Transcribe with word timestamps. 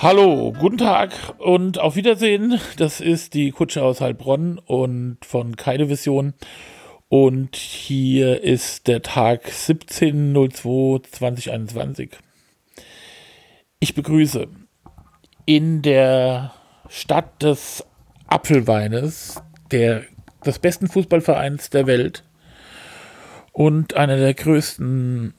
Hallo, 0.00 0.54
guten 0.56 0.78
Tag 0.78 1.10
und 1.38 1.80
auf 1.80 1.96
Wiedersehen. 1.96 2.60
Das 2.76 3.00
ist 3.00 3.34
die 3.34 3.50
Kutsche 3.50 3.82
aus 3.82 4.00
Heilbronn 4.00 4.60
und 4.60 5.18
von 5.24 5.56
Keine 5.56 5.88
Vision. 5.88 6.34
Und 7.08 7.56
hier 7.56 8.44
ist 8.44 8.86
der 8.86 9.02
Tag 9.02 9.48
17.02.2021. 9.48 12.10
Ich 13.80 13.96
begrüße 13.96 14.46
in 15.46 15.82
der 15.82 16.52
Stadt 16.88 17.42
des 17.42 17.84
Apfelweines, 18.28 19.42
der, 19.72 20.04
des 20.46 20.60
besten 20.60 20.86
Fußballvereins 20.86 21.70
der 21.70 21.88
Welt 21.88 22.22
und 23.50 23.94
einer 23.94 24.16
der 24.16 24.34
größten 24.34 25.34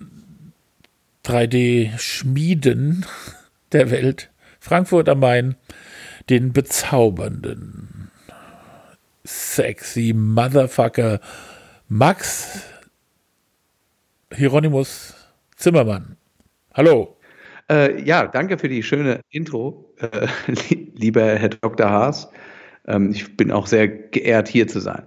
3D-Schmieden 1.23 3.05
der 3.71 3.89
Welt, 3.89 4.31
Frankfurt 4.59 5.07
am 5.09 5.19
Main, 5.19 5.55
den 6.29 6.53
bezaubernden, 6.53 8.11
sexy 9.23 10.13
Motherfucker 10.13 11.19
Max 11.87 12.61
Hieronymus 14.33 15.15
Zimmermann. 15.55 16.17
Hallo. 16.73 17.17
Äh, 17.69 18.01
ja, 18.03 18.27
danke 18.27 18.57
für 18.57 18.67
die 18.67 18.83
schöne 18.83 19.21
Intro, 19.29 19.93
äh, 19.99 20.27
lieber 20.95 21.23
Herr 21.23 21.49
Dr. 21.49 21.89
Haas. 21.89 22.29
Ähm, 22.87 23.11
ich 23.11 23.37
bin 23.37 23.51
auch 23.51 23.67
sehr 23.67 23.87
geehrt, 23.87 24.47
hier 24.47 24.67
zu 24.67 24.79
sein. 24.79 25.03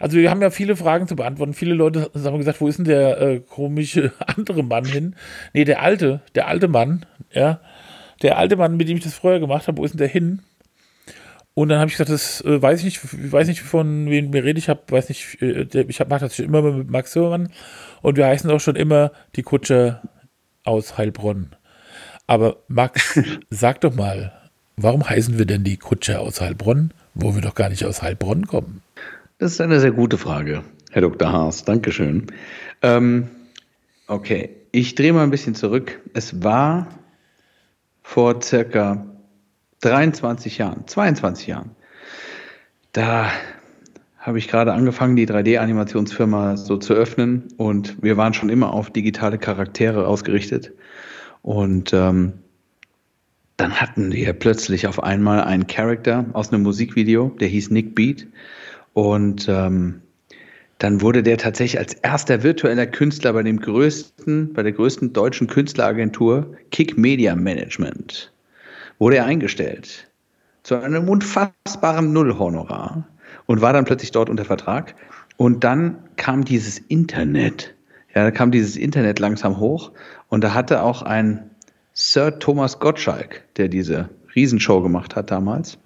Also 0.00 0.16
wir 0.16 0.30
haben 0.30 0.42
ja 0.42 0.50
viele 0.50 0.76
Fragen 0.76 1.06
zu 1.06 1.16
beantworten. 1.16 1.54
Viele 1.54 1.74
Leute 1.74 2.10
haben 2.14 2.38
gesagt, 2.38 2.60
wo 2.60 2.68
ist 2.68 2.78
denn 2.78 2.84
der 2.84 3.20
äh, 3.20 3.40
komische 3.40 4.12
andere 4.36 4.62
Mann 4.62 4.84
hin? 4.84 5.16
Nee, 5.52 5.64
der 5.64 5.82
alte, 5.82 6.22
der 6.34 6.48
alte 6.48 6.68
Mann, 6.68 7.06
ja. 7.32 7.60
Der 8.22 8.38
alte 8.38 8.56
Mann, 8.56 8.76
mit 8.76 8.88
dem 8.88 8.96
ich 8.96 9.04
das 9.04 9.14
vorher 9.14 9.40
gemacht 9.40 9.68
habe, 9.68 9.78
wo 9.78 9.84
ist 9.84 9.92
denn 9.92 9.98
der 9.98 10.08
hin? 10.08 10.42
Und 11.54 11.68
dann 11.68 11.78
habe 11.78 11.88
ich 11.88 11.94
gesagt, 11.94 12.10
das 12.10 12.40
äh, 12.40 12.60
weiß 12.60 12.80
ich 12.80 12.84
nicht, 12.84 13.32
weiß 13.32 13.46
nicht, 13.46 13.62
von 13.62 14.10
wem 14.10 14.30
mir 14.30 14.42
rede. 14.42 14.58
Ich 14.58 14.68
habe, 14.68 14.80
weiß 14.88 15.08
nicht, 15.08 15.40
äh, 15.40 15.64
der, 15.64 15.88
ich 15.88 16.00
mache 16.00 16.20
das 16.20 16.34
schon 16.34 16.46
immer 16.46 16.62
mit 16.62 16.90
Max 16.90 17.14
Hörmann 17.14 17.50
und 18.02 18.16
wir 18.16 18.26
heißen 18.26 18.50
auch 18.50 18.58
schon 18.58 18.76
immer 18.76 19.12
die 19.36 19.42
Kutsche 19.42 20.00
aus 20.64 20.98
Heilbronn. 20.98 21.54
Aber 22.26 22.56
Max, 22.66 23.20
sag 23.50 23.82
doch 23.82 23.94
mal, 23.94 24.32
warum 24.76 25.08
heißen 25.08 25.38
wir 25.38 25.46
denn 25.46 25.62
die 25.62 25.76
Kutsche 25.76 26.18
aus 26.18 26.40
Heilbronn, 26.40 26.92
wo 27.14 27.34
wir 27.36 27.42
doch 27.42 27.54
gar 27.54 27.68
nicht 27.68 27.84
aus 27.84 28.02
Heilbronn 28.02 28.46
kommen? 28.46 28.82
Das 29.38 29.52
ist 29.52 29.60
eine 29.60 29.78
sehr 29.78 29.92
gute 29.92 30.18
Frage, 30.18 30.64
Herr 30.90 31.02
Dr. 31.02 31.30
Haas. 31.30 31.64
Dankeschön. 31.64 32.26
Ähm, 32.82 33.28
okay, 34.08 34.50
ich 34.72 34.96
drehe 34.96 35.12
mal 35.12 35.22
ein 35.22 35.30
bisschen 35.30 35.54
zurück. 35.54 36.00
Es 36.14 36.42
war 36.42 36.88
vor 38.04 38.40
circa 38.42 39.04
23 39.80 40.58
Jahren, 40.58 40.86
22 40.86 41.48
Jahren. 41.48 41.70
Da 42.92 43.32
habe 44.18 44.38
ich 44.38 44.46
gerade 44.46 44.72
angefangen, 44.72 45.16
die 45.16 45.26
3D-Animationsfirma 45.26 46.56
so 46.56 46.76
zu 46.76 46.94
öffnen 46.94 47.48
und 47.56 48.00
wir 48.02 48.16
waren 48.16 48.32
schon 48.32 48.50
immer 48.50 48.72
auf 48.72 48.90
digitale 48.90 49.38
Charaktere 49.38 50.06
ausgerichtet. 50.06 50.72
Und 51.42 51.92
ähm, 51.92 52.34
dann 53.56 53.80
hatten 53.80 54.12
wir 54.12 54.32
plötzlich 54.34 54.86
auf 54.86 55.02
einmal 55.02 55.42
einen 55.42 55.66
Charakter 55.66 56.26
aus 56.34 56.52
einem 56.52 56.62
Musikvideo, 56.62 57.30
der 57.40 57.48
hieß 57.48 57.70
Nick 57.70 57.94
Beat. 57.94 58.26
Und 58.92 59.48
ähm, 59.48 60.02
dann 60.84 61.00
wurde 61.00 61.22
der 61.22 61.38
tatsächlich 61.38 61.78
als 61.78 61.94
erster 61.94 62.42
virtueller 62.42 62.86
Künstler 62.86 63.32
bei 63.32 63.42
dem 63.42 63.58
größten, 63.58 64.52
bei 64.52 64.62
der 64.62 64.72
größten 64.72 65.14
deutschen 65.14 65.46
Künstleragentur 65.46 66.58
Kick 66.72 66.98
Media 66.98 67.34
Management 67.34 68.30
wurde 68.98 69.16
er 69.16 69.24
eingestellt 69.24 70.10
zu 70.62 70.74
einem 70.76 71.08
unfassbaren 71.08 72.12
Nullhonorar 72.12 73.08
und 73.46 73.62
war 73.62 73.72
dann 73.72 73.86
plötzlich 73.86 74.10
dort 74.10 74.28
unter 74.28 74.44
Vertrag. 74.44 74.94
Und 75.38 75.64
dann 75.64 75.96
kam 76.16 76.44
dieses 76.44 76.78
Internet. 76.78 77.74
Ja, 78.14 78.24
da 78.24 78.30
kam 78.30 78.50
dieses 78.50 78.76
Internet 78.76 79.18
langsam 79.20 79.58
hoch 79.58 79.90
und 80.28 80.44
da 80.44 80.52
hatte 80.52 80.82
auch 80.82 81.00
ein 81.00 81.48
Sir 81.94 82.38
Thomas 82.38 82.78
Gottschalk, 82.78 83.42
der 83.56 83.68
diese 83.68 84.10
Riesenshow 84.34 84.82
gemacht 84.82 85.16
hat 85.16 85.30
damals, 85.30 85.78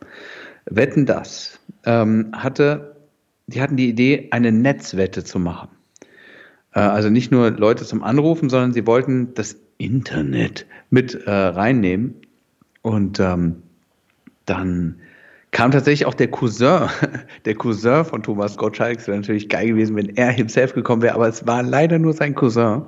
Wetten 0.67 1.07
das, 1.07 1.61
ähm, 1.85 2.33
hatte 2.33 2.98
die 3.49 3.61
hatten 3.61 3.77
die 3.77 3.89
Idee, 3.89 4.29
eine 4.31 4.53
Netzwette 4.53 5.25
zu 5.25 5.39
machen. 5.39 5.71
Äh, 6.75 6.81
also 6.81 7.11
nicht 7.11 7.33
nur 7.33 7.51
Leute 7.51 7.85
zum 7.85 8.05
Anrufen, 8.05 8.49
sondern 8.49 8.73
sie 8.73 8.87
wollten 8.87 9.35
das 9.35 9.57
Internet 9.79 10.67
mit 10.91 11.15
äh, 11.15 11.31
reinnehmen. 11.31 12.15
Und 12.83 13.19
ähm, 13.21 13.63
dann 14.47 15.01
kam 15.51 15.71
tatsächlich 15.71 16.07
auch 16.07 16.15
der 16.15 16.31
Cousin, 16.31 16.89
der 17.47 17.55
Cousin 17.55 18.05
von 18.05 18.23
Thomas 18.23 18.59
Gottschalk. 18.59 18.99
Es 18.99 19.07
wäre 19.09 19.17
natürlich 19.17 19.49
geil 19.49 19.69
gewesen, 19.69 19.97
wenn 19.97 20.15
er 20.17 20.31
himself 20.31 20.75
gekommen 20.75 21.01
wäre, 21.01 21.15
aber 21.15 21.29
es 21.29 21.47
war 21.47 21.63
leider 21.63 21.99
nur 21.99 22.13
sein 22.13 22.35
Cousin. 22.35 22.83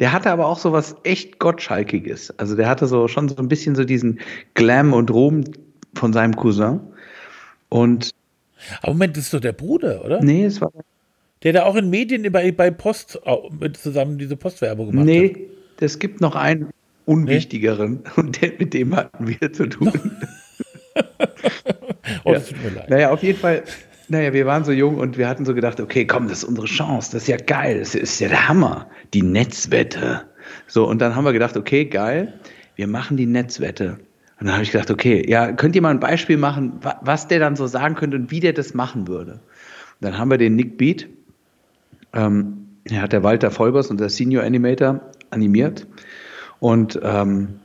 Der 0.00 0.12
hatte 0.12 0.30
aber 0.30 0.46
auch 0.46 0.58
so 0.58 0.72
was 0.72 0.96
echt 1.02 1.38
Gottschalkiges. 1.38 2.38
Also 2.38 2.56
der 2.56 2.68
hatte 2.68 2.86
so 2.86 3.06
schon 3.06 3.28
so 3.28 3.36
ein 3.36 3.48
bisschen 3.48 3.74
so 3.74 3.84
diesen 3.84 4.20
Glam 4.54 4.94
und 4.94 5.10
Ruhm 5.10 5.44
von 5.94 6.14
seinem 6.14 6.34
Cousin. 6.36 6.80
Und 7.68 8.12
aber 8.82 8.92
Moment, 8.92 9.16
das 9.16 9.24
ist 9.24 9.34
doch 9.34 9.40
der 9.40 9.52
Bruder, 9.52 10.04
oder? 10.04 10.22
Nee, 10.22 10.44
es 10.44 10.60
war. 10.60 10.72
Der 11.42 11.52
da 11.52 11.64
auch 11.64 11.76
in 11.76 11.90
Medien 11.90 12.30
bei, 12.32 12.50
bei 12.50 12.70
Post 12.70 13.20
zusammen 13.74 14.18
diese 14.18 14.36
Postwerbung 14.36 14.90
gemacht 14.90 15.04
nee, 15.04 15.28
hat. 15.28 15.36
Nee, 15.36 15.48
es 15.80 15.98
gibt 15.98 16.20
noch 16.20 16.34
einen 16.34 16.70
unwichtigeren 17.04 18.02
nee? 18.04 18.10
und 18.16 18.42
der, 18.42 18.52
mit 18.58 18.74
dem 18.74 18.94
hatten 18.94 19.26
wir 19.28 19.52
zu 19.52 19.68
tun. 19.68 19.92
oh, 22.24 22.32
das 22.32 22.48
tut 22.48 22.62
mir 22.62 22.70
leid. 22.70 22.90
Naja, 22.90 23.10
auf 23.10 23.22
jeden 23.22 23.38
Fall. 23.38 23.62
Naja, 24.08 24.32
wir 24.32 24.46
waren 24.46 24.64
so 24.64 24.70
jung 24.70 24.98
und 24.98 25.18
wir 25.18 25.28
hatten 25.28 25.44
so 25.44 25.52
gedacht, 25.52 25.80
okay, 25.80 26.06
komm, 26.06 26.28
das 26.28 26.38
ist 26.38 26.44
unsere 26.44 26.68
Chance, 26.68 27.10
das 27.12 27.22
ist 27.22 27.28
ja 27.28 27.38
geil, 27.38 27.80
das 27.80 27.96
ist 27.96 28.20
ja 28.20 28.28
der 28.28 28.48
Hammer, 28.48 28.88
die 29.12 29.22
Netzwette. 29.22 30.22
So, 30.68 30.88
und 30.88 31.00
dann 31.00 31.16
haben 31.16 31.24
wir 31.24 31.32
gedacht, 31.32 31.56
okay, 31.56 31.86
geil, 31.86 32.32
wir 32.76 32.86
machen 32.86 33.16
die 33.16 33.26
Netzwette. 33.26 33.98
Und 34.38 34.46
dann 34.46 34.54
habe 34.54 34.64
ich 34.64 34.72
gedacht, 34.72 34.90
okay, 34.90 35.24
ja, 35.28 35.52
könnt 35.52 35.74
ihr 35.76 35.82
mal 35.82 35.90
ein 35.90 36.00
Beispiel 36.00 36.36
machen, 36.36 36.80
was 37.00 37.26
der 37.26 37.38
dann 37.38 37.56
so 37.56 37.66
sagen 37.66 37.94
könnte 37.94 38.18
und 38.18 38.30
wie 38.30 38.40
der 38.40 38.52
das 38.52 38.74
machen 38.74 39.08
würde? 39.08 39.32
Und 39.32 39.40
dann 40.00 40.18
haben 40.18 40.30
wir 40.30 40.36
den 40.36 40.56
Nick 40.56 40.76
Beat, 40.76 41.08
ähm, 42.12 42.66
er 42.84 43.02
hat 43.02 43.12
der 43.12 43.22
Walter 43.22 43.50
Vollbers, 43.50 43.90
unser 43.90 44.08
Senior 44.08 44.44
Animator, 44.44 45.00
animiert. 45.30 45.86
Und 46.60 47.00
ähm, 47.02 47.60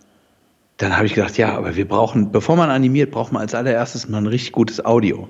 dann 0.78 0.96
habe 0.96 1.06
ich 1.06 1.14
gedacht, 1.14 1.38
ja, 1.38 1.56
aber 1.56 1.76
wir 1.76 1.88
brauchen, 1.88 2.32
bevor 2.32 2.56
man 2.56 2.70
animiert, 2.70 3.12
braucht 3.12 3.32
man 3.32 3.42
als 3.42 3.54
allererstes 3.54 4.10
mal 4.10 4.18
ein 4.18 4.28
richtig 4.28 4.54
gutes 4.54 4.84
Audio. 4.84 5.30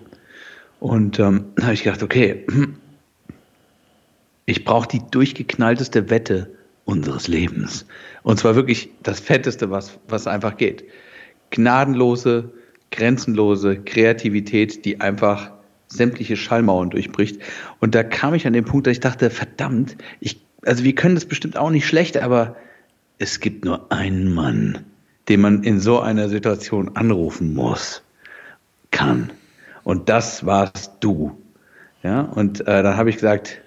Und 0.79 1.19
ähm, 1.19 1.45
dann 1.55 1.65
habe 1.65 1.73
ich 1.73 1.83
gedacht, 1.83 2.03
okay, 2.03 2.45
ich 4.45 4.63
brauche 4.63 4.87
die 4.87 5.01
durchgeknallteste 5.09 6.09
Wette 6.09 6.51
unseres 6.85 7.27
Lebens. 7.27 7.85
Und 8.23 8.39
zwar 8.39 8.55
wirklich 8.55 8.91
das 9.03 9.19
Fetteste, 9.19 9.71
was, 9.71 9.99
was 10.07 10.27
einfach 10.27 10.55
geht 10.55 10.85
gnadenlose, 11.51 12.51
grenzenlose 12.89 13.77
Kreativität, 13.77 14.85
die 14.85 14.99
einfach 14.99 15.51
sämtliche 15.87 16.37
Schallmauern 16.37 16.89
durchbricht. 16.89 17.41
Und 17.79 17.95
da 17.95 18.03
kam 18.03 18.33
ich 18.33 18.47
an 18.47 18.53
den 18.53 18.65
Punkt, 18.65 18.87
dass 18.87 18.93
ich 18.93 18.99
dachte, 18.99 19.29
verdammt, 19.29 19.97
ich, 20.19 20.41
also 20.65 20.83
wir 20.83 20.95
können 20.95 21.15
das 21.15 21.25
bestimmt 21.25 21.57
auch 21.57 21.69
nicht 21.69 21.85
schlecht, 21.85 22.17
aber 22.17 22.55
es 23.19 23.39
gibt 23.39 23.65
nur 23.65 23.91
einen 23.91 24.33
Mann, 24.33 24.85
den 25.29 25.41
man 25.41 25.63
in 25.63 25.79
so 25.79 25.99
einer 25.99 26.29
Situation 26.29 26.95
anrufen 26.95 27.53
muss, 27.53 28.03
kann. 28.89 29.31
Und 29.83 30.09
das 30.09 30.45
warst 30.45 30.93
du. 31.01 31.37
Ja, 32.03 32.21
und 32.21 32.61
äh, 32.61 32.81
dann 32.81 32.97
habe 32.97 33.09
ich 33.09 33.15
gesagt, 33.15 33.61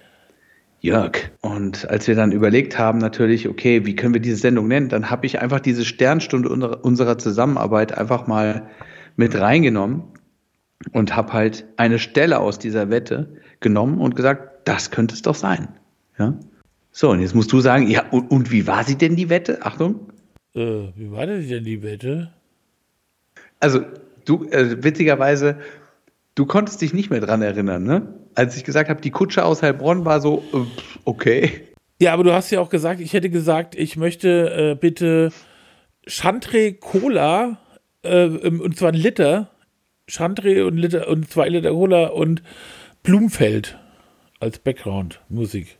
Jörg. 0.85 1.31
Und 1.41 1.89
als 1.89 2.07
wir 2.07 2.15
dann 2.15 2.31
überlegt 2.31 2.77
haben, 2.77 2.99
natürlich, 2.99 3.49
okay, 3.49 3.85
wie 3.85 3.95
können 3.95 4.13
wir 4.13 4.21
diese 4.21 4.37
Sendung 4.37 4.67
nennen, 4.67 4.87
dann 4.87 5.09
habe 5.09 5.25
ich 5.25 5.41
einfach 5.41 5.59
diese 5.59 5.83
Sternstunde 5.83 6.49
unserer 6.49 7.17
Zusammenarbeit 7.17 7.97
einfach 7.97 8.27
mal 8.27 8.69
mit 9.15 9.37
reingenommen 9.37 10.03
und 10.91 11.15
habe 11.15 11.33
halt 11.33 11.65
eine 11.77 11.99
Stelle 11.99 12.39
aus 12.39 12.59
dieser 12.59 12.89
Wette 12.89 13.35
genommen 13.59 13.99
und 13.99 14.15
gesagt, 14.15 14.67
das 14.67 14.91
könnte 14.91 15.15
es 15.15 15.23
doch 15.23 15.35
sein. 15.35 15.69
Ja? 16.19 16.37
So, 16.91 17.09
und 17.09 17.19
jetzt 17.19 17.33
musst 17.35 17.51
du 17.51 17.59
sagen, 17.59 17.87
ja, 17.87 18.05
und, 18.11 18.29
und 18.29 18.51
wie 18.51 18.67
war 18.67 18.83
sie 18.83 18.95
denn 18.95 19.15
die 19.15 19.29
Wette? 19.29 19.65
Achtung. 19.65 20.11
Äh, 20.53 20.89
wie 20.95 21.11
war 21.11 21.25
denn 21.25 21.63
die 21.63 21.81
Wette? 21.81 22.31
Also, 23.59 23.81
du, 24.25 24.45
äh, 24.45 24.83
witzigerweise, 24.83 25.57
du 26.35 26.45
konntest 26.45 26.81
dich 26.81 26.93
nicht 26.93 27.09
mehr 27.09 27.21
dran 27.21 27.41
erinnern, 27.41 27.83
ne? 27.83 28.13
Als 28.35 28.55
ich 28.57 28.63
gesagt 28.63 28.89
habe, 28.89 29.01
die 29.01 29.11
Kutsche 29.11 29.43
aus 29.43 29.61
Heilbronn 29.61 30.05
war 30.05 30.21
so, 30.21 30.43
äh, 30.53 30.57
okay. 31.05 31.61
Ja, 31.99 32.13
aber 32.13 32.23
du 32.23 32.33
hast 32.33 32.51
ja 32.51 32.59
auch 32.59 32.69
gesagt, 32.69 32.99
ich 32.99 33.13
hätte 33.13 33.29
gesagt, 33.29 33.75
ich 33.75 33.95
möchte 33.95 34.71
äh, 34.71 34.75
bitte 34.75 35.31
Chantre 36.05 36.73
Cola, 36.73 37.57
äh, 38.03 38.25
und 38.25 38.77
zwar 38.77 38.89
ein 38.91 38.95
Liter, 38.95 39.49
Chantre 40.07 40.65
und 40.65 40.77
Liter 40.77 41.07
und 41.07 41.29
zwei 41.29 41.47
Liter 41.47 41.71
Cola 41.71 42.07
und 42.07 42.43
Blumfeld 43.01 43.77
als 44.39 44.59
Background-Musik. 44.59 45.77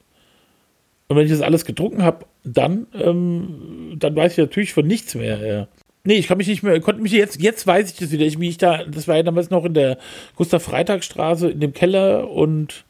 Und 1.07 1.17
wenn 1.17 1.25
ich 1.25 1.31
das 1.31 1.41
alles 1.41 1.65
getrunken 1.65 2.01
habe, 2.01 2.25
dann, 2.43 2.87
ähm, 2.93 3.95
dann 3.97 4.15
weiß 4.15 4.33
ich 4.33 4.37
natürlich 4.37 4.73
von 4.73 4.87
nichts 4.87 5.15
mehr. 5.15 5.45
Ja. 5.45 5.67
Nee, 6.05 6.15
ich 6.15 6.27
kann 6.27 6.37
mich 6.37 6.47
nicht 6.47 6.61
mehr, 6.61 6.79
konnte 6.81 7.01
mich 7.01 7.11
jetzt, 7.11 7.41
jetzt 7.41 7.65
weiß 7.65 7.91
ich 7.91 7.97
das 7.97 8.11
wieder. 8.11 8.25
Ich, 8.25 8.39
wie 8.39 8.49
ich 8.49 8.57
da, 8.57 8.83
das 8.85 9.07
war 9.07 9.15
ja 9.15 9.23
damals 9.23 9.49
noch 9.49 9.65
in 9.65 9.73
der 9.73 9.97
Gustav-Freitag-Straße 10.35 11.49
in 11.49 11.59
dem 11.59 11.73
Keller 11.73 12.29
und 12.29 12.85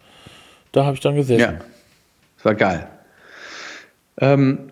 da 0.74 0.84
habe 0.84 0.96
ich 0.96 1.00
dann 1.00 1.16
gesessen. 1.16 1.40
Ja, 1.40 1.54
das 2.36 2.46
war 2.46 2.56
geil. 2.56 2.88
Ähm, 4.18 4.72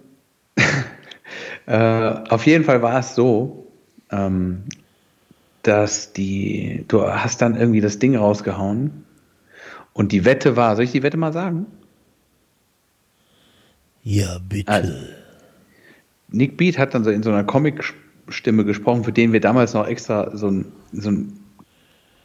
äh, 1.68 1.78
auf 1.78 2.46
jeden 2.46 2.66
Fall 2.66 2.82
war 2.82 3.00
es 3.00 3.16
so, 3.16 3.72
ähm, 4.12 4.64
dass 5.62 6.12
die, 6.12 6.84
du 6.90 7.02
hast 7.02 7.42
dann 7.42 7.56
irgendwie 7.56 7.80
das 7.80 7.98
Ding 7.98 8.18
rausgehauen 8.18 9.06
und 9.94 10.12
die 10.12 10.26
Wette 10.26 10.58
war, 10.58 10.76
soll 10.76 10.84
ich 10.84 10.92
die 10.92 11.04
Wette 11.04 11.16
mal 11.16 11.32
sagen? 11.32 11.66
Ja, 14.04 14.38
bitte. 14.50 14.70
Also, 14.70 14.94
Nick 16.28 16.58
Beat 16.58 16.78
hat 16.78 16.94
dann 16.94 17.06
so 17.06 17.10
in 17.10 17.24
so 17.24 17.30
einer 17.30 17.46
Comic-Stimme 18.26 18.66
gesprochen, 18.66 19.04
für 19.04 19.12
den 19.12 19.34
wir 19.34 19.40
damals 19.40 19.74
noch 19.74 19.88
extra 19.88 20.36
so 20.36 20.48
ein, 20.48 20.72
so 20.92 21.12
ein 21.12 21.40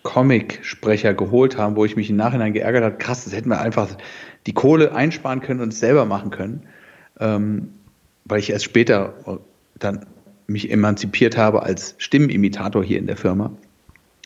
Comic-Sprecher 0.03 1.15
geholt 1.15 1.59
haben, 1.59 1.77
wo 1.77 1.85
ich 1.85 1.97
mich 1.97 2.11
im 2.11 2.17
Nachhinein 2.17 2.53
geärgert 2.53 2.85
habe, 2.85 2.97
krass, 2.97 3.25
das 3.25 3.35
hätten 3.35 3.51
wir 3.51 3.61
einfach 3.61 3.89
die 4.47 4.55
Kohle 4.55 4.95
einsparen 4.95 5.41
können 5.41 5.61
und 5.61 5.73
es 5.73 5.81
selber 5.81 6.05
machen 6.05 6.31
können, 6.31 6.63
ähm, 7.21 7.73
weil 8.25 8.39
ich 8.39 8.51
erst 8.51 8.65
später 8.65 9.41
dann 9.79 10.07
mich 10.47 10.71
emanzipiert 10.71 11.37
habe 11.37 11.63
als 11.63 11.95
Stimmenimitator 11.99 12.83
hier 12.83 12.99
in 12.99 13.07
der 13.07 13.17
Firma. 13.17 13.51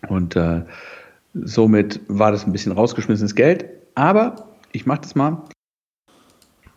Und 0.09 0.37
äh, 0.37 0.63
somit 1.35 2.01
war 2.09 2.31
das 2.31 2.47
ein 2.47 2.53
bisschen 2.53 2.73
rausgeschmissenes 2.73 3.35
Geld. 3.35 3.65
Aber 3.95 4.49
ich 4.73 4.87
mache 4.87 5.01
das 5.01 5.15
mal. 5.15 5.43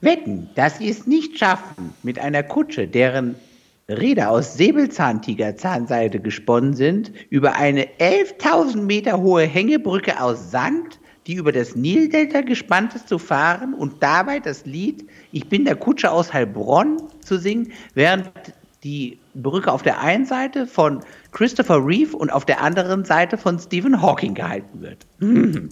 Wetten, 0.02 0.50
dass 0.56 0.80
sie 0.80 0.90
es 0.90 1.06
nicht 1.08 1.38
schaffen, 1.38 1.94
mit 2.04 2.20
einer 2.20 2.44
Kutsche, 2.44 2.88
deren 2.88 3.36
Räder 3.88 4.32
aus 4.32 4.56
Säbelzahntigerzahnseide 4.56 6.20
gesponnen 6.20 6.74
sind, 6.74 7.12
über 7.30 7.56
eine 7.56 7.86
11.000 8.00 8.82
Meter 8.82 9.22
hohe 9.22 9.44
Hängebrücke 9.44 10.20
aus 10.20 10.50
Sand, 10.50 11.00
die 11.28 11.36
über 11.36 11.52
das 11.52 11.76
Nildelta 11.76 12.42
gespannt 12.42 12.96
ist, 12.96 13.08
zu 13.08 13.20
fahren 13.20 13.74
und 13.74 14.02
dabei 14.02 14.40
das 14.40 14.66
Lied 14.66 15.08
Ich 15.32 15.50
bin 15.50 15.66
der 15.66 15.76
Kutscher 15.76 16.12
aus 16.12 16.34
Heilbronn 16.34 17.02
zu 17.22 17.38
singen, 17.38 17.72
während 17.94 18.32
die 18.84 19.20
Brücke 19.34 19.72
auf 19.72 19.82
der 19.82 20.00
einen 20.00 20.26
Seite 20.26 20.68
von 20.68 21.02
Christopher 21.32 21.86
Reeve 21.86 22.16
und 22.16 22.32
auf 22.32 22.46
der 22.46 22.62
anderen 22.62 23.04
Seite 23.04 23.38
von 23.38 23.60
Stephen 23.60 24.02
Hawking 24.02 24.36
gehalten 24.36 24.82
wird. 24.82 25.06
Mhm. 25.20 25.70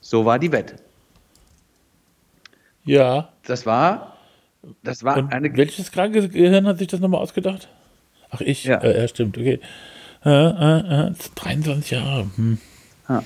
So 0.00 0.24
war 0.24 0.38
die 0.38 0.52
Wette. 0.52 0.76
Ja. 2.84 3.32
Das 3.44 3.66
war, 3.66 4.17
das 4.82 5.04
war 5.04 5.16
und 5.16 5.32
eine. 5.32 5.56
Welches 5.56 5.92
kranke 5.92 6.28
Gehirn 6.28 6.66
hat 6.66 6.78
sich 6.78 6.88
das 6.88 7.00
nochmal 7.00 7.20
ausgedacht? 7.20 7.68
Ach, 8.30 8.40
ich? 8.40 8.64
Ja, 8.64 8.78
äh, 8.78 9.00
ja 9.00 9.08
stimmt, 9.08 9.38
okay. 9.38 9.60
Äh, 10.24 10.30
äh, 10.30 11.12
23 11.36 11.92
äh, 11.92 11.94
Jahre. 11.94 12.30
Hm. 12.36 12.58
Ja. 13.08 13.22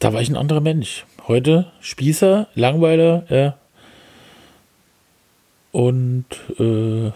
Da 0.00 0.12
war 0.12 0.20
ich 0.20 0.28
ein 0.28 0.36
anderer 0.36 0.60
Mensch. 0.60 1.06
Heute 1.26 1.72
Spießer, 1.80 2.48
Langweiler, 2.54 3.24
ja, 3.28 3.56
und 5.74 6.24
äh, 6.60 7.10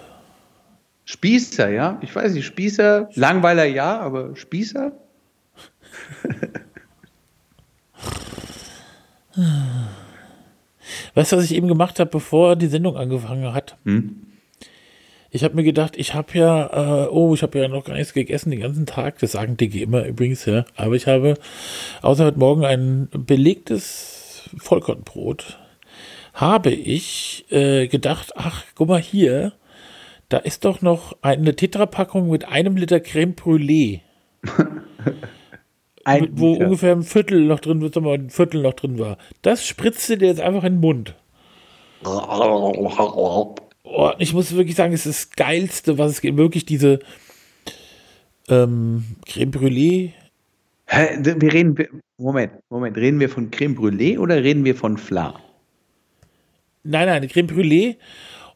Spießer, 1.05 1.71
ja? 1.71 1.97
Ich 2.03 2.13
weiß 2.17 2.33
nicht, 2.33 2.45
Spießer, 2.45 3.09
Langweiler 3.15 3.65
ja, 3.67 4.01
aber 4.01 4.35
Spießer? 4.35 4.91
weißt 11.15 11.33
du, 11.33 11.37
was 11.37 11.45
ich 11.45 11.55
eben 11.55 11.69
gemacht 11.69 12.01
habe, 12.01 12.11
bevor 12.11 12.57
die 12.57 12.67
Sendung 12.67 12.97
angefangen 12.97 13.53
hat? 13.53 13.77
Hm? 13.85 14.23
Ich 15.31 15.45
habe 15.45 15.57
mir 15.57 15.65
gedacht, 15.65 15.97
ich 15.97 16.15
habe 16.15 16.39
ja, 16.39 17.05
äh, 17.05 17.09
oh, 17.09 17.35
ich 17.35 17.43
habe 17.43 17.59
ja 17.59 17.69
noch 17.69 17.85
gar 17.85 17.95
nichts 17.95 18.15
gegessen 18.15 18.51
den 18.51 18.61
ganzen 18.61 18.87
Tag. 18.87 19.19
Das 19.19 19.33
sagen 19.33 19.59
Dicke 19.59 19.81
immer 19.81 20.07
übrigens, 20.07 20.47
ja. 20.47 20.65
Aber 20.75 20.95
ich 20.95 21.07
habe 21.07 21.35
außer 22.01 22.25
heute 22.25 22.39
Morgen 22.39 22.65
ein 22.65 23.09
belegtes 23.13 24.49
Vollkornbrot 24.57 25.59
habe 26.39 26.71
ich 26.71 27.47
äh, 27.51 27.89
gedacht, 27.89 28.33
ach, 28.37 28.65
guck 28.77 28.89
mal 28.89 29.01
hier, 29.01 29.53
da 30.29 30.39
ist 30.39 30.65
doch 30.65 30.83
noch 30.83 31.17
eine 31.21 31.57
Tetrapackung 31.57 32.31
mit 32.31 32.47
einem 32.47 32.77
Liter 32.77 33.01
Creme 33.01 33.35
Brûlée. 33.35 34.01
ein 36.05 36.29
wo 36.33 36.53
Liter. 36.53 36.65
ungefähr 36.65 36.93
ein 36.93 37.03
Viertel 37.03 37.45
noch 37.45 37.61
drin, 37.61 37.81
wird, 37.81 37.97
mal 37.97 38.15
ein 38.15 38.31
Viertel 38.31 38.63
noch 38.63 38.75
drin 38.75 38.99
war. 38.99 39.19
Das 39.43 39.67
spritzte 39.67 40.19
dir 40.19 40.29
jetzt 40.29 40.41
einfach 40.41 40.65
in 40.65 40.75
den 40.75 40.81
Mund. 40.81 41.15
Oh, 42.05 43.55
ich 44.19 44.33
muss 44.33 44.55
wirklich 44.55 44.77
sagen, 44.77 44.93
es 44.93 45.07
ist 45.07 45.31
das 45.31 45.37
Geilste, 45.37 45.99
was 45.99 46.13
es 46.13 46.21
gibt. 46.21 46.37
Wirklich 46.37 46.67
diese 46.67 47.01
ähm, 48.49 49.05
Creme 49.27 49.51
Brûlée. 49.51 50.13
Hä, 50.87 51.19
wir 51.21 51.53
reden, 51.53 51.77
Moment, 52.17 52.53
Moment, 52.71 52.97
reden 52.97 53.21
wir 53.21 53.29
von 53.29 53.51
Creme 53.51 53.77
Brûlée 53.77 54.19
oder 54.19 54.43
reden 54.43 54.65
wir 54.65 54.75
von 54.75 54.97
Fla? 54.97 55.35
Nein, 56.85 57.07
nein, 57.07 57.29
Creme 57.29 57.49
Brûlée. 57.49 57.97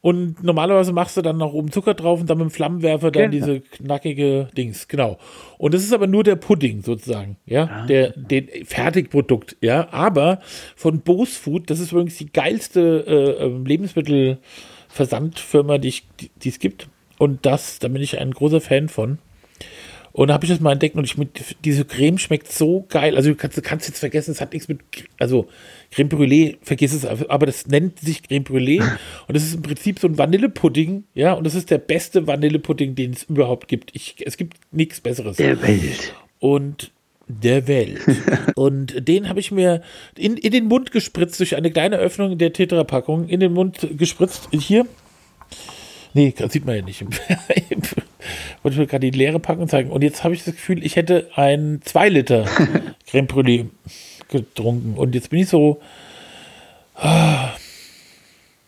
Und 0.02 0.42
normalerweise 0.42 0.92
machst 0.92 1.16
du 1.16 1.22
dann 1.22 1.38
noch 1.38 1.52
oben 1.52 1.70
Zucker 1.70 1.94
drauf 1.94 2.20
und 2.20 2.28
dann 2.28 2.38
mit 2.38 2.48
dem 2.48 2.50
Flammenwerfer 2.50 3.12
dann 3.12 3.30
genau. 3.30 3.46
diese 3.46 3.60
knackige 3.60 4.48
Dings, 4.56 4.88
genau. 4.88 5.16
Und 5.58 5.74
das 5.74 5.84
ist 5.84 5.92
aber 5.92 6.08
nur 6.08 6.24
der 6.24 6.34
Pudding 6.34 6.82
sozusagen, 6.82 7.36
ja, 7.46 7.70
ah. 7.72 7.86
der, 7.86 8.10
den 8.10 8.48
Fertigprodukt, 8.64 9.56
ja. 9.60 9.86
Aber 9.92 10.40
von 10.74 11.02
Bose 11.02 11.38
Food, 11.38 11.70
das 11.70 11.78
ist 11.78 11.92
übrigens 11.92 12.18
die 12.18 12.32
geilste 12.32 13.04
äh, 13.06 13.44
ähm, 13.44 13.64
Lebensmittelversandfirma, 13.64 15.78
die, 15.78 15.94
die 16.18 16.48
es 16.48 16.58
gibt. 16.58 16.88
Und 17.18 17.46
das, 17.46 17.78
da 17.78 17.86
bin 17.86 18.02
ich 18.02 18.18
ein 18.18 18.32
großer 18.32 18.60
Fan 18.60 18.88
von. 18.88 19.18
Und 20.12 20.28
da 20.28 20.34
habe 20.34 20.44
ich 20.44 20.50
das 20.50 20.60
mal 20.60 20.72
entdeckt 20.72 20.94
und 20.96 21.04
ich 21.04 21.16
mit, 21.16 21.56
diese 21.64 21.84
Creme 21.84 22.18
schmeckt 22.18 22.52
so 22.52 22.84
geil. 22.88 23.16
Also 23.16 23.30
du 23.30 23.36
kannst, 23.36 23.62
kannst 23.62 23.88
jetzt 23.88 23.98
vergessen, 24.00 24.32
es 24.32 24.40
hat 24.40 24.52
nichts 24.52 24.68
mit, 24.68 24.80
also 25.18 25.48
Creme 25.90 26.08
Brûlée, 26.08 26.56
vergiss 26.62 26.92
es, 26.92 27.06
aber 27.06 27.46
das 27.46 27.66
nennt 27.66 27.98
sich 27.98 28.22
Creme 28.22 28.44
Brûlée 28.44 28.80
und 29.26 29.34
das 29.34 29.42
ist 29.42 29.54
im 29.54 29.62
Prinzip 29.62 29.98
so 29.98 30.08
ein 30.08 30.18
Vanillepudding, 30.18 31.04
ja, 31.14 31.32
und 31.32 31.44
das 31.44 31.54
ist 31.54 31.70
der 31.70 31.78
beste 31.78 32.26
Vanillepudding, 32.26 32.94
den 32.94 33.12
es 33.12 33.24
überhaupt 33.24 33.68
gibt. 33.68 33.90
Ich, 33.94 34.16
es 34.26 34.36
gibt 34.36 34.58
nichts 34.70 35.00
Besseres. 35.00 35.38
Der 35.38 35.62
Welt. 35.62 36.14
Und 36.40 36.92
der 37.26 37.66
Welt. 37.66 38.00
und 38.54 39.08
den 39.08 39.28
habe 39.28 39.40
ich 39.40 39.50
mir 39.50 39.82
in, 40.16 40.36
in 40.36 40.52
den 40.52 40.66
Mund 40.66 40.92
gespritzt, 40.92 41.40
durch 41.40 41.56
eine 41.56 41.70
kleine 41.70 41.96
Öffnung 41.96 42.36
der 42.36 42.52
Tetra-Packung, 42.52 43.28
in 43.28 43.40
den 43.40 43.54
Mund 43.54 43.88
gespritzt. 43.96 44.48
Hier. 44.52 44.86
Nee, 46.14 46.34
das 46.36 46.52
sieht 46.52 46.66
man 46.66 46.76
ja 46.76 46.82
nicht. 46.82 47.02
wollte 48.62 48.74
ich 48.74 48.78
mir 48.78 48.86
gerade 48.86 49.10
die 49.10 49.18
leere 49.18 49.40
Packung 49.40 49.68
zeigen. 49.68 49.90
Und 49.90 50.02
jetzt 50.02 50.24
habe 50.24 50.34
ich 50.34 50.44
das 50.44 50.54
Gefühl, 50.54 50.84
ich 50.84 50.96
hätte 50.96 51.28
ein 51.34 51.80
2 51.84 52.08
Liter 52.08 52.44
Creme 53.06 53.26
Brûlée 53.26 53.66
getrunken. 54.28 54.94
Und 54.96 55.14
jetzt 55.14 55.30
bin 55.30 55.40
ich 55.40 55.48
so. 55.48 55.80
Ah. 56.94 57.50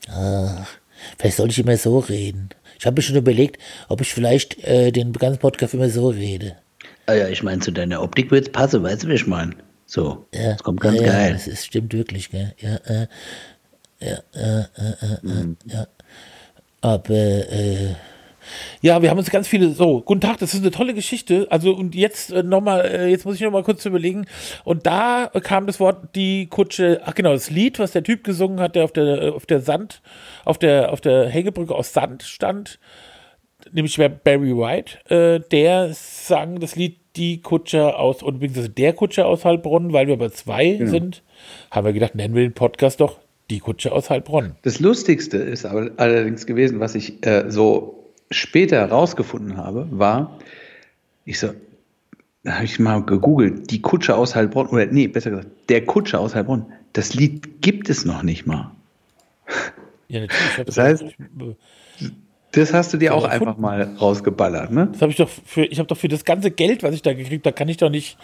Ah, 0.09 0.67
vielleicht 1.19 1.37
sollte 1.37 1.53
ich 1.53 1.59
immer 1.59 1.77
so 1.77 1.99
reden. 1.99 2.51
Ich 2.79 2.87
habe 2.87 2.97
mir 2.97 3.03
schon 3.03 3.17
überlegt, 3.17 3.59
ob 3.89 4.01
ich 4.01 4.13
vielleicht 4.13 4.63
äh, 4.65 4.91
den 4.91 5.13
ganzen 5.13 5.39
Podcast 5.39 5.75
immer 5.75 5.89
so 5.89 6.09
rede. 6.09 6.57
Ah 7.07 7.15
ja, 7.15 7.29
ich 7.29 7.43
meine, 7.43 7.61
zu 7.61 7.71
deiner 7.71 8.03
Optik 8.03 8.31
wird 8.31 8.47
es 8.47 8.53
passen, 8.53 8.83
weißt 8.83 9.05
du, 9.05 9.09
wie 9.09 9.15
ich 9.15 9.27
meine? 9.27 9.55
So, 9.87 10.27
ja, 10.35 10.53
das 10.53 10.63
kommt 10.63 10.81
ganz 10.81 11.01
ja, 11.01 11.07
geil. 11.07 11.33
das 11.33 11.47
ist, 11.47 11.67
stimmt 11.67 11.93
wirklich, 11.93 12.31
gell? 12.31 12.55
Ja, 12.59 12.77
äh, 12.77 13.07
ja, 14.01 14.19
äh, 14.35 14.61
äh, 14.61 14.93
äh, 15.01 15.19
mhm. 15.23 15.57
ja. 15.67 15.87
Aber, 16.81 17.15
äh, 17.15 17.95
ja, 18.81 19.03
wir 19.03 19.11
haben 19.11 19.19
uns 19.19 19.31
ganz 19.31 19.49
viele, 19.49 19.71
so, 19.71 20.01
guten 20.01 20.21
Tag, 20.21 20.39
das 20.39 20.55
ist 20.55 20.61
eine 20.61 20.71
tolle 20.71 20.95
Geschichte. 20.95 21.47
Also, 21.51 21.75
und 21.75 21.95
jetzt 21.95 22.33
äh, 22.33 22.43
nochmal, 22.43 22.85
äh, 22.85 23.09
jetzt 23.09 23.25
muss 23.25 23.37
ich 23.37 23.41
nochmal 23.41 23.63
kurz 23.63 23.85
überlegen. 23.87 24.27
Und 24.65 24.87
da 24.87 25.31
kam 25.43 25.67
das 25.67 25.81
Wort, 25.81 26.15
die 26.15 26.47
Kutsche, 26.47 27.01
ach 27.05 27.15
genau, 27.15 27.33
das 27.33 27.51
Lied, 27.51 27.79
was 27.79 27.93
der 27.93 28.03
Typ 28.03 28.25
gesungen 28.25 28.61
hat, 28.61 28.77
der 28.77 28.85
auf 28.85 28.93
der, 28.93 29.23
äh, 29.23 29.29
auf 29.31 29.47
der 29.47 29.61
Sand, 29.61 30.03
auf 30.45 30.59
der, 30.59 30.93
auf 30.93 31.01
der 31.01 31.29
Hängebrücke 31.29 31.75
aus 31.75 31.93
Sand 31.93 32.23
stand, 32.23 32.79
nämlich 33.73 33.97
Barry 33.97 34.57
White, 34.57 34.99
äh, 35.11 35.41
der 35.51 35.91
sang 35.93 36.61
das 36.61 36.77
Lied 36.77 36.99
Die 37.17 37.41
Kutsche 37.41 37.97
aus, 37.97 38.23
und 38.23 38.37
übrigens 38.37 38.75
der 38.75 38.93
Kutsche 38.93 39.27
aus 39.27 39.45
Heilbronn, 39.45 39.93
weil 39.93 40.09
wir 40.09 40.17
bei 40.17 40.31
zwei 40.31 40.73
genau. 40.73 40.91
sind, 40.91 41.23
haben 41.71 41.87
wir 41.87 41.93
gedacht, 41.93 42.15
nennen 42.15 42.35
wir 42.35 42.43
den 42.43 42.55
Podcast 42.55 43.01
doch 43.01 43.19
Die 43.51 43.61
Kutsche 43.61 43.93
aus 43.93 44.11
Heilbronn. 44.11 44.57
Das 44.63 44.81
Lustigste 44.81 45.39
ist 45.39 45.65
aber 45.65 45.91
allerdings 45.97 46.47
gewesen, 46.47 46.81
was 46.81 46.95
ich 46.95 47.25
äh, 47.27 47.51
so 47.51 48.04
später 48.35 48.77
herausgefunden 48.77 49.57
habe, 49.57 49.87
war, 49.91 50.39
ich 51.25 51.39
so, 51.39 51.55
da 52.43 52.55
habe 52.55 52.65
ich 52.65 52.79
mal 52.79 53.03
gegoogelt, 53.03 53.71
die 53.71 53.81
Kutsche 53.81 54.15
aus 54.17 54.35
Heilbronn, 54.35 54.69
oder 54.69 54.87
nee, 54.87 55.09
besser 55.09 55.31
gesagt, 55.31 55.49
der 55.69 55.85
Kutsche 55.85 56.19
aus 56.19 56.35
Heilbronn, 56.35 56.67
das 56.93 57.15
Lied 57.15 57.63
gibt 57.63 57.89
es 57.89 58.05
noch 58.05 58.23
nicht 58.23 58.47
mal. 58.47 58.71
Ja, 60.09 60.21
natürlich. 60.21 60.67
Das 60.67 60.79
heißt, 60.79 61.05
das 62.53 62.73
hast 62.73 62.93
du 62.93 62.99
dir 62.99 63.15
auch 63.15 63.25
einfach 63.25 63.57
mal 63.57 63.83
rausgeballert, 63.83 64.71
ne? 64.71 64.89
Das 64.93 65.03
habe 65.03 65.11
ich 65.11 65.17
doch 65.17 65.29
für, 65.29 65.65
ich 65.65 65.79
habe 65.79 65.89
doch 65.89 65.97
für 65.97 66.07
das 66.07 66.25
ganze 66.25 66.53
Geld, 66.53 66.85
was 66.85 66.95
ich 66.95 67.03
da 67.03 67.13
gekriegt 67.13 67.47
habe, 67.47 67.55
kann 67.55 67.69
ich 67.69 67.79
doch 67.79 67.91
nicht 67.91 68.17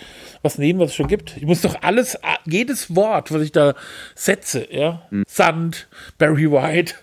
was 0.42 0.56
nehmen, 0.58 0.78
was 0.78 0.90
es 0.90 0.94
schon 0.94 1.08
gibt. 1.08 1.36
Ich 1.36 1.46
muss 1.46 1.62
doch 1.62 1.82
alles, 1.82 2.16
jedes 2.46 2.94
Wort, 2.94 3.32
was 3.32 3.42
ich 3.42 3.50
da 3.50 3.74
setze, 4.14 4.68
ja, 4.70 5.02
hm. 5.10 5.24
Sand, 5.26 5.88
Barry 6.18 6.50
White, 6.50 6.94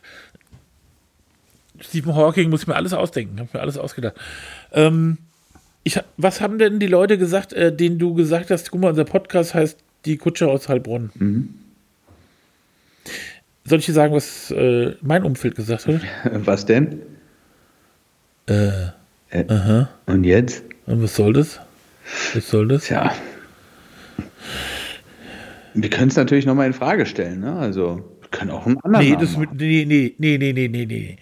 Stephen 1.82 2.16
Hawking 2.16 2.50
muss 2.50 2.62
ich 2.62 2.68
mir 2.68 2.76
alles 2.76 2.94
ausdenken, 2.94 3.40
habe 3.40 3.50
mir 3.54 3.62
alles 3.62 3.78
ausgedacht. 3.78 4.16
Ähm, 4.72 5.18
ich, 5.84 6.00
was 6.18 6.42
haben 6.42 6.58
denn 6.58 6.80
die 6.80 6.88
Leute 6.88 7.18
gesagt, 7.18 7.54
äh, 7.54 7.76
denen 7.76 7.98
du 7.98 8.14
gesagt 8.14 8.52
hast, 8.52 8.72
guck 8.72 8.82
mal, 8.82 8.90
unser 8.90 9.06
Podcast 9.06 9.54
heißt 9.54 9.80
Die 10.06 10.18
Kutsche 10.18 10.48
aus 10.48 10.68
Heilbronn. 10.70 11.12
Mhm. 11.16 11.54
Soll 13.64 13.80
ich 13.80 13.86
dir 13.86 13.94
sagen, 13.94 14.14
was 14.14 14.52
äh, 14.52 14.96
mein 15.02 15.24
Umfeld 15.24 15.56
gesagt 15.56 15.88
hat? 15.88 16.02
Was 16.46 16.66
denn? 16.66 17.02
Äh, 18.48 18.70
äh, 19.30 19.46
aha. 19.50 19.90
Und 20.06 20.24
jetzt? 20.24 20.64
Und 20.86 21.04
was 21.04 21.16
soll 21.16 21.34
das? 21.34 21.60
Was 22.34 22.50
soll 22.50 22.70
das? 22.70 22.86
Tja. 22.86 23.14
Wir 25.74 25.90
können 25.90 26.08
es 26.08 26.16
natürlich 26.16 26.46
nochmal 26.46 26.68
in 26.68 26.74
Frage 26.74 27.06
stellen, 27.06 27.42
ne? 27.42 27.58
Also, 27.58 28.10
wir 28.22 28.30
können 28.30 28.52
auch 28.52 28.66
einen 28.66 28.80
anderen. 28.80 29.06
Nee, 29.06 29.18
das 29.20 29.36
mit, 29.36 29.54
nee, 29.54 29.86
nee, 29.86 30.16
nee, 30.18 30.38
nee, 30.38 30.54
nee, 30.54 30.86
nee, 30.86 31.18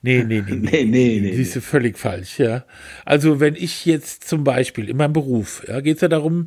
nee. 0.02 0.24
Nee, 0.24 0.40
nee, 0.40 0.56
nee, 0.56 0.56
nee, 0.56 0.84
nee, 0.84 1.20
nee, 1.20 1.34
Siehst 1.34 1.56
du, 1.56 1.60
völlig 1.60 1.98
falsch, 1.98 2.38
ja. 2.38 2.64
Also 3.04 3.38
wenn 3.38 3.54
ich 3.54 3.84
jetzt 3.84 4.26
zum 4.26 4.44
Beispiel 4.44 4.88
in 4.88 4.96
meinem 4.96 5.12
Beruf, 5.12 5.62
ja, 5.68 5.80
geht 5.80 5.96
es 5.96 6.00
ja 6.00 6.08
darum, 6.08 6.46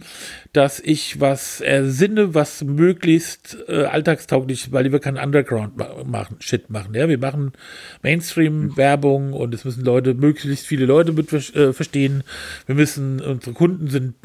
dass 0.53 0.79
ich 0.79 1.19
was 1.19 1.62
ersinne, 1.62 2.33
was 2.33 2.63
möglichst 2.63 3.57
äh, 3.67 3.83
alltagstauglich 3.83 4.63
ist, 4.63 4.72
weil 4.72 4.91
wir 4.91 5.00
keinen 5.00 5.17
Underground 5.17 5.77
machen, 6.07 6.38
Shit 6.39 6.72
machen, 6.72 6.95
ja. 6.95 7.07
Wir 7.07 7.19
machen 7.19 7.51
Mainstream-Werbung 8.01 9.33
und 9.33 9.53
es 9.53 9.65
müssen 9.65 9.86
Leute, 9.86 10.15
möglichst 10.15 10.65
viele 10.65 10.88
Leute 10.88 11.12
mit 11.12 11.31
äh, 11.31 11.74
verstehen. 11.74 12.24
Wir 12.65 12.74
müssen, 12.74 13.22
unsere 13.22 13.53
Kunden 13.53 13.88
sind, 13.88 14.15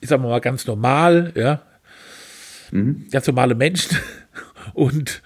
ich 0.00 0.08
sag 0.08 0.22
mal, 0.22 0.40
ganz 0.40 0.66
normal, 0.66 1.32
ja. 1.34 1.60
Mhm. 2.70 3.04
Ganz 3.10 3.26
normale 3.26 3.54
Menschen 3.54 3.98
und 4.72 5.22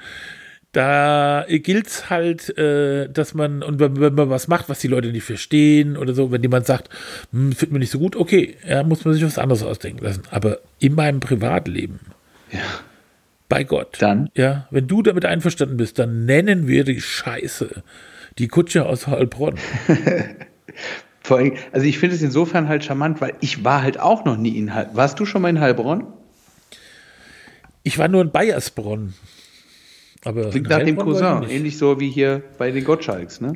da 0.76 1.46
gilt 1.48 1.86
es 1.86 2.10
halt, 2.10 2.56
äh, 2.58 3.08
dass 3.08 3.32
man, 3.32 3.62
und 3.62 3.80
wenn, 3.80 3.94
man 4.14 4.28
was 4.28 4.46
macht, 4.46 4.68
was 4.68 4.78
die 4.78 4.88
Leute 4.88 5.08
nicht 5.08 5.24
verstehen 5.24 5.96
oder 5.96 6.12
so, 6.12 6.30
wenn 6.30 6.42
jemand 6.42 6.66
sagt, 6.66 6.90
hm, 7.32 7.52
findet 7.52 7.72
mir 7.72 7.78
nicht 7.78 7.90
so 7.90 7.98
gut, 7.98 8.14
okay, 8.14 8.56
ja, 8.68 8.82
muss 8.82 9.02
man 9.06 9.14
sich 9.14 9.24
was 9.24 9.38
anderes 9.38 9.62
ausdenken 9.62 10.04
lassen. 10.04 10.24
Aber 10.30 10.58
in 10.78 10.94
meinem 10.94 11.20
Privatleben, 11.20 12.00
ja. 12.52 12.60
bei 13.48 13.64
Gott, 13.64 13.96
dann, 14.00 14.28
ja, 14.34 14.68
wenn 14.70 14.86
du 14.86 15.02
damit 15.02 15.24
einverstanden 15.24 15.78
bist, 15.78 15.98
dann 15.98 16.26
nennen 16.26 16.68
wir 16.68 16.84
die 16.84 17.00
Scheiße 17.00 17.82
die 18.36 18.48
Kutsche 18.48 18.84
aus 18.84 19.06
Heilbronn. 19.06 19.54
Vor 21.22 21.38
allem, 21.38 21.54
also 21.72 21.86
ich 21.86 21.98
finde 21.98 22.16
es 22.16 22.22
insofern 22.22 22.68
halt 22.68 22.84
charmant, 22.84 23.22
weil 23.22 23.32
ich 23.40 23.64
war 23.64 23.82
halt 23.82 23.98
auch 23.98 24.26
noch 24.26 24.36
nie 24.36 24.58
in 24.58 24.74
Heilbronn. 24.74 24.96
Warst 24.96 25.18
du 25.18 25.24
schon 25.24 25.40
mal 25.40 25.48
in 25.48 25.58
Heilbronn? 25.58 26.06
Ich 27.82 27.96
war 27.96 28.08
nur 28.08 28.20
in 28.20 28.30
Bayersbronn. 28.30 29.14
Aber 30.26 30.50
Klingt 30.50 30.68
nach 30.68 30.82
dem 30.82 30.96
Cousin, 30.96 31.48
ähnlich 31.48 31.78
so 31.78 32.00
wie 32.00 32.10
hier 32.10 32.42
bei 32.58 32.72
den 32.72 32.82
Gottschalks, 32.82 33.40
ne? 33.40 33.52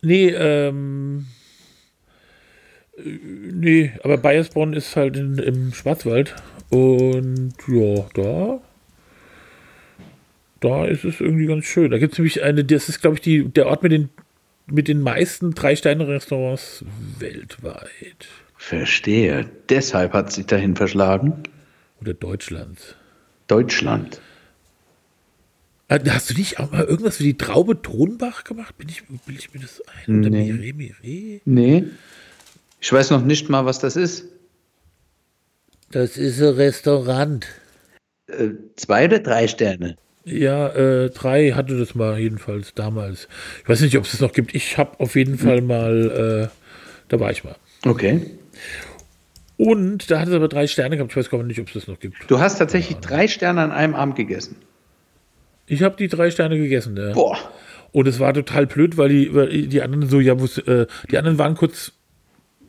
Nee, 0.00 0.28
ähm. 0.30 1.26
Nee, 3.04 3.92
aber 4.02 4.16
Bayersbronn 4.16 4.72
ist 4.72 4.96
halt 4.96 5.18
in, 5.18 5.36
im 5.36 5.74
Schwarzwald. 5.74 6.34
Und 6.70 7.52
ja, 7.68 8.06
da. 8.14 8.60
Da 10.60 10.86
ist 10.86 11.04
es 11.04 11.20
irgendwie 11.20 11.44
ganz 11.44 11.66
schön. 11.66 11.90
Da 11.90 11.98
gibt 11.98 12.14
es 12.14 12.18
nämlich 12.18 12.42
eine, 12.42 12.64
das 12.64 12.88
ist, 12.88 13.02
glaube 13.02 13.16
ich, 13.16 13.20
die, 13.20 13.46
der 13.46 13.66
Ort 13.66 13.82
mit 13.82 13.92
den, 13.92 14.08
mit 14.64 14.88
den 14.88 15.02
meisten 15.02 15.52
Drei-Sterne-Restaurants 15.52 16.82
weltweit. 17.18 18.26
Verstehe. 18.56 19.50
Deshalb 19.68 20.14
hat 20.14 20.32
sich 20.32 20.46
dahin 20.46 20.76
verschlagen. 20.76 21.42
Oder 22.00 22.14
Deutschland. 22.14 22.96
Deutschland. 23.48 24.22
Äh, 25.88 26.00
hast 26.08 26.30
du 26.30 26.34
nicht 26.34 26.58
auch 26.58 26.70
mal 26.70 26.84
irgendwas 26.84 27.16
für 27.16 27.22
die 27.22 27.36
Traube 27.36 27.80
Tonbach 27.80 28.44
gemacht? 28.44 28.76
Bin 28.78 28.88
ich, 28.88 29.02
will 29.08 29.36
ich 29.36 29.54
mir 29.54 29.60
das 29.60 29.82
ein? 29.86 30.20
Oder 30.20 30.30
nee. 30.30 30.52
Mire, 30.52 30.74
Mire? 30.74 31.40
Nee. 31.44 31.84
Ich 32.80 32.92
weiß 32.92 33.10
noch 33.10 33.24
nicht 33.24 33.48
mal, 33.48 33.64
was 33.64 33.78
das 33.78 33.96
ist. 33.96 34.24
Das 35.92 36.16
ist 36.16 36.40
ein 36.40 36.54
Restaurant. 36.54 37.46
Äh, 38.26 38.50
zwei 38.74 39.04
oder 39.06 39.20
drei 39.20 39.46
Sterne? 39.46 39.96
Ja, 40.24 40.68
äh, 40.70 41.10
drei 41.10 41.52
hatte 41.52 41.78
das 41.78 41.94
mal 41.94 42.18
jedenfalls 42.18 42.74
damals. 42.74 43.28
Ich 43.62 43.68
weiß 43.68 43.80
nicht, 43.82 43.96
ob 43.96 44.04
es 44.04 44.10
das 44.10 44.20
noch 44.20 44.32
gibt. 44.32 44.56
Ich 44.56 44.76
habe 44.76 44.98
auf 44.98 45.14
jeden 45.14 45.38
Fall 45.38 45.60
mal, 45.60 46.50
äh, 46.50 46.56
da 47.08 47.20
war 47.20 47.30
ich 47.30 47.44
mal. 47.44 47.54
Okay. 47.84 48.22
Und 49.56 50.10
da 50.10 50.18
hat 50.18 50.28
es 50.28 50.34
aber 50.34 50.48
drei 50.48 50.66
Sterne 50.66 50.96
gehabt. 50.96 51.12
Ich 51.12 51.16
weiß 51.16 51.30
gar 51.30 51.40
nicht, 51.44 51.60
ob 51.60 51.68
es 51.68 51.74
das 51.74 51.86
noch 51.86 52.00
gibt. 52.00 52.16
Du 52.28 52.40
hast 52.40 52.58
tatsächlich 52.58 52.96
ja, 52.96 53.00
drei 53.00 53.28
Sterne 53.28 53.62
an 53.62 53.70
einem 53.70 53.94
Abend 53.94 54.16
gegessen. 54.16 54.56
Ich 55.66 55.82
habe 55.82 55.96
die 55.96 56.08
drei 56.08 56.30
Sterne 56.30 56.56
gegessen. 56.56 56.96
Ja. 56.96 57.12
Boah. 57.12 57.36
Und 57.92 58.06
es 58.06 58.20
war 58.20 58.34
total 58.34 58.66
blöd, 58.66 58.96
weil 58.96 59.08
die, 59.08 59.34
weil 59.34 59.66
die 59.66 59.82
anderen 59.82 60.08
so, 60.08 60.20
ja, 60.20 60.34
äh, 60.34 60.86
die 61.10 61.18
anderen 61.18 61.38
waren 61.38 61.54
kurz 61.54 61.92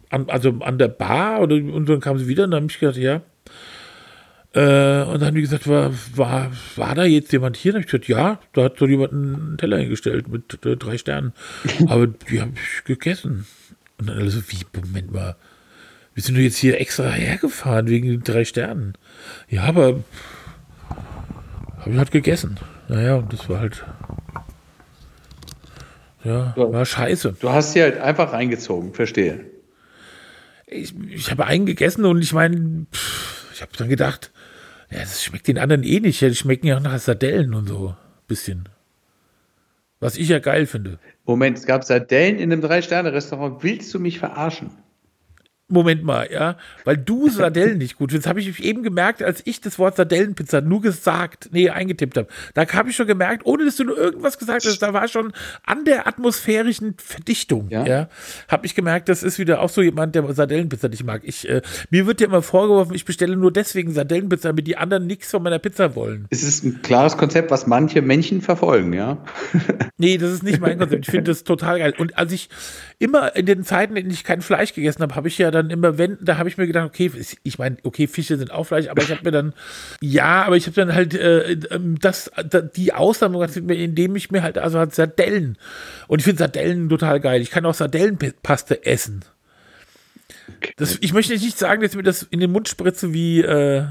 an, 0.10 0.30
also 0.30 0.60
an 0.62 0.78
der 0.78 0.88
Bar 0.88 1.42
oder, 1.42 1.56
und 1.56 1.88
dann 1.90 2.00
kamen 2.00 2.20
sie 2.20 2.28
wieder 2.28 2.46
und 2.46 2.52
dann 2.52 2.64
habe 2.64 2.72
ich 2.72 2.80
gedacht, 2.80 2.98
ja. 2.98 3.22
Äh, 4.54 5.04
und 5.04 5.20
dann 5.20 5.28
haben 5.28 5.36
die 5.36 5.42
gesagt, 5.42 5.68
war, 5.68 5.92
war, 6.16 6.52
war 6.76 6.96
da 6.96 7.04
jetzt 7.04 7.32
jemand 7.34 7.58
hier? 7.58 7.72
Und 7.72 7.76
dann 7.76 7.82
habe 7.84 7.98
ich 7.98 8.06
gesagt, 8.06 8.08
ja, 8.08 8.40
da 8.54 8.64
hat 8.64 8.80
so 8.80 8.88
jemand 8.88 9.12
einen 9.12 9.58
Teller 9.58 9.78
hingestellt 9.78 10.30
mit 10.30 10.66
äh, 10.66 10.78
drei 10.78 10.98
Sternen. 10.98 11.34
Aber 11.88 12.08
die 12.08 12.42
habe 12.42 12.54
ich 12.56 12.84
gegessen. 12.86 13.46
Und 14.00 14.10
dann 14.10 14.18
also, 14.18 14.42
wie, 14.48 14.60
Moment 14.74 15.12
mal, 15.12 15.36
wir 16.14 16.24
sind 16.24 16.36
doch 16.36 16.42
jetzt 16.42 16.58
hier 16.58 16.80
extra 16.80 17.12
hergefahren 17.12 17.88
wegen 17.88 18.08
den 18.08 18.24
drei 18.24 18.44
Sternen. 18.44 18.94
Ja, 19.50 19.66
aber 19.66 20.04
habe 21.78 21.92
ich 21.92 21.98
halt 21.98 22.10
gegessen. 22.10 22.58
Naja, 22.88 23.16
und 23.16 23.32
das 23.34 23.50
war 23.50 23.60
halt. 23.60 23.86
Ja, 26.24 26.54
du, 26.56 26.72
war 26.72 26.86
scheiße. 26.86 27.36
Du 27.40 27.50
hast 27.50 27.74
sie 27.74 27.82
halt 27.82 27.98
einfach 28.00 28.34
reingezogen, 28.34 28.94
verstehe. 28.94 29.46
Ich, 30.66 30.94
ich 31.10 31.32
habe 31.32 31.46
einen 31.46 31.66
gegessen 31.66 32.06
und 32.06 32.22
ich 32.22 32.34
meine, 32.34 32.86
ich 33.54 33.62
habe 33.62 33.72
dann 33.78 33.88
gedacht, 33.88 34.32
ja, 34.90 35.00
das 35.00 35.24
schmeckt 35.24 35.48
den 35.48 35.58
anderen 35.58 35.84
eh 35.84 36.00
nicht. 36.00 36.22
Die 36.22 36.36
schmecken 36.36 36.68
ja 36.68 36.78
auch 36.78 36.82
nach 36.82 36.98
Sardellen 37.00 37.54
und 37.54 37.68
so. 37.68 37.96
Bisschen. 38.28 38.68
Was 40.00 40.18
ich 40.18 40.30
ja 40.30 40.40
geil 40.40 40.66
finde. 40.66 41.00
Moment, 41.26 41.58
es 41.58 41.66
gab 41.66 41.84
Sardellen 41.84 42.40
in 42.40 42.52
einem 42.52 42.62
Drei-Sterne-Restaurant. 42.62 43.64
Willst 43.64 43.94
du 43.94 44.00
mich 44.00 44.20
verarschen? 44.20 44.72
Moment 45.70 46.02
mal, 46.04 46.30
ja, 46.32 46.56
weil 46.86 46.96
du 46.96 47.30
Sardellen 47.30 47.78
nicht 47.78 47.98
gut 47.98 48.12
findest, 48.12 48.30
habe 48.30 48.40
ich 48.40 48.64
eben 48.64 48.84
gemerkt, 48.84 49.22
als 49.22 49.42
ich 49.44 49.60
das 49.60 49.78
Wort 49.78 49.98
Sardellenpizza 49.98 50.62
nur 50.62 50.82
gesagt, 50.82 51.50
nee, 51.52 51.70
eingetippt 51.70 52.16
habe. 52.16 52.28
Da 52.54 52.66
habe 52.72 52.90
ich 52.90 52.96
schon 52.96 53.06
gemerkt, 53.06 53.46
ohne 53.46 53.66
dass 53.66 53.76
du 53.76 53.84
nur 53.84 53.98
irgendwas 53.98 54.38
gesagt 54.38 54.66
hast, 54.66 54.80
da 54.80 54.94
war 54.94 55.10
schon 55.10 55.34
an 55.66 55.84
der 55.84 56.08
atmosphärischen 56.08 56.96
Verdichtung, 56.98 57.68
ja, 57.70 57.86
ja 57.86 58.10
habe 58.48 58.66
ich 58.66 58.76
gemerkt, 58.76 59.10
das 59.10 59.24
ist 59.24 59.40
wieder 59.40 59.62
auch 59.62 59.68
so 59.68 59.82
jemand, 59.82 60.16
der 60.16 60.34
Sardellenpizza 60.34 60.88
nicht 60.88 61.04
mag. 61.04 61.24
Ich, 61.26 61.50
äh, 61.50 61.62
mir 61.90 62.08
wird 62.08 62.22
ja 62.22 62.28
immer 62.28 62.42
vorgeworfen, 62.42 62.96
ich 62.96 63.04
bestelle 63.04 63.36
nur 63.36 63.52
deswegen 63.52 63.92
Sardellenpizza, 63.92 64.50
damit 64.50 64.68
die 64.68 64.78
anderen 64.78 65.06
nichts 65.06 65.32
von 65.32 65.44
meiner 65.44 65.60
Pizza 65.60 65.96
wollen. 65.96 66.28
Es 66.30 66.44
ist 66.44 66.64
ein 66.64 66.82
klares 66.82 67.18
Konzept, 67.18 67.52
was 67.52 67.68
manche 67.68 68.02
Männchen 68.02 68.42
verfolgen, 68.42 68.94
ja. 68.94 69.18
nee, 69.98 70.18
das 70.18 70.32
ist 70.32 70.44
nicht 70.44 70.62
mein 70.62 70.78
Konzept. 70.78 71.08
Ich 71.08 71.12
finde 71.12 71.32
das 71.32 71.44
total 71.44 71.80
geil. 71.80 71.94
Und 71.98 72.18
als 72.18 72.32
ich 72.32 72.48
immer 73.00 73.36
in 73.36 73.46
den 73.46 73.64
Zeiten, 73.66 73.98
in 73.98 74.04
denen 74.04 74.14
ich 74.14 74.24
kein 74.24 74.42
Fleisch 74.42 74.74
gegessen 74.74 75.02
habe, 75.02 75.16
habe 75.16 75.28
ich 75.28 75.38
ja 75.38 75.52
dann 75.58 75.70
immer, 75.70 75.98
wenn, 75.98 76.18
da 76.22 76.38
habe 76.38 76.50
ich 76.50 76.58
mir 76.58 76.68
gedacht, 76.68 76.88
okay, 76.88 77.12
ich 77.44 77.60
meine, 77.60 77.78
okay, 77.84 78.08
Fische 78.08 78.38
sind 78.38 78.52
auch 78.52 78.66
Fleisch, 78.66 78.88
aber 78.88 79.02
ich 79.02 79.12
habe 79.12 79.24
mir 79.24 79.32
dann, 79.32 79.54
ja, 80.02 80.44
aber 80.44 80.56
ich 80.56 80.66
habe 80.68 80.76
dann 80.76 80.94
halt 80.94 81.14
äh, 81.14 81.52
ähm, 81.72 81.98
das, 82.00 82.32
die 82.76 82.94
Ausnahme 82.94 83.46
indem 83.56 84.16
ich 84.16 84.32
mir 84.32 84.44
halt, 84.44 84.58
also 84.58 84.80
halt 84.80 84.96
Sardellen. 84.96 85.58
Und 86.08 86.20
ich 86.20 86.26
finde 86.26 86.40
Sardellen 86.40 86.90
total 86.90 87.20
geil. 87.20 87.42
Ich 87.42 87.52
kann 87.52 87.66
auch 87.66 87.74
Sardellenpaste 87.74 88.86
essen. 88.86 89.26
Das, 90.78 90.98
ich 91.02 91.14
möchte 91.14 91.34
nicht 91.34 91.58
sagen, 91.58 91.82
dass 91.82 91.92
ich 91.92 91.98
mir 91.98 92.04
das 92.04 92.24
in 92.24 92.40
den 92.40 92.52
Mund 92.52 92.70
spritze 92.70 93.14
wie, 93.14 93.42
äh, 93.42 93.86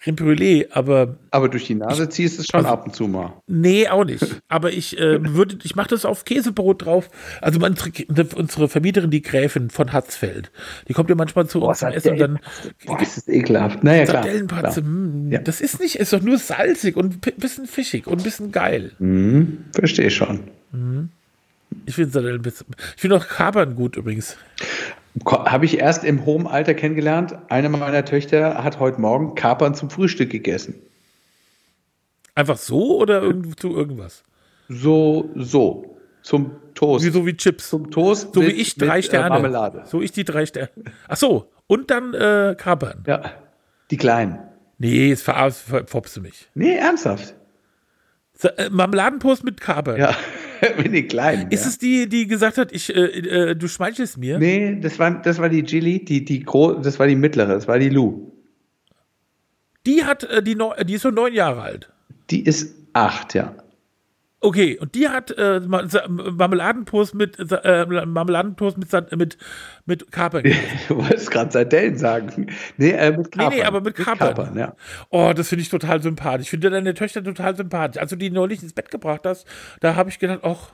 Creme 0.00 0.16
Brûlée, 0.16 0.66
aber. 0.70 1.16
Aber 1.30 1.50
durch 1.50 1.66
die 1.66 1.74
Nase 1.74 2.04
ich, 2.04 2.10
ziehst 2.10 2.38
du 2.38 2.40
es 2.40 2.46
schon 2.50 2.60
also, 2.60 2.70
ab 2.70 2.86
und 2.86 2.96
zu 2.96 3.06
mal. 3.06 3.34
Nee, 3.46 3.86
auch 3.86 4.04
nicht. 4.04 4.24
Aber 4.48 4.72
ich 4.72 4.98
äh, 4.98 5.22
würde, 5.34 5.58
ich 5.62 5.76
mache 5.76 5.88
das 5.88 6.06
auf 6.06 6.24
Käsebrot 6.24 6.86
drauf. 6.86 7.10
Also 7.42 7.60
unsere, 7.60 7.90
unsere 8.34 8.68
Vermieterin, 8.70 9.10
die 9.10 9.20
Gräfin 9.20 9.68
von 9.68 9.92
Hatzfeld, 9.92 10.50
die 10.88 10.94
kommt 10.94 11.10
ja 11.10 11.16
manchmal 11.16 11.46
zu 11.48 11.60
uns 11.62 11.80
zum 11.80 11.88
Essen 11.88 12.12
und 12.12 12.18
dann. 12.18 12.38
Boah, 12.86 13.00
ist 13.00 13.18
das 13.18 13.28
ekelhaft. 13.28 13.84
Naja, 13.84 14.06
klar. 14.06 14.22
klar. 14.22 14.80
Mh, 14.82 15.34
ja. 15.34 15.40
Das 15.40 15.60
ist 15.60 15.80
nicht, 15.80 15.96
ist 15.96 16.14
doch 16.14 16.22
nur 16.22 16.38
salzig 16.38 16.96
und 16.96 17.26
ein 17.26 17.34
bisschen 17.36 17.66
fischig 17.66 18.06
und 18.06 18.20
ein 18.20 18.24
bisschen 18.24 18.52
geil. 18.52 18.92
Mhm, 18.98 19.66
verstehe 19.72 20.10
schon. 20.10 20.44
Mhm. 20.72 21.10
Ich 21.84 21.94
finde 21.94 22.10
Sardellenpizza. 22.10 22.64
Ich 22.96 23.02
finde 23.02 23.16
auch 23.16 23.28
Kapern 23.28 23.76
gut 23.76 23.96
übrigens. 23.96 24.36
Habe 25.26 25.64
ich 25.64 25.78
erst 25.78 26.04
im 26.04 26.24
hohen 26.24 26.46
Alter 26.46 26.74
kennengelernt. 26.74 27.36
Eine 27.48 27.68
meiner 27.68 28.04
Töchter 28.04 28.62
hat 28.62 28.78
heute 28.78 29.00
Morgen 29.00 29.34
Kapern 29.34 29.74
zum 29.74 29.90
Frühstück 29.90 30.30
gegessen. 30.30 30.74
Einfach 32.34 32.56
so 32.56 32.98
oder 32.98 33.22
zu 33.56 33.76
irgendwas? 33.76 34.22
So, 34.68 35.30
so. 35.34 35.96
Zum 36.22 36.52
Toast. 36.74 37.04
Wie, 37.04 37.10
so 37.10 37.26
wie 37.26 37.36
Chips. 37.36 37.70
Zum 37.70 37.90
Toast. 37.90 38.34
So 38.34 38.40
mit, 38.40 38.50
wie 38.50 38.60
ich 38.60 38.76
drei 38.76 38.96
mit, 38.96 39.04
äh, 39.04 39.08
Sterne. 39.08 39.26
Äh, 39.26 39.30
Marmelade. 39.30 39.82
So 39.86 40.00
ich 40.00 40.12
die 40.12 40.24
drei 40.24 40.46
Sterne. 40.46 40.70
Ach 41.08 41.16
so. 41.16 41.50
Und 41.66 41.90
dann 41.90 42.14
äh, 42.14 42.54
Kapern. 42.56 43.04
Ja. 43.06 43.32
Die 43.90 43.96
kleinen. 43.96 44.38
Nee, 44.78 45.08
jetzt 45.08 45.22
verfopst 45.22 46.16
du 46.16 46.20
mich. 46.20 46.48
Nee, 46.54 46.76
ernsthaft. 46.76 47.34
So, 48.34 48.48
äh, 48.48 48.70
Marmeladenpost 48.70 49.44
mit 49.44 49.60
Kapern. 49.60 49.98
Ja. 49.98 50.14
den 50.84 51.08
Kleinen. 51.08 51.50
Ist 51.50 51.62
ja. 51.64 51.68
es 51.68 51.78
die, 51.78 52.08
die 52.08 52.26
gesagt 52.26 52.58
hat, 52.58 52.72
ich, 52.72 52.94
äh, 52.94 53.00
äh, 53.50 53.54
du 53.56 53.68
schmeichelst 53.68 54.18
mir? 54.18 54.38
Nee, 54.38 54.78
das 54.80 54.98
war, 54.98 55.10
das 55.22 55.38
war 55.38 55.48
die 55.48 55.62
Gilly, 55.62 56.04
die, 56.04 56.24
die 56.24 56.42
gro 56.42 56.72
das 56.74 56.98
war 56.98 57.06
die 57.06 57.16
mittlere, 57.16 57.48
das 57.48 57.66
war 57.68 57.78
die 57.78 57.88
Lou. 57.88 58.30
Die 59.86 60.04
hat, 60.04 60.24
äh, 60.24 60.42
die, 60.42 60.54
neu- 60.54 60.74
die 60.84 60.94
ist 60.94 61.02
so 61.02 61.10
neun 61.10 61.32
Jahre 61.32 61.62
alt. 61.62 61.90
Die 62.30 62.44
ist 62.44 62.74
acht, 62.92 63.34
ja. 63.34 63.54
Okay, 64.42 64.78
und 64.78 64.94
die 64.94 65.08
hat 65.08 65.30
äh, 65.36 65.60
Marmeladentoast 65.60 67.14
mit 67.14 67.36
äh, 67.38 67.84
Marmeladentoast 68.06 68.78
mit, 68.78 68.90
mit, 69.16 69.36
mit 69.84 70.10
Kapern. 70.12 70.44
Du 70.88 70.96
wolltest 70.96 71.30
gerade 71.30 71.52
Sardellen 71.52 71.98
sagen. 71.98 72.46
Nee, 72.78 72.92
äh, 72.92 73.10
mit 73.10 73.18
Nee, 73.18 73.30
Kapern. 73.30 73.54
nee, 73.54 73.62
aber 73.64 73.80
mit 73.82 73.96
Kapern. 73.96 74.56
ja. 74.56 74.74
Oh, 75.10 75.32
das 75.36 75.48
finde 75.48 75.62
ich 75.62 75.68
total 75.68 76.02
sympathisch. 76.02 76.44
Ich 76.46 76.50
finde 76.50 76.70
deine 76.70 76.94
Töchter 76.94 77.22
total 77.22 77.54
sympathisch. 77.54 78.00
Als 78.00 78.10
du 78.10 78.16
die 78.16 78.30
neulich 78.30 78.62
ins 78.62 78.72
Bett 78.72 78.90
gebracht 78.90 79.22
hast, 79.24 79.46
da 79.80 79.94
habe 79.94 80.08
ich 80.08 80.18
gedacht, 80.18 80.40
ach, 80.42 80.70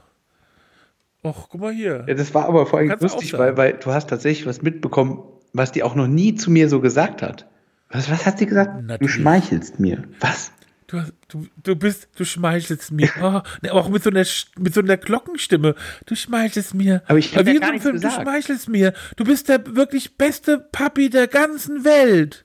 ach, 1.24 1.46
guck 1.48 1.60
mal 1.60 1.72
hier. 1.72 2.04
ja. 2.06 2.14
Das 2.14 2.32
war 2.34 2.46
aber 2.46 2.66
vor 2.66 2.78
allem 2.78 2.88
du 2.90 2.96
lustig, 3.00 3.36
weil, 3.36 3.56
weil 3.56 3.72
du 3.74 3.90
hast 3.92 4.08
tatsächlich 4.08 4.46
was 4.46 4.62
mitbekommen, 4.62 5.24
was 5.52 5.72
die 5.72 5.82
auch 5.82 5.96
noch 5.96 6.06
nie 6.06 6.36
zu 6.36 6.52
mir 6.52 6.68
so 6.68 6.80
gesagt 6.80 7.20
hat. 7.20 7.48
Was, 7.90 8.08
was 8.10 8.26
hat 8.26 8.38
sie 8.38 8.46
gesagt? 8.46 8.78
Du 8.80 8.82
Natürlich. 8.84 9.14
schmeichelst 9.14 9.80
mir. 9.80 10.04
Was? 10.20 10.52
Du, 10.86 11.02
du, 11.28 11.46
du 11.64 11.74
bist, 11.74 12.08
du 12.16 12.24
schmeichelst 12.24 12.92
mir. 12.92 13.10
Oh, 13.20 13.40
ne, 13.62 13.72
auch 13.72 13.88
mit 13.88 14.04
so, 14.04 14.10
einer, 14.10 14.24
mit 14.58 14.72
so 14.72 14.80
einer 14.80 14.96
Glockenstimme. 14.96 15.74
Du 16.06 16.14
schmeichelst 16.14 16.74
mir. 16.74 17.02
Aber 17.06 17.18
ich 17.18 17.36
hab 17.36 17.44
Wie 17.44 17.54
ja 17.54 17.60
gar 17.60 17.70
Film, 17.70 17.82
du 17.82 17.92
gesagt. 17.92 18.22
schmeichelst 18.22 18.68
mir. 18.68 18.92
Du 19.16 19.24
bist 19.24 19.48
der 19.48 19.74
wirklich 19.74 20.16
beste 20.16 20.58
Papi 20.58 21.10
der 21.10 21.26
ganzen 21.26 21.84
Welt. 21.84 22.44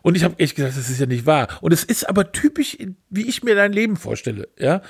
Und 0.00 0.16
ich 0.16 0.24
habe 0.24 0.38
echt 0.38 0.56
gesagt, 0.56 0.76
das 0.76 0.88
ist 0.88 1.00
ja 1.00 1.06
nicht 1.06 1.26
wahr. 1.26 1.48
Und 1.60 1.72
es 1.72 1.84
ist 1.84 2.08
aber 2.08 2.32
typisch, 2.32 2.78
wie 3.10 3.28
ich 3.28 3.42
mir 3.42 3.54
dein 3.54 3.72
Leben 3.72 3.96
vorstelle. 3.96 4.48
Ja. 4.58 4.80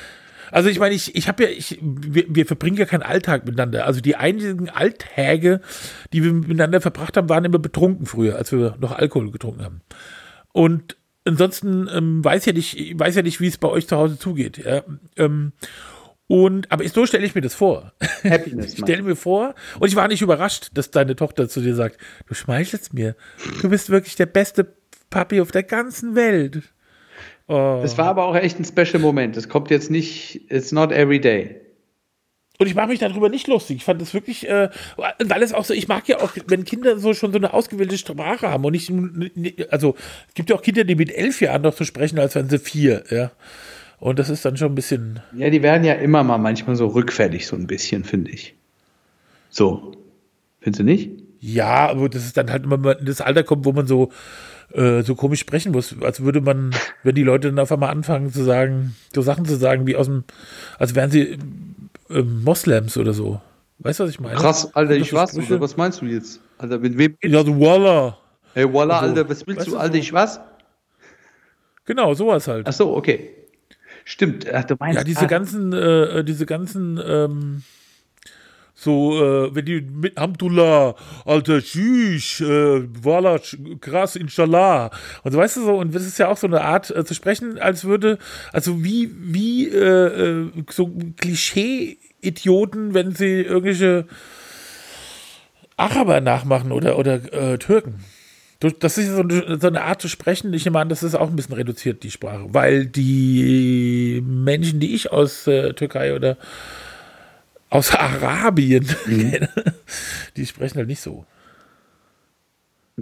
Also 0.53 0.69
ich 0.69 0.79
meine, 0.79 0.95
ich, 0.95 1.17
ich 1.17 1.29
habe 1.29 1.45
ja, 1.45 1.51
ich, 1.51 1.79
wir, 1.81 2.27
wir 2.29 2.47
verbringen 2.47 2.77
ja 2.77 2.85
keinen 2.85 3.03
Alltag 3.03 3.47
miteinander. 3.47 3.87
Also 3.87 4.01
die 4.01 4.17
einzigen 4.17 4.69
Alltäge, 4.69 5.61
die 6.13 6.23
wir 6.23 6.33
miteinander 6.33 6.81
verbracht 6.81 7.17
haben, 7.17 7.29
waren 7.29 7.45
immer 7.45 7.59
betrunken 7.59 8.07
früher, 8.07 8.37
als 8.37 8.53
wir 8.53 8.77
noch 8.79 8.93
Alkohol 8.93 9.33
getrunken 9.33 9.65
haben. 9.65 9.81
Und 10.53 10.97
ansonsten 11.25 11.89
ähm, 11.93 12.25
weiß 12.25 12.47
ja 12.47 12.53
nicht, 12.53 12.79
ich 12.79 12.99
weiß 12.99 13.17
ja 13.17 13.23
nicht, 13.23 13.41
wie 13.41 13.47
es 13.47 13.59
bei 13.59 13.69
euch 13.69 13.87
zu 13.87 13.97
Hause 13.97 14.19
zugeht. 14.19 14.59
Ja? 14.59 14.83
Ähm, 15.17 15.53
und 16.27 16.71
aber 16.73 16.87
so 16.89 17.05
stelle 17.07 17.27
ich 17.27 17.35
mir 17.35 17.41
das 17.41 17.55
vor. 17.55 17.93
Happiness, 18.25 18.73
Ich 18.75 18.79
stelle 18.81 19.03
mir 19.03 19.17
vor, 19.17 19.55
und 19.79 19.89
ich 19.89 19.97
war 19.97 20.09
nicht 20.09 20.23
überrascht, 20.23 20.71
dass 20.75 20.91
deine 20.91 21.17
Tochter 21.17 21.49
zu 21.49 21.61
dir 21.61 21.75
sagt, 21.75 21.99
du 22.27 22.35
schmeichelst 22.35 22.95
mir. 22.95 23.17
Du 23.61 23.69
bist 23.69 23.91
wirklich 23.91 24.17
der 24.17 24.27
beste 24.27 24.75
Papi 25.11 25.41
auf 25.41 25.51
der 25.51 25.63
ganzen 25.63 26.15
Welt. 26.15 26.63
Oh. 27.49 27.81
Das 27.83 27.99
war 27.99 28.07
aber 28.07 28.25
auch 28.25 28.37
echt 28.37 28.59
ein 28.59 28.65
Special 28.65 29.01
Moment. 29.01 29.37
Das 29.37 29.49
kommt 29.49 29.71
jetzt 29.71 29.91
nicht, 29.91 30.51
it's 30.51 30.73
not 30.73 30.93
every 30.93 31.21
day. 31.21 31.62
Und 32.63 32.69
ich 32.69 32.77
mache 32.77 32.87
mich 32.87 33.01
darüber 33.01 33.29
nicht 33.29 33.49
lustig. 33.49 33.79
Ich 33.79 33.85
fand 33.85 34.01
das 34.01 34.15
wirklich, 34.15 34.49
äh, 34.49 34.71
weil 34.97 35.43
es 35.43 35.53
auch 35.53 35.65
so, 35.65 35.75
ich 35.75 35.89
mag 35.89 36.07
ja 36.07 36.21
auch, 36.21 36.31
wenn 36.47 36.65
Kinder 36.65 36.97
so 36.97 37.13
schon 37.13 37.33
so 37.33 37.39
eine 37.39 37.53
ausgewählte 37.53 37.99
Sprache 37.99 38.49
haben 38.49 38.65
und 38.65 38.71
nicht, 38.71 39.73
also 39.73 39.97
es 40.29 40.35
gibt 40.35 40.49
ja 40.49 40.55
auch 40.55 40.63
Kinder, 40.63 40.85
die 40.85 40.95
mit 40.95 41.11
elf 41.11 41.41
Jahren 41.41 41.63
noch 41.63 41.77
so 41.77 41.83
sprechen, 41.85 42.21
als 42.21 42.37
wenn 42.37 42.49
sie 42.49 42.61
vier, 42.61 43.03
ja. 43.11 43.33
Und 43.99 44.21
das 44.21 44.31
ist 44.31 44.45
dann 44.45 44.57
schon 44.57 44.71
ein 44.71 44.75
bisschen, 44.77 45.19
Ja, 45.37 45.51
die 45.51 45.65
werden 45.65 45.83
ja 45.83 45.95
immer 45.95 46.23
mal 46.23 46.39
manchmal 46.39 46.77
so 46.77 46.87
rückfällig, 46.87 47.49
so 47.49 47.57
ein 47.57 47.67
bisschen, 47.67 48.05
finde 48.05 48.31
ich. 48.31 48.55
So. 49.51 49.97
Findest 50.61 50.79
du 50.79 50.85
nicht? 50.85 51.11
ja, 51.43 51.89
aber 51.89 52.09
das 52.09 52.25
ist 52.25 52.37
dann 52.37 52.51
halt 52.51 52.63
immer 52.63 52.77
mal 52.77 52.93
in 52.93 53.07
das 53.07 53.21
Alter 53.21 53.43
kommt, 53.43 53.65
wo 53.65 53.73
man 53.73 53.89
so, 53.89 54.11
äh, 54.73 55.03
so 55.03 55.17
komisch 55.17 55.41
sprechen 55.41 55.73
muss, 55.73 55.97
als 56.01 56.23
würde 56.23 56.41
man, 56.41 56.71
wenn 57.03 57.17
die 57.17 57.25
Leute 57.25 57.49
dann 57.49 57.59
auf 57.59 57.73
einmal 57.73 57.91
anfangen 57.91 58.33
zu 58.33 58.45
sagen, 58.45 58.95
so 59.13 59.23
Sachen 59.23 59.45
zu 59.45 59.57
sagen, 59.57 59.89
wie 59.89 59.97
aus 59.97 60.07
dem, 60.07 60.23
als 60.79 60.95
wären 60.95 61.11
sie 61.11 61.39
ähm, 62.15 62.43
Moslems 62.45 62.97
oder 62.97 63.13
so. 63.13 63.41
Weißt 63.79 64.01
du, 64.01 64.05
was 64.05 64.11
ich 64.11 64.21
meine? 64.21 64.37
Krass, 64.37 64.75
Alter, 64.75 64.95
ich 64.97 65.13
was? 65.13 65.31
Sprüche. 65.33 65.61
Was 65.61 65.77
meinst 65.77 66.01
du 66.01 66.07
jetzt? 66.07 66.41
Alter, 66.59 66.79
mit 66.79 66.97
wem? 66.97 67.17
Ja, 67.23 67.45
so 67.45 67.59
Wallah. 67.59 68.19
Ey, 68.55 68.73
Walla, 68.73 69.01
Also, 69.01 69.09
Alter, 69.17 69.29
was 69.31 69.47
willst 69.47 69.61
weißt 69.61 69.67
du? 69.69 69.71
du, 69.73 69.77
Alter, 69.79 69.95
so- 69.95 69.99
ich 70.01 70.13
was? 70.13 70.41
Genau, 71.85 72.15
sowas 72.15 72.47
halt. 72.47 72.67
Ach 72.69 72.73
so, 72.73 72.95
okay. 72.97 73.31
Stimmt. 74.05 74.47
Ach, 74.53 74.65
du 74.65 74.77
meinst, 74.79 74.99
Ja, 74.99 75.05
diese 75.05 75.21
ah, 75.23 75.27
ganzen, 75.27 75.73
äh, 75.73 76.25
diese 76.25 76.47
ganzen, 76.47 77.01
ähm, 77.05 77.63
so, 78.75 79.15
äh, 79.23 79.55
wenn 79.55 79.65
die 79.65 79.81
mit 79.81 80.19
Hamdullah, 80.19 80.95
alter 81.25 81.61
Tschüss, 81.61 82.41
äh, 82.41 82.83
Wallah, 83.05 83.37
sch- 83.37 83.79
krass, 83.81 84.17
Inshallah. 84.17 84.91
Und 85.23 85.33
so, 85.33 85.39
weißt 85.39 85.57
du 85.59 85.65
so, 85.65 85.77
und 85.77 85.95
das 85.95 86.05
ist 86.05 86.19
ja 86.19 86.29
auch 86.29 86.37
so 86.37 86.47
eine 86.47 86.63
Art 86.63 86.91
äh, 86.91 87.05
zu 87.05 87.15
sprechen, 87.15 87.59
als 87.59 87.85
würde, 87.85 88.19
also 88.53 88.83
wie, 88.83 89.11
wie, 89.19 89.69
äh, 89.69 90.41
äh, 90.47 90.51
so 90.71 90.91
Klischee-Idioten, 92.23 92.95
wenn 92.95 93.13
sie 93.13 93.43
irgendwelche 93.43 94.07
Araber 95.77 96.21
nachmachen 96.21 96.73
oder, 96.73 96.99
oder 96.99 97.33
äh, 97.33 97.59
Türken. 97.59 98.05
Das 98.79 98.97
ist 98.97 99.09
so 99.09 99.23
eine, 99.23 99.59
so 99.61 99.67
eine 99.67 99.83
Art 99.83 100.01
zu 100.01 100.07
sprechen. 100.09 100.55
Ich 100.55 100.65
nehme 100.65 100.79
an, 100.79 100.89
das 100.89 101.03
ist 101.03 101.17
auch 101.17 101.29
ein 101.29 101.35
bisschen 101.35 101.55
reduziert, 101.55 102.05
die 102.05 102.13
Sprache. 102.13 102.47
Weil 102.55 102.87
die 102.87 104.23
Menschen, 104.25 104.79
die 104.79 104.95
ich 104.95 105.11
aus 105.11 105.49
äh, 105.49 105.73
Türkei 105.73 106.15
oder 106.15 106.37
aus 107.71 107.93
Arabien 107.93 108.87
kenne, 108.87 109.49
die 110.37 110.47
sprechen 110.47 110.79
halt 110.79 110.87
nicht 110.87 111.01
so. 111.01 111.27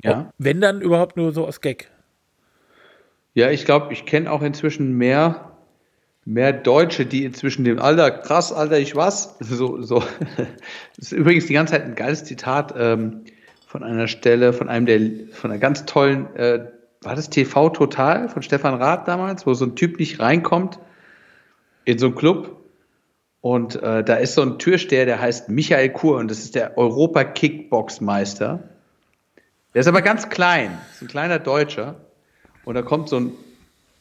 ja. 0.02 0.32
Wenn 0.38 0.62
dann 0.62 0.80
überhaupt 0.80 1.18
nur 1.18 1.32
so 1.32 1.46
aus 1.46 1.60
Gag. 1.60 1.90
ja, 3.34 3.50
ich 3.50 3.66
glaube, 3.66 3.92
ich 3.92 4.06
kenne 4.06 4.32
auch 4.32 4.40
inzwischen 4.40 4.96
mehr, 4.96 5.49
mehr 6.32 6.52
Deutsche, 6.52 7.06
die 7.06 7.24
inzwischen 7.24 7.64
dem 7.64 7.78
Alter, 7.78 8.10
krass, 8.10 8.52
Alter, 8.52 8.78
ich 8.78 8.94
was? 8.94 9.36
So, 9.40 9.82
so. 9.82 10.02
Das 10.96 11.06
ist 11.06 11.12
übrigens 11.12 11.46
die 11.46 11.54
ganze 11.54 11.74
Zeit 11.74 11.84
ein 11.84 11.94
geiles 11.94 12.24
Zitat 12.24 12.74
ähm, 12.76 13.24
von 13.66 13.82
einer 13.82 14.08
Stelle, 14.08 14.52
von 14.52 14.68
einem 14.68 14.86
der, 14.86 15.00
von 15.32 15.50
einer 15.50 15.60
ganz 15.60 15.86
tollen, 15.86 16.34
äh, 16.36 16.66
war 17.02 17.14
das 17.14 17.30
TV 17.30 17.70
Total 17.70 18.28
von 18.28 18.42
Stefan 18.42 18.74
Rath 18.74 19.08
damals, 19.08 19.46
wo 19.46 19.54
so 19.54 19.64
ein 19.64 19.74
Typ 19.74 19.98
nicht 19.98 20.20
reinkommt 20.20 20.78
in 21.84 21.98
so 21.98 22.06
einen 22.06 22.14
Club 22.14 22.60
und 23.40 23.82
äh, 23.82 24.04
da 24.04 24.16
ist 24.16 24.34
so 24.34 24.42
ein 24.42 24.58
Türsteher, 24.58 25.06
der 25.06 25.20
heißt 25.20 25.48
Michael 25.48 25.90
Kur 25.90 26.18
und 26.18 26.30
das 26.30 26.40
ist 26.40 26.54
der 26.54 26.76
Europa-Kickbox-Meister. 26.76 28.68
Der 29.72 29.80
ist 29.80 29.86
aber 29.86 30.02
ganz 30.02 30.28
klein, 30.28 30.78
ist 30.92 31.02
ein 31.02 31.08
kleiner 31.08 31.38
Deutscher. 31.38 31.96
Und 32.64 32.74
da 32.74 32.82
kommt 32.82 33.08
so 33.08 33.16
ein, 33.16 33.32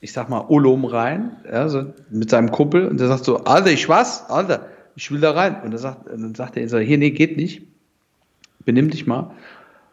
ich 0.02 0.14
sag 0.14 0.30
mal, 0.30 0.46
Ulum 0.48 0.86
rein, 0.86 1.38
ja, 1.50 1.68
so 1.68 1.94
mit 2.10 2.30
seinem 2.30 2.52
Kumpel 2.52 2.88
und 2.88 3.00
der 3.00 3.08
sagt 3.08 3.26
so, 3.26 3.44
Alter, 3.44 3.72
ich 3.72 3.90
was? 3.90 4.30
Alter, 4.30 4.68
ich 4.96 5.12
will 5.12 5.20
da 5.20 5.32
rein. 5.32 5.62
Und, 5.64 5.78
sagt, 5.78 6.10
und 6.10 6.22
dann 6.22 6.36
sagt 6.36 6.58
er, 6.58 6.68
so, 6.70 6.78
hier, 6.78 6.98
nee, 6.98 7.12
geht 7.12 7.38
nicht. 7.38 7.64
Benimm 8.66 8.90
dich 8.90 9.08
mal. 9.08 9.32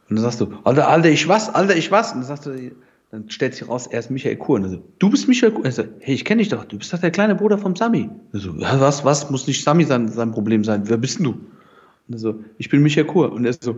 Und 0.09 0.17
dann 0.17 0.19
sagst 0.19 0.41
du, 0.41 0.53
Alter, 0.65 0.89
Alter, 0.89 1.11
ich 1.11 1.27
was? 1.27 1.53
Alter, 1.53 1.77
ich 1.77 1.91
was? 1.91 2.13
Und 2.13 2.21
dann 2.21 2.29
sagst 2.29 2.47
du, 2.47 2.73
dann 3.11 3.31
stellt 3.31 3.55
sich 3.55 3.69
raus, 3.69 3.87
er 3.87 4.01
ist 4.01 4.11
Michael 4.11 4.37
er 4.37 4.69
so, 4.69 4.83
du 4.99 5.11
bist 5.11 5.29
Michael 5.29 5.53
Kur? 5.53 5.61
Und 5.61 5.67
er 5.67 5.73
so, 5.73 5.85
hey, 6.01 6.15
ich 6.15 6.25
kenne 6.25 6.41
dich 6.41 6.49
doch, 6.49 6.65
du 6.65 6.79
bist 6.79 6.93
doch 6.93 6.99
der 6.99 7.11
kleine 7.11 7.35
Bruder 7.35 7.59
vom 7.59 7.75
Sami. 7.75 8.11
So, 8.33 8.53
ja, 8.57 8.81
was, 8.81 9.05
was? 9.05 9.31
Muss 9.31 9.47
nicht 9.47 9.63
Sami 9.65 9.85
sein, 9.85 10.09
sein 10.09 10.33
Problem 10.33 10.65
sein. 10.65 10.89
Wer 10.89 10.97
bist 10.97 11.19
denn 11.19 11.25
du? 11.25 11.31
Und 11.33 12.15
er 12.15 12.19
so, 12.19 12.45
ich 12.59 12.69
bin 12.69 12.83
Michael 12.83 13.07
Kur. 13.07 13.33
Und 13.33 13.45
er 13.45 13.53
so, 13.53 13.77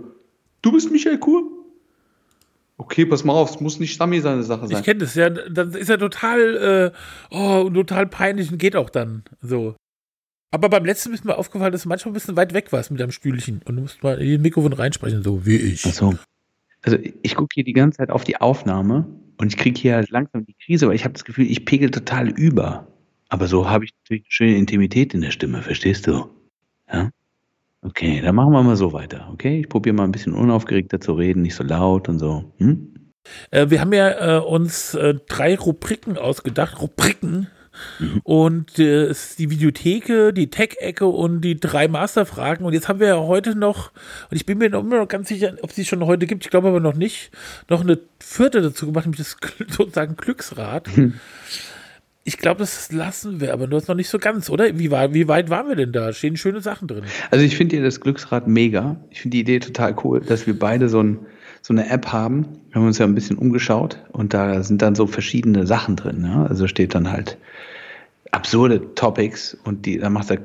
du 0.60 0.72
bist 0.72 0.90
Michael 0.90 1.18
Kur? 1.18 1.57
Okay, 2.80 3.04
pass 3.04 3.24
mal 3.24 3.32
auf, 3.32 3.50
es 3.50 3.60
muss 3.60 3.80
nicht 3.80 3.96
Sami 3.96 4.20
seine 4.20 4.44
Sache 4.44 4.68
sein. 4.68 4.78
Ich 4.78 4.84
kenne 4.84 5.00
das 5.00 5.14
ja. 5.16 5.28
Dann 5.30 5.72
ist 5.72 5.90
er 5.90 5.98
total, 5.98 6.92
äh, 6.94 7.34
oh, 7.34 7.68
total 7.68 8.06
peinlich 8.06 8.52
und 8.52 8.58
geht 8.58 8.76
auch 8.76 8.88
dann 8.88 9.24
so. 9.40 9.74
Aber 10.52 10.68
beim 10.68 10.84
letzten 10.84 11.12
ist 11.12 11.24
mir 11.24 11.36
aufgefallen, 11.36 11.72
dass 11.72 11.82
du 11.82 11.88
manchmal 11.88 12.12
ein 12.12 12.14
bisschen 12.14 12.36
weit 12.36 12.54
weg 12.54 12.72
warst 12.72 12.90
mit 12.90 13.00
deinem 13.00 13.10
Stühlchen 13.10 13.60
und 13.64 13.76
du 13.76 13.82
musst 13.82 14.02
mal 14.02 14.18
in 14.20 14.30
den 14.30 14.42
Mikrofon 14.42 14.72
reinsprechen, 14.72 15.22
so 15.22 15.44
wie 15.44 15.56
ich. 15.56 15.84
Ach 15.86 15.92
so. 15.92 16.14
Also 16.82 16.96
ich 17.22 17.34
gucke 17.34 17.48
hier 17.52 17.64
die 17.64 17.72
ganze 17.72 17.98
Zeit 17.98 18.10
auf 18.10 18.22
die 18.22 18.40
Aufnahme 18.40 19.06
und 19.38 19.48
ich 19.48 19.56
kriege 19.56 19.78
hier 19.78 19.96
halt 19.96 20.10
langsam 20.10 20.46
die 20.46 20.54
Krise, 20.54 20.86
weil 20.86 20.94
ich 20.94 21.04
habe 21.04 21.14
das 21.14 21.24
Gefühl, 21.24 21.50
ich 21.50 21.64
pegel 21.64 21.90
total 21.90 22.28
über. 22.28 22.86
Aber 23.28 23.48
so 23.48 23.68
habe 23.68 23.84
ich 23.84 23.92
natürlich 24.04 24.22
eine 24.22 24.32
schöne 24.32 24.56
Intimität 24.56 25.12
in 25.12 25.20
der 25.20 25.32
Stimme, 25.32 25.62
verstehst 25.62 26.06
du? 26.06 26.30
Ja? 26.90 27.10
Okay, 27.98 28.20
dann 28.20 28.36
machen 28.36 28.52
wir 28.52 28.62
mal 28.62 28.76
so 28.76 28.92
weiter, 28.92 29.28
okay? 29.32 29.58
Ich 29.58 29.68
probiere 29.68 29.92
mal 29.92 30.04
ein 30.04 30.12
bisschen 30.12 30.32
unaufgeregter 30.32 31.00
zu 31.00 31.14
reden, 31.14 31.42
nicht 31.42 31.56
so 31.56 31.64
laut 31.64 32.08
und 32.08 32.20
so. 32.20 32.44
Hm? 32.58 32.94
Äh, 33.50 33.70
wir 33.70 33.80
haben 33.80 33.92
ja 33.92 34.36
äh, 34.36 34.40
uns 34.40 34.94
äh, 34.94 35.16
drei 35.28 35.56
Rubriken 35.56 36.16
ausgedacht, 36.16 36.80
Rubriken. 36.80 37.48
Und 38.22 38.78
äh, 38.78 39.06
es 39.06 39.30
ist 39.30 39.38
die 39.40 39.50
Videotheke, 39.50 40.32
die 40.32 40.48
Tech-Ecke 40.48 41.06
und 41.06 41.40
die 41.40 41.58
drei 41.58 41.88
Masterfragen. 41.88 42.64
Und 42.64 42.72
jetzt 42.72 42.88
haben 42.88 43.00
wir 43.00 43.08
ja 43.08 43.18
heute 43.18 43.56
noch, 43.56 43.90
und 44.30 44.36
ich 44.36 44.46
bin 44.46 44.58
mir 44.58 44.70
noch 44.70 44.84
immer 44.84 44.98
noch 44.98 45.08
ganz 45.08 45.26
sicher, 45.28 45.54
ob 45.62 45.72
sie 45.72 45.84
schon 45.84 46.06
heute 46.06 46.28
gibt, 46.28 46.44
ich 46.44 46.50
glaube 46.50 46.68
aber 46.68 46.78
noch 46.78 46.94
nicht, 46.94 47.32
noch 47.68 47.80
eine 47.80 47.98
vierte 48.20 48.62
dazu 48.62 48.86
gemacht, 48.86 49.06
nämlich 49.06 49.26
das 49.26 49.36
sozusagen 49.76 50.16
Glücksrad. 50.16 50.88
Ich 52.28 52.36
glaube, 52.36 52.58
das 52.58 52.92
lassen 52.92 53.40
wir, 53.40 53.54
aber 53.54 53.66
nur 53.66 53.82
noch 53.88 53.94
nicht 53.94 54.10
so 54.10 54.18
ganz, 54.18 54.50
oder? 54.50 54.78
Wie, 54.78 54.90
war, 54.90 55.14
wie 55.14 55.28
weit 55.28 55.48
waren 55.48 55.66
wir 55.66 55.76
denn 55.76 55.92
da? 55.92 56.12
Stehen 56.12 56.36
schöne 56.36 56.60
Sachen 56.60 56.86
drin. 56.86 57.04
Also 57.30 57.42
ich 57.42 57.56
finde 57.56 57.76
ja 57.76 57.82
das 57.82 58.02
Glücksrad 58.02 58.46
mega. 58.46 58.96
Ich 59.08 59.22
finde 59.22 59.36
die 59.36 59.40
Idee 59.40 59.60
total 59.60 59.96
cool, 60.04 60.20
dass 60.20 60.46
wir 60.46 60.58
beide 60.58 60.90
so, 60.90 61.02
ein, 61.02 61.20
so 61.62 61.72
eine 61.72 61.88
App 61.88 62.12
haben. 62.12 62.46
Wir 62.68 62.74
haben 62.74 62.86
uns 62.86 62.98
ja 62.98 63.06
ein 63.06 63.14
bisschen 63.14 63.38
umgeschaut 63.38 63.98
und 64.12 64.34
da 64.34 64.62
sind 64.62 64.82
dann 64.82 64.94
so 64.94 65.06
verschiedene 65.06 65.66
Sachen 65.66 65.96
drin. 65.96 66.22
Ja? 66.22 66.44
Also 66.44 66.66
steht 66.66 66.94
dann 66.94 67.10
halt 67.10 67.38
absurde 68.30 68.94
Topics 68.94 69.56
und 69.64 69.86
die, 69.86 69.96
da 69.96 70.10
macht 70.10 70.30
er 70.30 70.36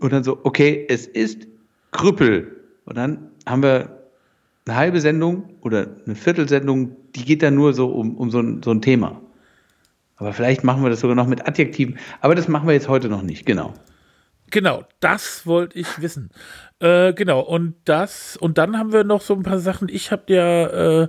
Und 0.00 0.12
dann 0.12 0.24
so, 0.24 0.40
okay, 0.42 0.86
es 0.88 1.06
ist 1.06 1.46
Krüppel. 1.92 2.56
Und 2.84 2.96
dann 2.96 3.30
haben 3.46 3.62
wir 3.62 3.95
eine 4.66 4.76
halbe 4.76 5.00
Sendung 5.00 5.54
oder 5.60 5.86
eine 6.04 6.14
Viertelsendung, 6.14 6.96
die 7.14 7.24
geht 7.24 7.42
dann 7.42 7.54
nur 7.54 7.72
so 7.72 7.88
um, 7.88 8.16
um 8.16 8.30
so, 8.30 8.40
ein, 8.40 8.62
so 8.62 8.70
ein 8.70 8.82
Thema. 8.82 9.20
Aber 10.16 10.32
vielleicht 10.32 10.64
machen 10.64 10.82
wir 10.82 10.90
das 10.90 11.00
sogar 11.00 11.14
noch 11.14 11.26
mit 11.26 11.46
Adjektiven. 11.46 11.98
Aber 12.20 12.34
das 12.34 12.48
machen 12.48 12.66
wir 12.66 12.74
jetzt 12.74 12.88
heute 12.88 13.08
noch 13.08 13.22
nicht, 13.22 13.46
genau. 13.46 13.74
Genau, 14.50 14.84
das 15.00 15.46
wollte 15.46 15.78
ich 15.78 16.00
wissen. 16.00 16.30
Äh, 16.78 17.12
genau, 17.12 17.40
und 17.40 17.74
das, 17.84 18.36
und 18.36 18.58
dann 18.58 18.78
haben 18.78 18.92
wir 18.92 19.04
noch 19.04 19.20
so 19.20 19.34
ein 19.34 19.42
paar 19.42 19.58
Sachen. 19.58 19.88
Ich 19.88 20.12
habe 20.12 20.32
ja 20.32 21.02
äh, 21.02 21.08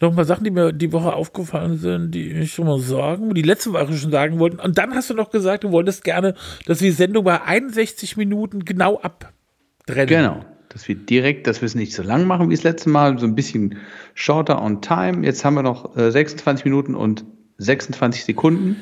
noch 0.00 0.10
ein 0.10 0.16
paar 0.16 0.24
Sachen, 0.24 0.44
die 0.44 0.50
mir 0.50 0.72
die 0.72 0.92
Woche 0.92 1.12
aufgefallen 1.12 1.78
sind, 1.78 2.10
die 2.12 2.32
ich 2.32 2.52
schon 2.52 2.66
mal 2.66 2.80
sagen, 2.80 3.34
die 3.34 3.42
letzte 3.42 3.72
Woche 3.72 3.92
schon 3.94 4.10
sagen 4.10 4.38
wollten. 4.40 4.58
Und 4.58 4.78
dann 4.78 4.94
hast 4.94 5.10
du 5.10 5.14
noch 5.14 5.30
gesagt, 5.30 5.64
du 5.64 5.70
wolltest 5.70 6.02
gerne, 6.02 6.34
dass 6.66 6.80
wir 6.80 6.90
die 6.90 6.96
Sendung 6.96 7.24
bei 7.24 7.40
61 7.40 8.16
Minuten 8.16 8.64
genau 8.64 8.98
abtrennen. 9.00 10.06
Genau. 10.08 10.44
Dass 10.72 10.88
wir 10.88 10.94
direkt, 10.94 11.46
dass 11.46 11.60
wir 11.60 11.66
es 11.66 11.74
nicht 11.74 11.92
so 11.92 12.02
lang 12.02 12.26
machen 12.26 12.48
wie 12.48 12.54
das 12.54 12.64
letzte 12.64 12.88
Mal, 12.88 13.18
so 13.18 13.26
ein 13.26 13.34
bisschen 13.34 13.78
shorter 14.14 14.62
on 14.62 14.80
time. 14.80 15.24
Jetzt 15.24 15.44
haben 15.44 15.54
wir 15.54 15.62
noch 15.62 15.96
äh, 15.96 16.10
26 16.10 16.64
Minuten 16.64 16.94
und 16.94 17.24
26 17.58 18.24
Sekunden. 18.24 18.76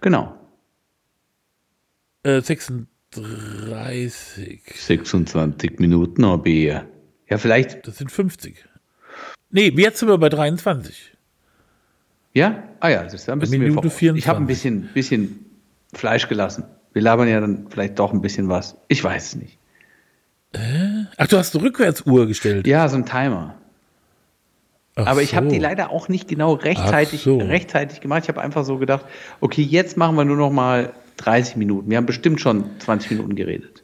Genau. 0.00 0.34
Äh, 2.22 2.40
36. 2.40 2.86
26 4.74 5.78
Minuten 5.78 6.24
ich. 6.24 6.84
Ja, 7.28 7.38
vielleicht. 7.38 7.86
Das 7.86 7.98
sind 7.98 8.10
50. 8.10 8.64
Nee, 9.50 9.68
jetzt 9.76 9.98
sind 9.98 10.08
wir 10.08 10.18
bei 10.18 10.28
23. 10.28 11.12
Ja? 12.32 12.62
Ah 12.80 12.88
ja, 12.88 13.04
das 13.04 13.14
ist 13.14 13.28
ein 13.28 13.38
bisschen 13.38 13.62
Minute 13.62 13.90
24. 13.90 14.22
Ich 14.22 14.28
habe 14.28 14.40
ein 14.40 14.46
bisschen, 14.46 14.90
bisschen 14.92 15.46
Fleisch 15.94 16.28
gelassen. 16.28 16.64
Wir 16.92 17.02
labern 17.02 17.28
ja 17.28 17.40
dann 17.40 17.68
vielleicht 17.70 17.98
doch 17.98 18.12
ein 18.12 18.20
bisschen 18.20 18.48
was. 18.48 18.76
Ich 18.88 19.02
weiß 19.02 19.28
es 19.28 19.36
nicht. 19.36 19.58
Ach, 21.16 21.26
du 21.26 21.38
hast 21.38 21.54
eine 21.54 21.64
Rückwärtsuhr 21.64 22.26
gestellt. 22.26 22.66
Ja, 22.66 22.88
so 22.88 22.96
ein 22.96 23.06
Timer. 23.06 23.54
Ach 24.96 25.06
Aber 25.06 25.22
ich 25.22 25.34
habe 25.34 25.46
so. 25.46 25.52
die 25.52 25.58
leider 25.58 25.90
auch 25.90 26.08
nicht 26.08 26.26
genau 26.26 26.54
rechtzeitig, 26.54 27.22
so. 27.22 27.36
rechtzeitig 27.38 28.00
gemacht. 28.00 28.22
Ich 28.24 28.28
habe 28.28 28.40
einfach 28.40 28.64
so 28.64 28.78
gedacht, 28.78 29.04
okay, 29.40 29.62
jetzt 29.62 29.96
machen 29.96 30.16
wir 30.16 30.24
nur 30.24 30.36
noch 30.36 30.50
mal 30.50 30.92
30 31.18 31.56
Minuten. 31.56 31.90
Wir 31.90 31.98
haben 31.98 32.06
bestimmt 32.06 32.40
schon 32.40 32.64
20 32.78 33.10
Minuten 33.10 33.34
geredet. 33.34 33.82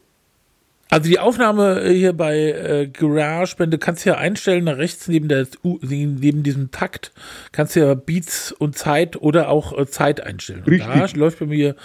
Also 0.93 1.09
die 1.09 1.19
Aufnahme 1.19 1.81
äh, 1.81 1.95
hier 1.95 2.13
bei 2.13 2.37
äh, 2.37 2.87
GarageBand, 2.87 3.73
du 3.73 3.79
kannst 3.79 4.05
ja 4.05 4.19
einstellen, 4.19 4.65
nach 4.65 4.77
rechts 4.77 5.09
neben, 5.09 5.27
der, 5.27 5.47
neben 5.63 6.43
diesem 6.43 6.71
Takt, 6.71 7.13
kannst 7.51 7.75
du 7.77 7.81
ja 7.81 7.95
Beats 7.95 8.53
und 8.53 8.77
Zeit 8.77 9.17
oder 9.17 9.49
auch 9.49 9.79
äh, 9.79 9.87
Zeit 9.87 10.21
einstellen. 10.21 10.63
Und 10.67 10.81
da 10.81 11.07
läuft 11.15 11.39
bei 11.39 11.47
mir 11.47 11.77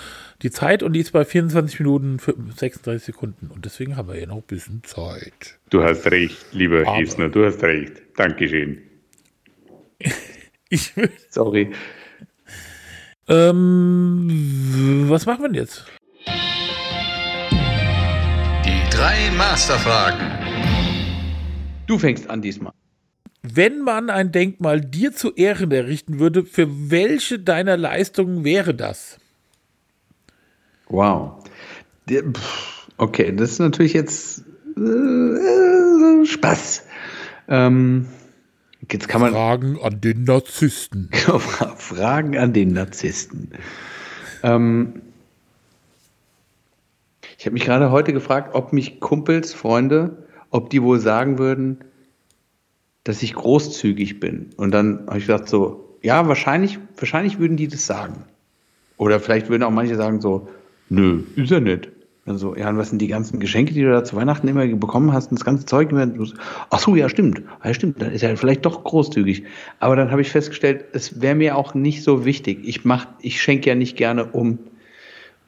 die 0.41 0.51
Zeit 0.51 0.83
und 0.83 0.91
die 0.91 0.99
ist 0.99 1.13
bei 1.13 1.23
24 1.23 1.79
Minuten 1.79 2.19
für 2.19 2.35
36 2.57 3.05
Sekunden. 3.05 3.47
Und 3.47 3.63
deswegen 3.63 3.95
haben 3.95 4.09
wir 4.09 4.19
ja 4.19 4.25
noch 4.25 4.35
ein 4.35 4.43
bisschen 4.45 4.83
Zeit. 4.83 5.57
Du 5.69 5.81
hast 5.83 6.11
recht, 6.11 6.37
lieber 6.51 6.81
Esner, 6.99 7.29
du 7.29 7.45
hast 7.45 7.63
recht. 7.63 7.93
Dankeschön. 8.17 8.79
Ich, 10.69 10.93
Sorry. 11.29 11.71
ähm, 13.29 15.05
was 15.07 15.25
machen 15.25 15.43
wir 15.43 15.47
denn 15.47 15.55
jetzt? 15.55 15.85
Drei 18.97 19.29
Masterfragen. 19.37 20.25
Du 21.85 21.99
fängst 21.99 22.31
an 22.31 22.41
diesmal. 22.41 22.73
Wenn 23.43 23.81
man 23.81 24.09
ein 24.09 24.31
Denkmal 24.31 24.81
dir 24.81 25.13
zu 25.13 25.35
Ehren 25.35 25.69
errichten 25.71 26.17
würde, 26.17 26.43
für 26.43 26.67
welche 26.89 27.37
deiner 27.37 27.77
Leistungen 27.77 28.43
wäre 28.43 28.73
das? 28.73 29.19
Wow. 30.89 31.43
Okay, 32.97 33.35
das 33.35 33.51
ist 33.51 33.59
natürlich 33.59 33.93
jetzt 33.93 34.43
äh, 34.75 34.81
äh, 34.81 36.25
Spaß. 36.25 36.83
Ähm, 37.49 38.07
jetzt 38.91 39.07
kann 39.07 39.21
man 39.21 39.33
Fragen 39.33 39.77
an 39.79 40.01
den 40.01 40.23
Narzissten. 40.23 41.11
Fragen 41.77 42.35
an 42.35 42.51
den 42.51 42.73
Narzissten. 42.73 43.51
Ähm, 44.41 45.03
ich 47.37 47.45
habe 47.45 47.53
mich 47.53 47.65
gerade 47.65 47.91
heute 47.91 48.13
gefragt, 48.13 48.55
ob 48.55 48.73
mich 48.73 48.99
Kumpels, 48.99 49.53
Freunde, 49.53 50.23
ob 50.49 50.69
die 50.69 50.81
wohl 50.81 50.99
sagen 50.99 51.37
würden, 51.37 51.79
dass 53.03 53.21
ich 53.21 53.35
großzügig 53.35 54.19
bin. 54.19 54.49
Und 54.57 54.71
dann 54.71 55.05
habe 55.07 55.19
ich 55.19 55.27
gedacht 55.27 55.47
so, 55.47 55.97
ja, 56.01 56.27
wahrscheinlich, 56.27 56.79
wahrscheinlich 56.97 57.39
würden 57.39 57.55
die 57.55 57.67
das 57.67 57.85
sagen. 57.85 58.25
Oder 58.97 59.19
vielleicht 59.19 59.49
würden 59.49 59.63
auch 59.63 59.71
manche 59.71 59.95
sagen 59.95 60.19
so, 60.19 60.49
nö, 60.89 61.23
ist 61.35 61.51
ja 61.51 61.59
nicht. 61.59 61.89
Dann 62.25 62.37
so, 62.37 62.55
ja, 62.55 62.69
und 62.69 62.77
was 62.77 62.89
sind 62.89 63.01
die 63.01 63.07
ganzen 63.07 63.39
Geschenke, 63.39 63.73
die 63.73 63.83
du 63.83 63.91
da 63.91 64.03
zu 64.03 64.15
Weihnachten 64.15 64.47
immer 64.47 64.65
bekommen 64.67 65.13
hast 65.13 65.31
und 65.31 65.39
das 65.39 65.45
ganze 65.45 65.65
Zeug? 65.65 65.91
Ach 66.71 66.79
so, 66.79 66.95
ja, 66.95 67.07
stimmt. 67.07 67.43
Ja, 67.63 67.73
stimmt, 67.73 68.01
dann 68.01 68.11
ist 68.11 68.23
er 68.23 68.35
vielleicht 68.35 68.65
doch 68.65 68.83
großzügig. 68.83 69.43
Aber 69.79 69.95
dann 69.95 70.11
habe 70.11 70.21
ich 70.21 70.31
festgestellt, 70.31 70.85
es 70.91 71.21
wäre 71.21 71.35
mir 71.35 71.55
auch 71.55 71.73
nicht 71.73 72.03
so 72.03 72.25
wichtig. 72.25 72.67
Ich 72.67 72.83
mach, 72.83 73.07
ich 73.21 73.41
schenke 73.41 73.69
ja 73.69 73.75
nicht 73.75 73.95
gerne, 73.95 74.25
um 74.25 74.59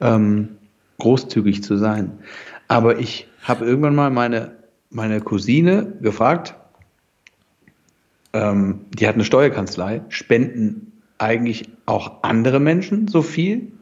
ähm, 0.00 0.50
großzügig 1.00 1.62
zu 1.62 1.76
sein. 1.76 2.20
Aber 2.68 2.98
ich 2.98 3.26
habe 3.42 3.64
irgendwann 3.64 3.96
mal 3.96 4.10
meine, 4.10 4.56
meine 4.90 5.20
Cousine 5.20 5.94
gefragt, 6.00 6.54
ähm, 8.32 8.86
die 8.90 9.08
hat 9.08 9.14
eine 9.14 9.24
Steuerkanzlei, 9.24 10.02
spenden 10.08 10.92
eigentlich 11.18 11.68
auch 11.86 12.22
andere 12.22 12.60
Menschen 12.60 13.08
so 13.08 13.22
viel 13.22 13.72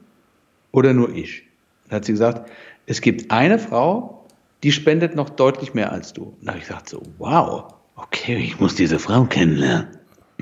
oder 0.72 0.94
nur 0.94 1.14
ich? 1.14 1.44
Dann 1.88 1.96
hat 1.96 2.04
sie 2.04 2.12
gesagt, 2.12 2.50
es 2.86 3.00
gibt 3.00 3.30
eine 3.30 3.58
Frau, 3.58 4.26
die 4.62 4.72
spendet 4.72 5.14
noch 5.14 5.30
deutlich 5.30 5.74
mehr 5.74 5.92
als 5.92 6.12
du. 6.12 6.36
Und 6.38 6.38
da 6.42 6.48
habe 6.48 6.58
ich 6.58 6.66
gesagt 6.66 6.88
so, 6.88 7.02
wow, 7.18 7.74
okay, 7.96 8.36
ich 8.36 8.58
muss 8.58 8.74
diese 8.74 8.98
Frau 8.98 9.24
kennenlernen. 9.24 9.88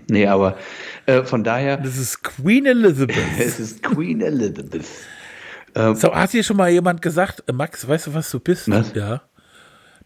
Nee, 0.09 0.27
aber 0.27 0.57
äh, 1.07 1.25
von 1.25 1.43
daher, 1.43 1.79
Das 1.79 1.99
ist 1.99 2.23
Queen 2.23 2.67
Elizabeth. 2.67 3.17
es 3.39 3.59
ist 3.59 3.83
Queen 3.83 4.21
Elizabeth. 4.21 4.85
So, 5.77 6.15
hat 6.15 6.33
dir 6.33 6.43
schon 6.43 6.57
mal 6.57 6.71
jemand 6.71 7.03
gesagt, 7.03 7.45
äh, 7.47 7.53
Max, 7.53 7.87
weißt 7.87 8.07
du, 8.07 8.15
was 8.15 8.31
du 8.31 8.41
bist? 8.41 8.71
Was? 8.71 8.95
Ja. 8.95 9.23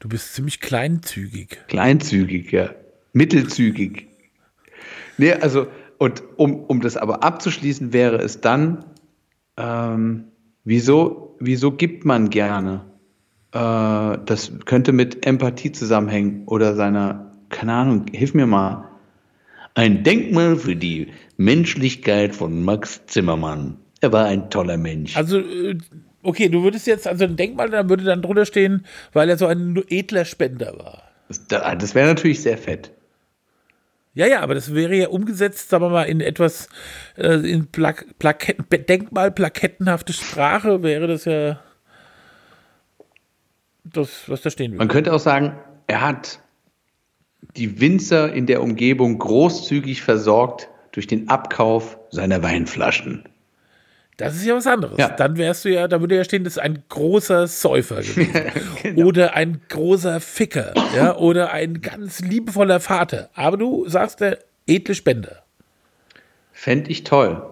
Du 0.00 0.08
bist 0.08 0.34
ziemlich 0.34 0.60
kleinzügig. 0.60 1.58
Kleinzügig, 1.68 2.50
ja. 2.50 2.70
Mittelzügig. 3.12 4.08
Nee, 5.16 5.34
also, 5.34 5.68
und 5.98 6.22
um, 6.36 6.64
um 6.64 6.80
das 6.80 6.96
aber 6.96 7.22
abzuschließen, 7.22 7.92
wäre 7.92 8.16
es 8.16 8.40
dann, 8.40 8.84
ähm, 9.56 10.24
wieso, 10.64 11.36
wieso 11.38 11.72
gibt 11.72 12.04
man 12.04 12.30
gerne? 12.30 12.86
Äh, 13.52 14.18
das 14.24 14.52
könnte 14.64 14.92
mit 14.92 15.26
Empathie 15.26 15.72
zusammenhängen 15.72 16.44
oder 16.46 16.74
seiner, 16.74 17.36
keine 17.50 17.74
Ahnung, 17.74 18.06
hilf 18.12 18.34
mir 18.34 18.46
mal. 18.46 18.88
Ein 19.74 20.02
Denkmal 20.02 20.56
für 20.56 20.74
die 20.74 21.12
Menschlichkeit 21.36 22.34
von 22.34 22.64
Max 22.64 23.06
Zimmermann. 23.06 23.76
Er 24.00 24.12
war 24.12 24.26
ein 24.26 24.50
toller 24.50 24.76
Mensch. 24.76 25.16
Also, 25.16 25.38
äh, 25.38 25.76
okay, 26.22 26.48
du 26.48 26.62
würdest 26.62 26.86
jetzt, 26.86 27.06
also 27.06 27.24
ein 27.24 27.36
Denkmal, 27.36 27.70
da 27.70 27.88
würde 27.88 28.04
dann 28.04 28.22
drunter 28.22 28.46
stehen, 28.46 28.86
weil 29.12 29.28
er 29.28 29.36
so 29.36 29.46
ein 29.46 29.82
edler 29.88 30.24
Spender 30.24 30.78
war. 30.78 31.02
Das, 31.48 31.94
wäre 31.94 32.08
natürlich 32.08 32.42
sehr 32.42 32.58
fett. 32.58 32.90
Ja, 34.14 34.26
ja, 34.26 34.40
aber 34.40 34.54
das 34.54 34.74
wäre 34.74 34.96
ja 34.96 35.08
umgesetzt, 35.08 35.70
sagen 35.70 35.84
wir 35.84 35.90
mal, 35.90 36.02
in 36.04 36.20
etwas, 36.20 36.68
äh, 37.16 37.34
in 37.34 37.68
Plak 37.68 38.18
Plaketten, 38.18 38.66
Denkmal, 38.68 39.30
plakettenhafte 39.30 40.12
Sprache 40.12 40.82
wäre 40.82 41.06
das 41.06 41.26
ja 41.26 41.60
das, 43.84 44.28
was 44.28 44.42
da 44.42 44.50
stehen 44.50 44.72
würde. 44.72 44.78
Man 44.78 44.88
könnte 44.88 45.12
auch 45.12 45.20
sagen, 45.20 45.56
er 45.86 46.00
hat 46.00 46.40
die 47.56 47.80
Winzer 47.80 48.32
in 48.32 48.46
der 48.46 48.62
Umgebung 48.62 49.18
großzügig 49.18 50.02
versorgt 50.02 50.68
durch 50.92 51.06
den 51.06 51.28
Abkauf 51.28 51.98
seiner 52.10 52.42
Weinflaschen. 52.42 53.24
Das 54.20 54.36
ist 54.36 54.44
ja 54.44 54.54
was 54.54 54.66
anderes. 54.66 54.98
Ja. 54.98 55.08
Dann 55.08 55.36
wärst 55.36 55.64
du 55.64 55.70
ja, 55.70 55.88
da 55.88 56.00
würde 56.00 56.16
ja 56.16 56.24
stehen, 56.24 56.44
das 56.44 56.54
ist 56.54 56.62
ein 56.62 56.82
großer 56.88 57.46
Säufer 57.46 57.96
gewesen. 58.02 59.02
Oder 59.02 59.34
ein 59.34 59.60
großer 59.68 60.20
Ficker, 60.20 60.74
ja, 60.94 61.16
oder 61.18 61.52
ein 61.52 61.80
ganz 61.80 62.20
liebevoller 62.20 62.80
Vater. 62.80 63.30
Aber 63.34 63.56
du 63.56 63.88
sagst 63.88 64.20
der 64.20 64.38
edle 64.66 64.94
Spender. 64.94 65.42
Fände 66.52 66.90
ich 66.90 67.04
toll. 67.04 67.42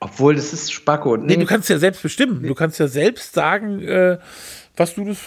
Obwohl, 0.00 0.34
das 0.34 0.52
ist 0.52 0.72
Spacko. 0.72 1.16
Nee, 1.16 1.36
du 1.36 1.46
kannst 1.46 1.70
ja 1.70 1.78
selbst 1.78 2.02
bestimmen. 2.02 2.42
Du 2.42 2.54
kannst 2.54 2.78
ja 2.78 2.86
selbst 2.86 3.32
sagen, 3.32 3.80
äh, 3.82 4.18
was 4.76 4.94
du 4.94 5.04
das. 5.04 5.18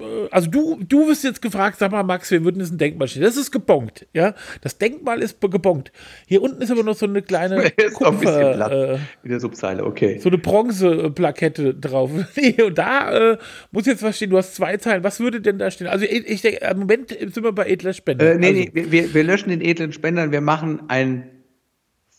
Äh, 0.00 0.28
also 0.30 0.50
du, 0.50 0.78
du 0.86 1.08
wirst 1.08 1.24
jetzt 1.24 1.42
gefragt, 1.42 1.78
sag 1.78 1.92
mal, 1.92 2.02
Max, 2.02 2.30
wir 2.30 2.44
würden 2.44 2.60
jetzt 2.60 2.72
ein 2.72 2.78
Denkmal 2.78 3.08
stehen. 3.08 3.22
Das 3.22 3.36
ist 3.36 3.50
gebongt, 3.50 4.06
ja. 4.12 4.34
Das 4.60 4.78
Denkmal 4.78 5.22
ist 5.22 5.40
gebongt. 5.40 5.92
Hier 6.26 6.42
unten 6.42 6.60
ist 6.62 6.70
aber 6.70 6.82
noch 6.82 6.94
so 6.94 7.06
eine 7.06 7.22
kleine 7.22 7.62
ist 7.76 8.00
noch 8.00 8.12
ein 8.12 8.18
bisschen 8.18 8.34
Kupfer, 8.34 8.54
glatt. 8.54 8.72
äh, 8.72 8.98
in 9.22 9.30
der 9.30 9.40
Subzeile, 9.40 9.84
okay. 9.84 10.18
so 10.18 10.28
eine 10.28 10.38
Bronzeplakette 10.38 11.74
drauf. 11.74 12.10
Und 12.66 12.78
da 12.78 13.32
äh, 13.32 13.38
muss 13.70 13.86
jetzt 13.86 14.02
was 14.02 14.16
stehen. 14.16 14.30
Du 14.30 14.36
hast 14.36 14.54
zwei 14.54 14.76
Zeilen. 14.76 15.04
Was 15.04 15.20
würde 15.20 15.40
denn 15.40 15.58
da 15.58 15.70
stehen? 15.70 15.86
Also 15.86 16.04
ich, 16.04 16.28
ich 16.28 16.42
denke, 16.42 16.64
im 16.64 16.78
Moment 16.80 17.10
sind 17.10 17.42
wir 17.42 17.52
bei 17.52 17.66
edler 17.66 17.92
Spender. 17.92 18.32
Äh, 18.32 18.38
nee, 18.38 18.46
also, 18.48 18.60
nee, 18.60 18.70
wir, 18.72 18.92
wir, 18.92 19.14
wir 19.14 19.24
löschen 19.24 19.50
den 19.50 19.60
edlen 19.60 19.92
Spendern. 19.92 20.32
Wir 20.32 20.40
machen 20.40 20.82
ein 20.88 21.30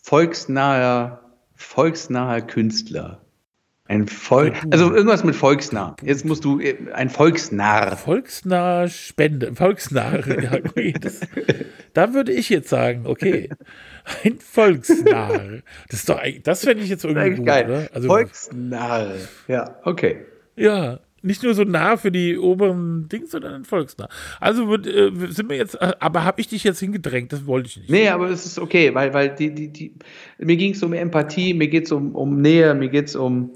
volksnaher, 0.01 1.21
volksnaher 1.55 2.41
Künstler. 2.41 3.22
Ein 3.93 4.07
Volk, 4.07 4.55
also 4.71 4.91
irgendwas 4.91 5.23
mit 5.23 5.35
volksnah. 5.35 5.95
Jetzt 6.01 6.25
musst 6.25 6.43
du 6.43 6.59
äh, 6.59 6.75
ein 6.93 7.11
Volksnarr. 7.11 7.95
Volksnah 7.95 8.87
Spende, 8.87 9.53
Volksnah. 9.53 10.13
Ja, 10.43 10.53
okay, 10.53 10.95
das, 10.99 11.19
da 11.93 12.15
würde 12.15 12.31
ich 12.31 12.49
jetzt 12.49 12.69
sagen, 12.69 13.05
okay, 13.05 13.49
ein 14.23 14.39
Volksnarr. 14.39 15.59
Das 15.89 15.99
ist 15.99 16.09
doch, 16.09 16.19
das 16.43 16.63
fände 16.63 16.83
ich 16.83 16.89
jetzt 16.89 17.05
irgendwie 17.05 17.35
gut, 17.35 17.45
geil. 17.45 17.65
oder? 17.65 17.87
Also, 17.93 18.07
Volksnarr. 18.07 19.13
Ja, 19.47 19.75
okay. 19.83 20.25
ja, 20.55 20.99
nicht 21.23 21.41
nur 21.41 21.53
so 21.53 21.63
nah 21.63 21.97
für 21.97 22.11
die 22.11 22.37
oberen 22.37 23.07
Dings, 23.09 23.31
sondern 23.31 23.53
ein 23.53 23.65
Volksnah. 23.65 24.09
Also 24.39 24.67
würd, 24.67 24.85
äh, 24.85 25.11
sind 25.29 25.49
wir 25.49 25.57
jetzt, 25.57 25.75
äh, 25.75 25.93
aber 25.99 26.23
habe 26.23 26.41
ich 26.41 26.49
dich 26.49 26.63
jetzt 26.63 26.79
hingedrängt? 26.79 27.33
Das 27.33 27.47
wollte 27.47 27.69
ich 27.69 27.77
nicht. 27.77 27.89
Nee, 27.89 28.09
aber 28.09 28.29
es 28.29 28.45
ist 28.45 28.59
okay, 28.59 28.93
weil, 28.93 29.13
weil 29.13 29.33
die, 29.33 29.53
die, 29.53 29.69
die, 29.69 29.93
mir 30.37 30.57
ging 30.57 30.73
es 30.73 30.83
um 30.83 30.93
Empathie, 30.93 31.53
mir 31.53 31.69
geht 31.69 31.85
es 31.85 31.91
um, 31.91 32.13
um 32.15 32.41
Nähe, 32.41 32.75
mir 32.75 32.89
geht 32.89 33.07
es 33.07 33.15
um 33.15 33.51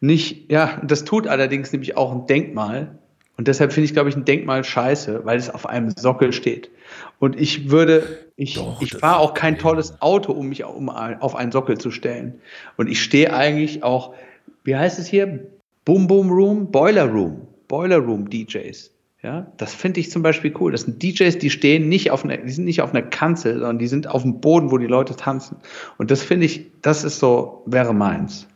nicht, 0.00 0.50
ja, 0.52 0.80
das 0.84 1.04
tut 1.04 1.26
allerdings 1.26 1.72
nämlich 1.72 1.96
auch 1.96 2.12
ein 2.12 2.26
Denkmal. 2.26 2.98
Und 3.36 3.48
deshalb 3.48 3.72
finde 3.72 3.86
ich, 3.86 3.94
glaube 3.94 4.08
ich, 4.08 4.16
ein 4.16 4.24
Denkmal 4.24 4.62
scheiße, 4.62 5.24
weil 5.24 5.38
es 5.38 5.50
auf 5.50 5.66
einem 5.66 5.90
Sockel 5.90 6.32
steht. 6.32 6.70
Und 7.18 7.40
ich 7.40 7.70
würde, 7.70 8.06
ich, 8.36 8.54
Doch, 8.54 8.80
ich 8.80 8.94
fahre 8.94 9.18
auch 9.18 9.34
kein 9.34 9.58
tolles 9.58 10.00
Auto, 10.00 10.32
um 10.32 10.48
mich 10.48 10.64
um, 10.64 10.88
auf 10.88 11.34
einen 11.34 11.50
Sockel 11.50 11.78
zu 11.78 11.90
stellen. 11.90 12.40
Und 12.76 12.88
ich 12.88 13.02
stehe 13.02 13.32
eigentlich 13.32 13.82
auch, 13.82 14.14
wie 14.62 14.76
heißt 14.76 14.98
es 14.98 15.06
hier? 15.06 15.46
Boom 15.84 16.06
Boom 16.06 16.30
Room, 16.30 16.70
Boiler 16.70 17.06
Room, 17.10 17.46
Boiler 17.68 17.98
Room 17.98 18.30
DJs. 18.30 18.90
Ja, 19.22 19.50
das 19.56 19.74
finde 19.74 20.00
ich 20.00 20.10
zum 20.10 20.22
Beispiel 20.22 20.54
cool. 20.60 20.72
Das 20.72 20.82
sind 20.82 21.02
DJs, 21.02 21.38
die 21.38 21.48
stehen 21.48 21.88
nicht 21.88 22.10
auf 22.10 22.24
einer, 22.24 22.36
die 22.36 22.52
sind 22.52 22.64
nicht 22.64 22.82
auf 22.82 22.90
einer 22.94 23.02
Kanzel, 23.02 23.54
sondern 23.54 23.78
die 23.78 23.86
sind 23.86 24.06
auf 24.06 24.20
dem 24.20 24.42
Boden, 24.42 24.70
wo 24.70 24.76
die 24.76 24.86
Leute 24.86 25.16
tanzen. 25.16 25.56
Und 25.96 26.10
das 26.10 26.22
finde 26.22 26.44
ich, 26.44 26.66
das 26.82 27.04
ist 27.04 27.20
so, 27.20 27.62
wäre 27.64 27.94
meins. 27.94 28.46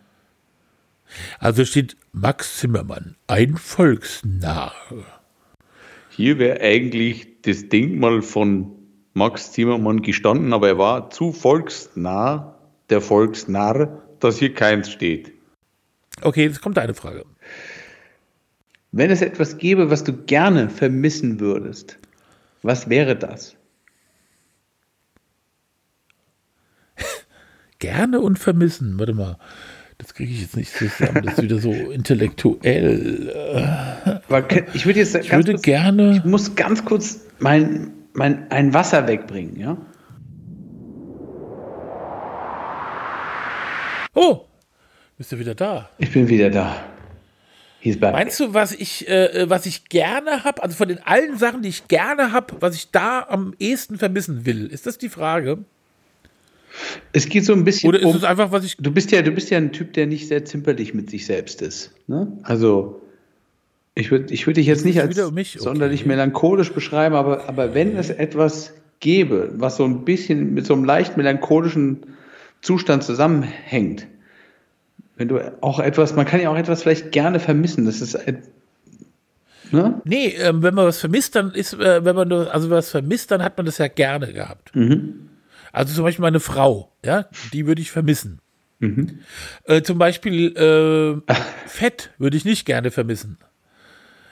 Also 1.39 1.65
steht 1.65 1.97
Max 2.13 2.59
Zimmermann, 2.59 3.17
ein 3.29 3.57
Volksnarr. 3.57 4.75
Hier 6.11 6.39
wäre 6.39 6.61
eigentlich 6.61 7.41
das 7.43 7.71
Denkmal 7.71 8.21
von 8.21 8.73
Max 9.15 9.53
Zimmermann 9.53 10.03
gestanden, 10.03 10.53
aber 10.53 10.69
er 10.69 10.79
war 10.79 11.11
zu 11.11 11.33
volksnah, 11.33 12.57
der 12.91 13.01
Volksnarr, 13.01 14.03
dass 14.21 14.39
hier 14.39 14.53
keins 14.53 14.91
steht. 14.91 15.33
Okay, 16.23 16.45
jetzt 16.45 16.61
kommt 16.63 16.79
eine 16.79 16.95
Frage. 16.95 17.25
Wenn 18.93 19.11
es 19.11 19.21
etwas 19.23 19.59
gäbe, 19.59 19.91
was 19.91 20.05
du 20.05 20.13
gerne 20.13 20.71
vermissen 20.71 21.41
würdest, 21.41 21.99
was 22.63 22.89
wäre 22.89 23.17
das? 23.17 23.57
Gerne 27.79 28.21
und 28.21 28.39
vermissen. 28.39 28.99
Warte 28.99 29.15
mal. 29.15 29.39
Das 29.99 30.15
kriege 30.15 30.33
ich 30.33 30.41
jetzt 30.41 30.57
nicht 30.57 30.73
zusammen. 30.73 31.23
Das 31.25 31.35
ist 31.35 31.43
wieder 31.43 31.59
so 31.59 31.73
intellektuell. 31.93 33.33
Ich 34.73 34.87
würde 34.87 34.99
jetzt 35.01 35.15
Ich 35.17 35.33
würde 35.33 35.53
kurz, 35.53 35.63
gerne. 35.63 36.17
ich 36.17 36.25
muss 36.25 36.55
ganz 36.55 36.85
kurz 36.85 37.21
mein, 37.41 37.93
mein, 38.15 38.51
ein 38.51 38.75
Wasser 38.75 39.07
wegbringen, 39.07 39.57
ja? 39.59 39.77
Oh, 44.15 44.48
bist 45.19 45.33
du 45.33 45.39
wieder 45.39 45.55
da? 45.55 45.91
Ich 45.99 46.13
bin 46.13 46.29
wieder 46.29 46.49
da. 46.49 46.77
Meinst 48.01 48.41
du, 48.41 48.55
was 48.55 48.73
ich, 48.73 49.09
äh, 49.09 49.49
was 49.49 49.65
ich 49.67 49.85
gerne 49.85 50.43
habe, 50.43 50.63
also 50.63 50.75
von 50.77 50.89
den 50.89 50.99
allen 50.99 51.39
Sachen, 51.39 51.63
die 51.63 51.69
ich 51.69 51.87
gerne 51.87 52.33
habe, 52.33 52.55
was 52.61 52.75
ich 52.75 52.91
da 52.91 53.25
am 53.29 53.55
ehesten 53.59 53.99
vermissen 53.99 54.47
will? 54.47 54.67
Ist 54.67 54.87
das 54.87 54.99
die 54.99 55.09
Frage? 55.09 55.59
Es 57.13 57.29
geht 57.29 57.45
so 57.45 57.53
ein 57.53 57.65
bisschen 57.65 57.89
Oder 57.89 58.01
ist 58.01 58.07
um, 58.07 58.17
es 58.17 58.25
einfach, 58.25 58.51
was 58.51 58.65
ich. 58.65 58.77
du 58.77 58.91
bist 58.91 59.11
ja, 59.13 59.23
du 59.23 59.31
bist 59.31 59.51
ja 59.51 59.59
ein 59.59 59.73
Typ, 59.73 59.93
der 59.93 60.07
nicht 60.07 60.29
sehr 60.29 60.45
zimperlich 60.45 60.93
mit 60.93 61.11
sich 61.11 61.27
selbst 61.27 61.63
ist. 61.63 61.93
Ne? 62.09 62.33
Also 62.43 63.01
ich 63.95 64.11
würde 64.11 64.33
ich 64.33 64.47
würd 64.47 64.57
dich 64.57 64.67
jetzt 64.67 64.85
nicht 64.85 65.01
als? 65.01 65.19
Okay. 65.19 65.45
sonderlich 65.57 66.05
melancholisch 66.05 66.73
beschreiben, 66.73 67.15
aber, 67.15 67.49
aber 67.49 67.75
wenn 67.75 67.97
es 67.97 68.11
etwas 68.11 68.75
gäbe, 69.01 69.53
was 69.55 69.77
so 69.77 69.85
ein 69.85 70.05
bisschen 70.05 70.55
mit 70.55 70.67
so 70.67 70.75
einem 70.75 70.85
leicht 70.85 71.17
melancholischen 71.17 72.07
Zustand 72.61 73.03
zusammenhängt, 73.05 74.07
wenn 75.19 75.29
du 75.29 75.41
auch 75.63 75.81
etwas, 75.81 76.15
man 76.15 76.25
kann 76.25 76.41
ja 76.41 76.49
auch 76.49 76.57
etwas 76.57 76.83
vielleicht 76.83 77.13
gerne 77.13 77.41
vermissen, 77.41 77.85
das 77.85 78.01
ist 78.01 78.17
ne? 79.73 80.01
Nee, 80.05 80.29
ähm, 80.39 80.63
wenn 80.63 80.75
man 80.75 80.87
was 80.87 80.99
vermisst, 80.99 81.35
dann 81.35 81.53
ist, 81.53 81.75
äh, 81.75 82.05
wenn 82.05 82.17
man 82.17 82.29
nur, 82.29 82.53
also 82.53 82.71
was 82.71 82.91
vermisst, 82.91 83.31
dann 83.31 83.43
hat 83.43 83.57
man 83.57 83.67
das 83.67 83.79
ja 83.79 83.89
gerne 83.89 84.33
gehabt. 84.33 84.75
Also 85.73 85.95
zum 85.95 86.05
Beispiel 86.05 86.23
meine 86.23 86.41
Frau, 86.41 86.93
ja, 87.05 87.27
die 87.53 87.67
würde 87.67 87.83
ich 87.83 87.91
vermissen. 87.91 88.41
Äh, 89.65 89.83
zum 89.83 89.99
Beispiel 89.99 90.57
äh, 90.57 91.33
Fett 91.67 92.11
würde 92.19 92.37
ich 92.37 92.45
nicht 92.45 92.65
gerne 92.65 92.91
vermissen. 92.91 93.39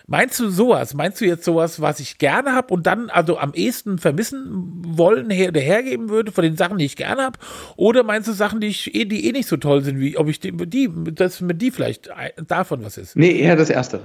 Meinst 0.09 0.39
du 0.39 0.49
sowas? 0.51 0.95
Meinst 0.95 1.21
du 1.21 1.25
jetzt 1.25 1.45
sowas, 1.45 1.81
was 1.81 1.99
ich 1.99 2.19
gerne 2.19 2.53
habe 2.53 2.73
und 2.73 2.87
dann 2.87 3.11
also 3.11 3.39
am 3.39 3.53
ehesten 3.55 3.99
vermissen 3.99 4.47
wollen 4.87 5.31
her, 5.31 5.49
oder 5.49 5.61
hergeben 5.61 6.09
würde 6.11 6.31
von 6.31 6.45
den 6.45 6.57
Sachen, 6.57 6.79
die 6.79 6.85
ich 6.85 6.95
gerne 6.97 7.23
habe? 7.23 7.39
Oder 7.75 8.05
meinst 8.05 8.29
du 8.29 8.33
Sachen, 8.33 8.61
die 8.61 8.69
ich 8.69 8.95
eh, 8.95 9.05
die 9.05 9.27
eh 9.27 9.33
nicht 9.33 9.49
so 9.49 9.57
toll 9.57 9.83
sind, 9.83 9.99
wie 9.99 10.17
ob 10.17 10.29
ich 10.29 10.39
die, 10.39 10.53
die 10.53 10.89
dass 11.13 11.41
mit 11.41 11.61
die 11.61 11.73
vielleicht 11.73 12.11
ein- 12.11 12.31
davon 12.47 12.85
was 12.85 12.99
ist? 12.99 13.17
Nee, 13.17 13.33
eher 13.33 13.57
das 13.57 13.69
Erstere. 13.69 14.05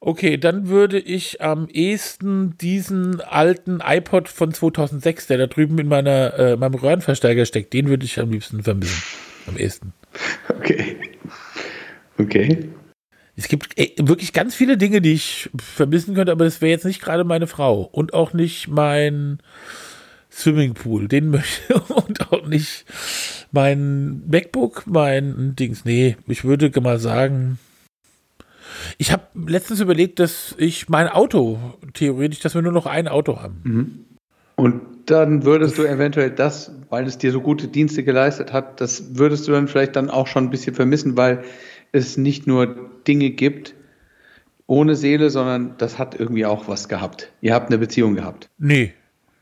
Okay, 0.00 0.36
dann 0.38 0.68
würde 0.68 0.98
ich 0.98 1.40
am 1.42 1.68
ehesten 1.68 2.56
diesen 2.58 3.20
alten 3.20 3.80
iPod 3.84 4.28
von 4.28 4.52
2006, 4.54 5.26
der 5.26 5.38
da 5.38 5.46
drüben 5.48 5.78
in 5.78 5.88
meiner, 5.88 6.38
äh, 6.38 6.56
meinem 6.56 6.74
Röhrenverstärker 6.74 7.44
steckt, 7.44 7.72
den 7.72 7.88
würde 7.88 8.04
ich 8.06 8.18
am 8.20 8.30
liebsten 8.30 8.62
vermissen. 8.62 9.02
Am 9.46 9.56
ehesten. 9.56 9.92
Okay. 10.48 10.96
Okay. 12.18 12.68
Es 13.36 13.48
gibt 13.48 13.78
äh, 13.78 13.92
wirklich 13.98 14.32
ganz 14.32 14.54
viele 14.54 14.76
Dinge, 14.76 15.00
die 15.00 15.12
ich 15.12 15.50
vermissen 15.56 16.14
könnte, 16.14 16.32
aber 16.32 16.44
das 16.44 16.60
wäre 16.60 16.70
jetzt 16.70 16.84
nicht 16.84 17.02
gerade 17.02 17.24
meine 17.24 17.46
Frau 17.46 17.82
und 17.82 18.14
auch 18.14 18.32
nicht 18.32 18.68
mein 18.68 19.38
Swimmingpool, 20.30 21.08
den 21.08 21.28
möchte 21.30 21.74
und 21.80 22.32
auch 22.32 22.46
nicht 22.46 22.86
mein 23.52 24.22
MacBook, 24.28 24.86
mein 24.86 25.54
Dings. 25.56 25.84
Nee, 25.84 26.16
ich 26.26 26.44
würde 26.44 26.80
mal 26.80 26.98
sagen, 26.98 27.58
ich 28.98 29.12
habe 29.12 29.24
letztens 29.46 29.80
überlegt, 29.80 30.18
dass 30.18 30.54
ich 30.58 30.88
mein 30.88 31.08
Auto 31.08 31.58
theoretisch, 31.94 32.40
dass 32.40 32.54
wir 32.54 32.62
nur 32.62 32.72
noch 32.72 32.86
ein 32.86 33.08
Auto 33.08 33.40
haben. 33.40 34.06
Und 34.56 34.80
dann 35.06 35.44
würdest 35.44 35.78
du 35.78 35.84
eventuell 35.84 36.30
das, 36.30 36.72
weil 36.88 37.06
es 37.06 37.18
dir 37.18 37.30
so 37.30 37.40
gute 37.40 37.68
Dienste 37.68 38.02
geleistet 38.02 38.52
hat, 38.52 38.80
das 38.80 39.18
würdest 39.18 39.46
du 39.46 39.52
dann 39.52 39.68
vielleicht 39.68 39.96
dann 39.96 40.10
auch 40.10 40.26
schon 40.26 40.44
ein 40.44 40.50
bisschen 40.50 40.74
vermissen, 40.74 41.16
weil 41.16 41.44
es 41.96 42.16
nicht 42.16 42.46
nur 42.46 42.90
Dinge 43.06 43.30
gibt 43.30 43.74
ohne 44.66 44.96
Seele, 44.96 45.30
sondern 45.30 45.76
das 45.78 45.98
hat 45.98 46.18
irgendwie 46.18 46.44
auch 46.44 46.68
was 46.68 46.88
gehabt. 46.88 47.32
Ihr 47.40 47.54
habt 47.54 47.68
eine 47.68 47.78
Beziehung 47.78 48.14
gehabt. 48.14 48.50
Nee, 48.58 48.94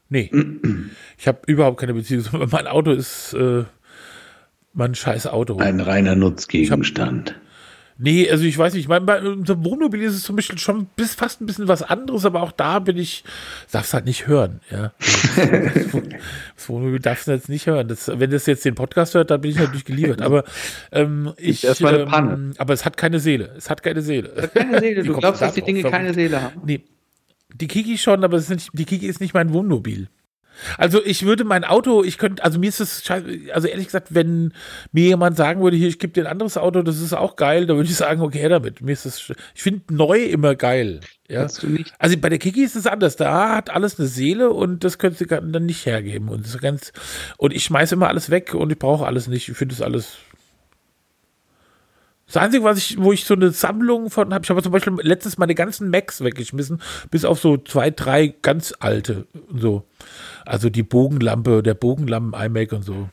nee. 0.09 0.31
ich 1.19 1.27
habe 1.27 1.41
überhaupt 1.47 1.81
keine 1.81 1.95
Beziehung. 1.95 2.25
Mein 2.51 2.67
Auto 2.67 2.93
ist 2.93 3.33
äh, 3.35 3.65
mein 4.73 4.95
scheiß 4.95 5.27
Auto. 5.27 5.57
Ein 5.59 5.81
reiner 5.81 6.15
Nutzgegenstand. 6.15 7.41
Nee, 7.97 8.29
also 8.29 8.45
ich 8.45 8.59
weiß 8.59 8.75
nicht, 8.75 8.89
mein, 8.89 9.07
bei 9.07 9.21
unserem 9.21 9.65
Wohnmobil 9.65 10.03
ist 10.03 10.15
es 10.15 10.23
zum 10.23 10.35
Beispiel 10.35 10.59
schon 10.59 10.87
bis 10.97 11.15
fast 11.15 11.41
ein 11.41 11.47
bisschen 11.47 11.69
was 11.69 11.83
anderes, 11.83 12.25
aber 12.25 12.43
auch 12.43 12.51
da 12.51 12.81
bin 12.81 12.97
ich, 12.97 13.23
darfst 13.71 13.95
halt 13.95 14.05
nicht 14.05 14.27
hören, 14.27 14.61
ja. 14.71 14.93
Das, 14.99 15.37
das 16.57 16.69
Wohnmobil 16.69 16.99
darfst 16.99 17.29
du 17.29 17.33
jetzt 17.33 17.49
nicht 17.49 17.67
hören. 17.67 17.87
Das, 17.87 18.11
wenn 18.13 18.31
das 18.31 18.47
jetzt 18.47 18.65
den 18.65 18.75
Podcast 18.75 19.15
hört, 19.15 19.31
dann 19.31 19.41
bin 19.41 19.53
ich 19.53 19.59
natürlich 19.59 19.85
geliefert. 19.85 20.23
Aber 20.23 20.45
ähm, 20.91 21.35
ich, 21.37 21.65
erstmal 21.65 21.95
eine 21.95 22.03
ähm, 22.03 22.09
Panne. 22.09 22.51
aber 22.59 22.75
es 22.75 22.85
hat 22.85 22.97
keine 22.97 23.21
Seele. 23.21 23.53
Es 23.57 23.71
hat 23.71 23.83
keine 23.83 24.03
Seele. 24.03 24.51
Keine 24.53 24.81
Seele. 24.81 25.05
Du 25.05 25.17
glaubst, 25.17 25.41
da 25.41 25.47
dass 25.47 25.55
die? 25.55 25.63
Dinge 25.63 25.83
keine 25.89 26.13
Seele 26.15 26.43
haben. 26.43 26.63
Nee, 26.65 26.83
die 27.55 27.69
Kiki 27.69 27.97
schon, 27.99 28.25
aber 28.25 28.37
es 28.37 28.49
nicht, 28.49 28.71
die 28.73 28.85
Kiki 28.85 29.07
ist 29.07 29.21
nicht 29.21 29.35
mein 29.35 29.53
Wohnmobil. 29.53 30.09
Also 30.79 31.05
ich 31.05 31.25
würde 31.25 31.45
mein 31.45 31.65
Auto, 31.65 32.05
ich 32.05 32.19
könnte, 32.19 32.43
also 32.45 32.59
mir 32.59 32.69
ist 32.69 32.81
es, 32.81 33.03
also 33.53 33.69
ehrlich 33.69 33.87
gesagt, 33.87 34.15
wenn 34.15 34.53
mir 34.93 35.05
jemand 35.05 35.37
sagen 35.37 35.63
würde, 35.63 35.77
hier, 35.77 35.89
ich 35.89 35.99
gebe 35.99 36.13
dir 36.13 36.23
ein 36.23 36.31
anderes 36.31 36.57
Auto, 36.57 36.83
das 36.83 37.01
ist 37.01 37.13
auch 37.13 37.37
geil, 37.37 37.67
dann 37.67 37.77
würde 37.77 37.89
ich 37.89 37.97
sagen, 37.97 38.21
okay, 38.21 38.49
damit. 38.49 38.81
Mir 38.81 38.93
ist 38.93 39.07
das, 39.07 39.33
ich 39.55 39.63
finde 39.63 39.95
neu 39.95 40.25
immer 40.25 40.55
geil. 40.55 41.01
Ja. 41.29 41.47
Also 41.99 42.19
bei 42.19 42.29
der 42.29 42.39
Kiki 42.39 42.63
ist 42.63 42.77
es 42.77 42.87
anders. 42.87 43.17
Da 43.17 43.57
hat 43.57 43.71
alles 43.71 43.99
eine 43.99 44.09
Seele 44.09 44.51
und 44.51 44.85
das 44.85 44.99
könnte 44.99 45.19
sie 45.19 45.27
dann 45.27 45.67
nicht 45.67 45.87
hergeben. 45.87 46.29
Und, 46.29 46.45
das 46.45 46.59
ganz, 46.59 46.93
und 47.39 47.53
ich 47.53 47.65
schmeiße 47.65 47.95
immer 47.95 48.09
alles 48.09 48.31
weg 48.31 48.55
und 48.55 48.71
ich 48.71 48.79
brauche 48.79 49.07
alles 49.07 49.27
nicht. 49.27 49.49
Ich 49.49 49.57
finde 49.57 49.75
das 49.75 49.83
alles. 49.83 50.19
Das 52.27 52.39
Einzige, 52.39 52.65
was 52.65 52.79
ich, 52.79 52.99
wo 52.99 53.13
ich 53.13 53.25
so 53.25 53.35
eine 53.35 53.51
Sammlung 53.51 54.11
von 54.11 54.33
habe, 54.33 54.45
ich 54.45 54.51
habe 54.51 54.63
zum 54.63 54.73
Beispiel 54.73 54.95
letztens 55.03 55.37
meine 55.37 55.55
ganzen 55.55 55.91
Macs 55.91 56.23
weggeschmissen, 56.23 56.81
bis 57.11 57.25
auf 57.25 57.39
so 57.39 57.59
zwei, 57.59 57.91
drei 57.91 58.35
ganz 58.41 58.75
alte 58.81 59.27
und 59.51 59.61
so. 59.61 59.85
Also 60.47 60.71
die 60.71 60.83
Bogenlampe, 60.83 61.63
der 61.63 61.75
Bogenlampen 61.75 62.39
iMac 62.41 62.73
und 62.73 62.83
so. 62.83 63.09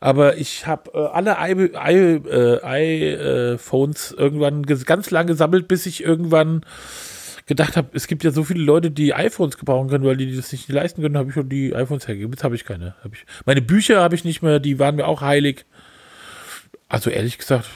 Aber 0.00 0.36
ich 0.36 0.66
habe 0.66 0.90
äh, 0.94 1.06
alle 1.06 2.60
äh, 2.62 3.54
iPhones 3.54 4.12
irgendwann 4.12 4.64
ges- 4.64 4.84
ganz 4.84 5.10
lang 5.10 5.26
gesammelt, 5.26 5.68
bis 5.68 5.86
ich 5.86 6.02
irgendwann 6.02 6.62
gedacht 7.46 7.76
habe, 7.76 7.88
es 7.94 8.06
gibt 8.06 8.22
ja 8.24 8.30
so 8.30 8.44
viele 8.44 8.62
Leute, 8.62 8.90
die 8.90 9.14
iPhones 9.14 9.58
gebrauchen 9.58 9.88
können, 9.88 10.04
weil 10.04 10.16
die 10.16 10.34
das 10.36 10.52
nicht 10.52 10.68
leisten 10.70 11.02
können, 11.02 11.16
habe 11.16 11.28
ich 11.30 11.34
schon 11.34 11.48
die 11.48 11.74
iPhones 11.74 12.06
hergegeben. 12.06 12.32
Jetzt 12.34 12.44
habe 12.44 12.54
ich 12.54 12.64
keine. 12.64 12.94
Hab 13.02 13.12
ich, 13.14 13.24
meine 13.46 13.62
Bücher 13.62 14.00
habe 14.02 14.14
ich 14.14 14.24
nicht 14.24 14.42
mehr, 14.42 14.60
die 14.60 14.78
waren 14.78 14.96
mir 14.96 15.06
auch 15.06 15.20
heilig. 15.22 15.64
Also 16.88 17.10
ehrlich 17.10 17.38
gesagt. 17.38 17.68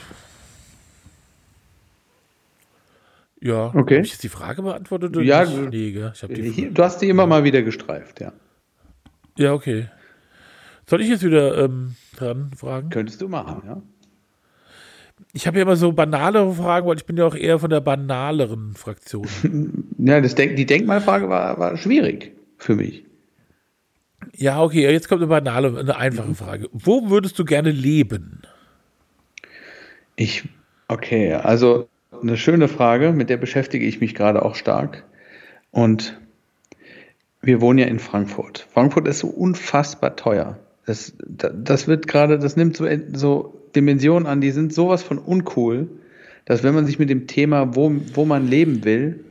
Ja, 3.39 3.67
Okay. 3.75 3.95
habe 3.97 4.05
ich 4.05 4.11
jetzt 4.13 4.23
die 4.23 4.29
Frage 4.29 4.61
beantwortet? 4.63 5.15
Oder 5.15 5.25
Ja, 5.25 5.45
nicht? 5.45 5.69
nee, 5.71 5.89
ich 6.13 6.23
habe 6.23 6.33
die 6.33 6.73
du 6.73 6.83
hast 6.83 6.99
die 7.01 7.09
immer 7.09 7.27
mal 7.27 7.43
wieder 7.43 7.61
gestreift, 7.61 8.19
ja. 8.19 8.31
Ja, 9.37 9.53
okay. 9.53 9.89
Soll 10.89 11.01
ich 11.01 11.09
jetzt 11.09 11.23
wieder 11.23 11.63
ähm, 11.63 11.95
dran 12.15 12.51
fragen? 12.55 12.89
Könntest 12.89 13.21
du 13.21 13.27
machen, 13.27 13.61
ja. 13.65 13.81
Ich 15.33 15.47
habe 15.47 15.57
ja 15.57 15.63
immer 15.63 15.75
so 15.75 15.91
banalere 15.91 16.53
Fragen, 16.53 16.87
weil 16.87 16.97
ich 16.97 17.05
bin 17.05 17.17
ja 17.17 17.25
auch 17.25 17.35
eher 17.35 17.59
von 17.59 17.69
der 17.69 17.81
banaleren 17.81 18.73
Fraktion. 18.75 19.27
Ja, 19.99 20.21
das 20.21 20.35
Denk 20.35 20.55
die 20.55 20.65
Denkmalfrage 20.65 21.27
war, 21.27 21.57
war 21.59 21.75
schwierig 21.75 22.31
für 22.57 22.75
mich. 22.75 23.03
ja, 24.35 24.61
okay, 24.61 24.89
jetzt 24.89 25.09
kommt 25.09 25.21
eine 25.21 25.27
banale, 25.27 25.77
eine 25.77 25.97
einfache 25.97 26.35
Frage. 26.35 26.69
Wo 26.71 27.09
würdest 27.09 27.37
du 27.39 27.45
gerne 27.45 27.71
leben? 27.71 28.43
Ich, 30.15 30.47
okay, 30.87 31.33
also 31.33 31.89
eine 32.21 32.37
schöne 32.37 32.67
Frage, 32.67 33.11
mit 33.11 33.29
der 33.29 33.37
beschäftige 33.37 33.85
ich 33.85 33.99
mich 33.99 34.15
gerade 34.15 34.43
auch 34.45 34.55
stark. 34.55 35.03
Und 35.71 36.19
wir 37.47 37.61
wohnen 37.61 37.79
ja 37.79 37.85
in 37.85 37.99
Frankfurt. 37.99 38.67
Frankfurt 38.73 39.07
ist 39.07 39.19
so 39.19 39.27
unfassbar 39.27 40.15
teuer. 40.15 40.59
Das, 40.85 41.13
da- 41.25 41.49
das 41.49 41.87
wird 41.87 42.07
gerade, 42.07 42.37
das 42.37 42.55
nimmt 42.57 42.75
so, 42.77 42.85
so 43.13 43.57
Dimensionen 43.75 44.27
an, 44.27 44.41
die 44.41 44.51
sind 44.51 44.73
sowas 44.73 45.01
von 45.01 45.17
uncool, 45.17 45.87
dass 46.45 46.63
wenn 46.63 46.75
man 46.75 46.85
sich 46.85 46.99
mit 46.99 47.09
dem 47.09 47.25
Thema, 47.27 47.75
wo, 47.75 47.93
wo 48.13 48.25
man 48.25 48.47
leben 48.47 48.83
will, 48.83 49.23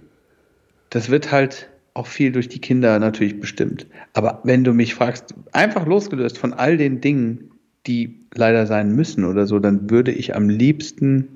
das 0.91 1.11
wird 1.11 1.31
halt 1.31 1.69
auch 1.95 2.07
viel 2.07 2.33
durch 2.33 2.49
die 2.49 2.59
Kinder 2.59 2.99
natürlich 2.99 3.39
bestimmt. 3.41 3.87
Aber 4.13 4.41
wenn 4.45 4.65
du 4.65 4.73
mich 4.73 4.95
fragst, 4.95 5.35
einfach 5.53 5.87
losgelöst 5.87 6.39
von 6.39 6.53
all 6.53 6.77
den 6.77 7.01
Dingen, 7.01 7.51
die 7.87 8.21
leider 8.35 8.67
sein 8.67 8.95
müssen 8.95 9.25
oder 9.25 9.47
so, 9.47 9.59
dann 9.59 9.91
würde 9.91 10.13
ich 10.13 10.35
am 10.35 10.49
liebsten, 10.49 11.29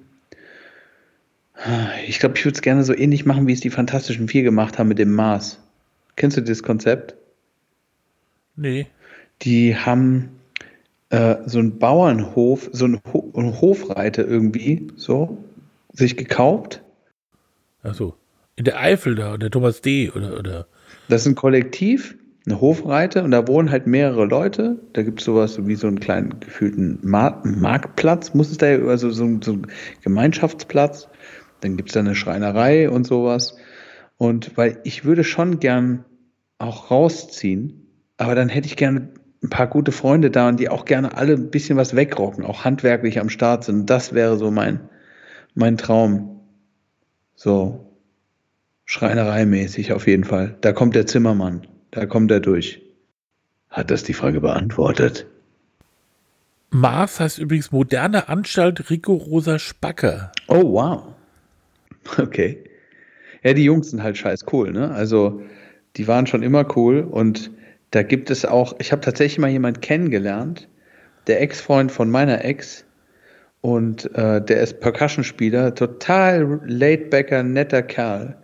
ich 2.07 2.19
glaube, 2.19 2.37
ich 2.39 2.45
würde 2.45 2.57
es 2.57 2.63
gerne 2.63 2.85
so 2.85 2.95
ähnlich 2.95 3.27
machen, 3.27 3.47
wie 3.47 3.53
es 3.53 3.61
die 3.61 3.71
Fantastischen 3.71 4.29
Vier 4.29 4.43
gemacht 4.43 4.79
haben 4.79 4.89
mit 4.89 4.99
dem 4.99 5.13
Mars. 5.13 5.59
Kennst 6.21 6.37
du 6.37 6.43
das 6.43 6.63
Konzept? 6.63 7.15
Nee. 8.55 8.89
Die 9.41 9.75
haben 9.75 10.29
äh, 11.09 11.37
so 11.47 11.61
einen 11.61 11.79
Bauernhof, 11.79 12.69
so 12.73 12.85
einen, 12.85 13.01
Ho 13.11 13.33
einen 13.35 13.59
Hofreiter 13.59 14.29
irgendwie, 14.29 14.89
so, 14.97 15.39
sich 15.95 16.19
gekauft. 16.19 16.83
Achso. 17.83 18.17
In 18.57 18.65
der 18.65 18.79
Eifel 18.79 19.15
da, 19.15 19.39
der 19.39 19.51
Thomas 19.51 19.81
D. 19.81 20.11
oder, 20.11 20.39
oder. 20.39 20.67
Das 21.09 21.23
ist 21.23 21.29
ein 21.29 21.37
Kollektiv, 21.37 22.19
eine 22.45 22.61
Hofreite 22.61 23.25
und 23.25 23.31
da 23.31 23.49
wohnen 23.49 23.71
halt 23.71 23.87
mehrere 23.87 24.27
Leute. 24.27 24.79
Da 24.93 25.03
gibt 25.03 25.21
es 25.21 25.25
sowas 25.25 25.67
wie 25.67 25.75
so 25.75 25.87
einen 25.87 26.01
kleinen 26.01 26.39
gefühlten 26.39 26.99
Mar 27.01 27.41
Marktplatz, 27.47 28.35
muss 28.35 28.51
es 28.51 28.59
da 28.59 28.67
ja, 28.67 28.85
also 28.85 29.09
so, 29.09 29.27
so 29.41 29.53
ein 29.53 29.67
Gemeinschaftsplatz. 30.03 31.09
Dann 31.63 31.79
gibt 31.79 31.89
es 31.89 31.95
da 31.95 32.01
eine 32.01 32.15
Schreinerei 32.15 32.91
und 32.91 33.07
sowas. 33.07 33.57
Und 34.19 34.59
weil 34.59 34.81
ich 34.85 35.07
würde 35.07 35.25
schon 35.25 35.61
gern 35.61 36.05
auch 36.61 36.91
rausziehen, 36.91 37.87
aber 38.17 38.35
dann 38.35 38.49
hätte 38.49 38.67
ich 38.67 38.77
gerne 38.77 39.09
ein 39.43 39.51
paar 39.51 39.67
gute 39.67 39.93
Freunde 39.93 40.31
da 40.31 40.49
und 40.49 40.61
die 40.61 40.69
auch 40.69 40.85
gerne 40.85 41.17
alle 41.17 41.33
ein 41.35 41.51
bisschen 41.51 41.77
was 41.77 41.97
wegrocken, 41.97 42.45
auch 42.45 42.65
handwerklich 42.65 43.19
am 43.19 43.31
Start 43.31 43.65
sind. 43.65 43.89
Das 43.89 44.13
wäre 44.13 44.37
so 44.37 44.51
mein, 44.51 44.81
mein 45.55 45.79
Traum. 45.79 46.41
So, 47.35 47.91
Schreinereimäßig 48.85 49.93
auf 49.93 50.07
jeden 50.07 50.25
Fall. 50.25 50.57
Da 50.61 50.73
kommt 50.73 50.95
der 50.97 51.07
Zimmermann. 51.07 51.67
Da 51.93 52.07
kommt 52.07 52.31
er 52.31 52.41
durch. 52.41 52.83
Hat 53.71 53.91
das 53.91 54.03
die 54.03 54.15
Frage 54.15 54.41
beantwortet? 54.41 55.27
Mars 56.71 57.21
heißt 57.21 57.39
übrigens 57.39 57.73
moderne 57.73 58.29
Anstalt 58.29 58.91
rigoroser 58.91 59.59
Spacker. 59.59 60.33
Oh, 60.49 60.73
wow. 60.73 61.05
Okay. 62.19 62.65
Ja, 63.43 63.53
die 63.53 63.65
Jungs 63.65 63.91
sind 63.91 64.03
halt 64.03 64.19
scheiß 64.19 64.47
cool, 64.53 64.73
ne? 64.73 64.91
Also, 64.91 65.43
die 65.97 66.09
waren 66.09 66.27
schon 66.27 66.43
immer 66.43 66.67
cool 66.77 67.01
und 67.01 67.51
da 67.91 68.03
gibt 68.03 68.31
es 68.31 68.45
auch, 68.45 68.75
ich 68.79 68.93
habe 68.93 69.03
tatsächlich 69.03 69.39
mal 69.39 69.51
jemanden 69.51 69.81
kennengelernt, 69.81 70.69
der 71.27 71.41
Ex-Freund 71.43 71.91
von 71.91 72.11
meiner 72.11 72.45
Ex 72.45 72.85
und 73.61 74.15
äh, 74.15 74.43
der 74.43 74.61
ist 74.61 74.81
Percussion-Spieler, 74.81 75.75
total 75.75 76.61
laid-backer, 76.65 77.43
netter 77.43 77.83
Kerl 77.83 78.37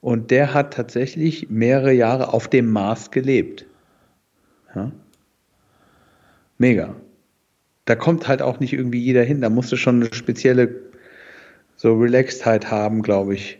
und 0.00 0.30
der 0.30 0.54
hat 0.54 0.74
tatsächlich 0.74 1.50
mehrere 1.50 1.92
Jahre 1.92 2.32
auf 2.32 2.48
dem 2.48 2.70
Mars 2.70 3.10
gelebt. 3.10 3.66
Ja? 4.74 4.92
Mega. 6.58 6.94
Da 7.84 7.96
kommt 7.96 8.28
halt 8.28 8.42
auch 8.42 8.60
nicht 8.60 8.72
irgendwie 8.72 9.00
jeder 9.00 9.24
hin, 9.24 9.40
da 9.40 9.50
musst 9.50 9.72
du 9.72 9.76
schon 9.76 9.96
eine 9.96 10.14
spezielle 10.14 10.92
so 11.76 11.96
Relaxedheit 11.96 12.70
haben, 12.70 13.02
glaube 13.02 13.34
ich. 13.34 13.58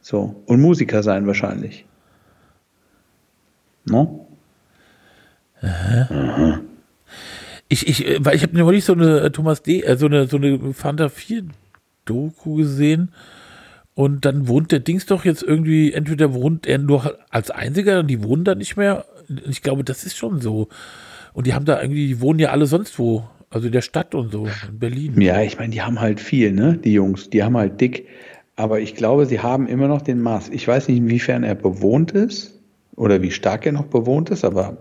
So. 0.00 0.42
Und 0.46 0.60
Musiker 0.60 1.04
sein 1.04 1.26
wahrscheinlich. 1.26 1.86
No? 3.90 4.26
Ich, 7.68 7.86
ich, 7.86 8.06
äh, 8.06 8.24
weil 8.24 8.34
ich 8.34 8.42
habe 8.42 8.56
neulich 8.56 8.84
so 8.84 8.92
eine 8.92 9.20
äh, 9.20 9.30
Thomas 9.30 9.62
D., 9.62 9.82
äh, 9.82 9.96
so 9.96 10.06
eine, 10.06 10.26
so 10.26 10.36
eine 10.36 10.72
Fanta 10.74 11.08
4 11.08 11.44
Doku 12.04 12.56
gesehen 12.56 13.10
und 13.94 14.24
dann 14.24 14.48
wohnt 14.48 14.72
der 14.72 14.80
Dings 14.80 15.06
doch 15.06 15.24
jetzt 15.24 15.42
irgendwie, 15.42 15.92
entweder 15.92 16.32
wohnt 16.32 16.66
er 16.66 16.78
nur 16.78 17.18
als 17.30 17.50
einziger 17.50 18.00
und 18.00 18.08
die 18.08 18.22
wohnen 18.22 18.44
da 18.44 18.54
nicht 18.54 18.76
mehr. 18.76 19.04
Ich 19.48 19.62
glaube, 19.62 19.84
das 19.84 20.04
ist 20.04 20.16
schon 20.16 20.40
so. 20.40 20.68
Und 21.32 21.46
die 21.46 21.54
haben 21.54 21.64
da 21.64 21.80
irgendwie, 21.80 22.08
die 22.08 22.20
wohnen 22.20 22.38
ja 22.38 22.50
alle 22.50 22.66
sonst 22.66 22.98
wo. 22.98 23.24
Also 23.50 23.66
in 23.66 23.72
der 23.72 23.82
Stadt 23.82 24.14
und 24.14 24.32
so, 24.32 24.46
in 24.46 24.78
Berlin. 24.78 25.20
Ja, 25.20 25.42
ich 25.42 25.58
meine, 25.58 25.72
die 25.72 25.82
haben 25.82 26.00
halt 26.00 26.20
viel, 26.20 26.52
ne? 26.52 26.78
Die 26.78 26.92
Jungs, 26.92 27.30
die 27.30 27.42
haben 27.42 27.56
halt 27.56 27.80
dick. 27.80 28.06
Aber 28.54 28.80
ich 28.80 28.94
glaube, 28.94 29.26
sie 29.26 29.40
haben 29.40 29.66
immer 29.66 29.88
noch 29.88 30.02
den 30.02 30.20
Mars. 30.20 30.48
Ich 30.50 30.66
weiß 30.66 30.88
nicht, 30.88 30.98
inwiefern 30.98 31.44
er 31.44 31.56
bewohnt 31.56 32.12
ist 32.12 32.59
oder 33.00 33.22
wie 33.22 33.30
stark 33.30 33.64
er 33.64 33.72
noch 33.72 33.86
bewohnt 33.86 34.28
ist, 34.28 34.44
aber 34.44 34.76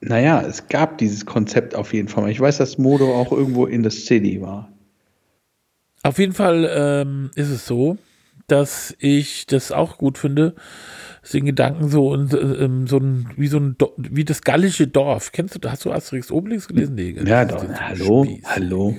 naja, 0.00 0.40
es 0.40 0.68
gab 0.68 0.96
dieses 0.96 1.26
Konzept 1.26 1.74
auf 1.74 1.92
jeden 1.92 2.08
Fall. 2.08 2.30
Ich 2.30 2.40
weiß, 2.40 2.56
dass 2.56 2.78
Modo 2.78 3.14
auch 3.14 3.30
irgendwo 3.30 3.66
in 3.66 3.88
the 3.88 3.90
City 3.90 4.40
war. 4.40 4.72
Auf 6.02 6.18
jeden 6.18 6.32
Fall 6.32 6.66
ähm, 6.74 7.30
ist 7.34 7.50
es 7.50 7.66
so, 7.66 7.98
dass 8.46 8.96
ich 8.98 9.46
das 9.46 9.70
auch 9.70 9.98
gut 9.98 10.16
finde, 10.16 10.54
den 11.30 11.44
Gedanken 11.44 11.90
so, 11.90 12.08
und, 12.08 12.32
ähm, 12.32 12.86
so 12.86 12.96
ein, 12.96 13.28
wie 13.36 13.48
so 13.48 13.58
ein, 13.58 13.76
wie 13.98 14.24
das 14.24 14.40
gallische 14.40 14.86
Dorf. 14.86 15.30
Kennst 15.32 15.54
du, 15.54 15.58
da 15.58 15.72
hast 15.72 15.84
du 15.84 15.92
Asterix 15.92 16.32
Obelix 16.32 16.66
gelesen? 16.66 16.94
Nee? 16.94 17.14
Ja, 17.22 17.44
doch. 17.44 17.62
Hallo, 17.68 18.24
Spieß. 18.24 18.44
hallo. 18.46 18.96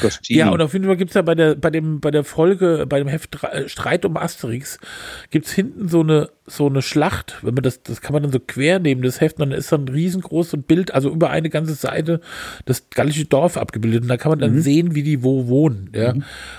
Gostini. 0.00 0.38
Ja, 0.38 0.50
und 0.50 0.60
auf 0.60 0.72
jeden 0.72 0.84
Fall 0.86 0.96
gibt 0.96 1.10
es 1.10 1.14
ja 1.14 1.22
bei 1.22 1.34
der, 1.34 1.54
bei 1.54 1.70
dem, 1.70 2.00
bei 2.00 2.10
der 2.10 2.24
Folge, 2.24 2.86
bei 2.88 2.98
dem 2.98 3.08
Heft 3.08 3.42
äh, 3.42 3.68
Streit 3.68 4.04
um 4.04 4.16
Asterix, 4.16 4.78
gibt 5.30 5.46
es 5.46 5.52
hinten 5.52 5.88
so 5.88 6.00
eine, 6.00 6.30
so 6.46 6.66
eine 6.66 6.82
Schlacht, 6.82 7.38
wenn 7.42 7.54
man 7.54 7.62
das, 7.62 7.82
das 7.82 8.00
kann 8.00 8.12
man 8.12 8.22
dann 8.22 8.32
so 8.32 8.40
quer 8.40 8.78
nehmen, 8.78 9.02
das 9.02 9.20
Heft, 9.20 9.38
und 9.38 9.50
dann 9.50 9.58
ist 9.58 9.72
dann 9.72 9.84
ein 9.84 9.88
riesengroßes 9.88 10.60
Bild, 10.66 10.92
also 10.92 11.10
über 11.10 11.30
eine 11.30 11.50
ganze 11.50 11.74
Seite 11.74 12.20
das 12.64 12.90
gallische 12.90 13.24
Dorf 13.24 13.56
abgebildet. 13.56 14.02
Und 14.02 14.08
da 14.08 14.16
kann 14.16 14.30
man 14.30 14.38
dann 14.38 14.60
sehen, 14.60 14.94
wie 14.94 15.02
die 15.02 15.22
wo 15.22 15.48
wohnen. 15.48 15.90
Ja. 15.94 16.14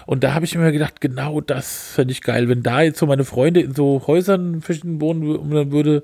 Und 0.05 0.23
da 0.23 0.33
habe 0.33 0.45
ich 0.45 0.55
mir 0.55 0.71
gedacht, 0.71 1.01
genau 1.01 1.41
das 1.41 1.91
fände 1.93 2.11
ich 2.11 2.21
geil, 2.21 2.49
wenn 2.49 2.63
da 2.63 2.81
jetzt 2.81 2.99
so 2.99 3.05
meine 3.05 3.25
Freunde 3.25 3.61
in 3.61 3.73
so 3.75 4.03
Häusern 4.07 4.61
zwischen 4.61 5.01
wohnen 5.01 5.51
dann 5.51 5.71
würde. 5.71 6.03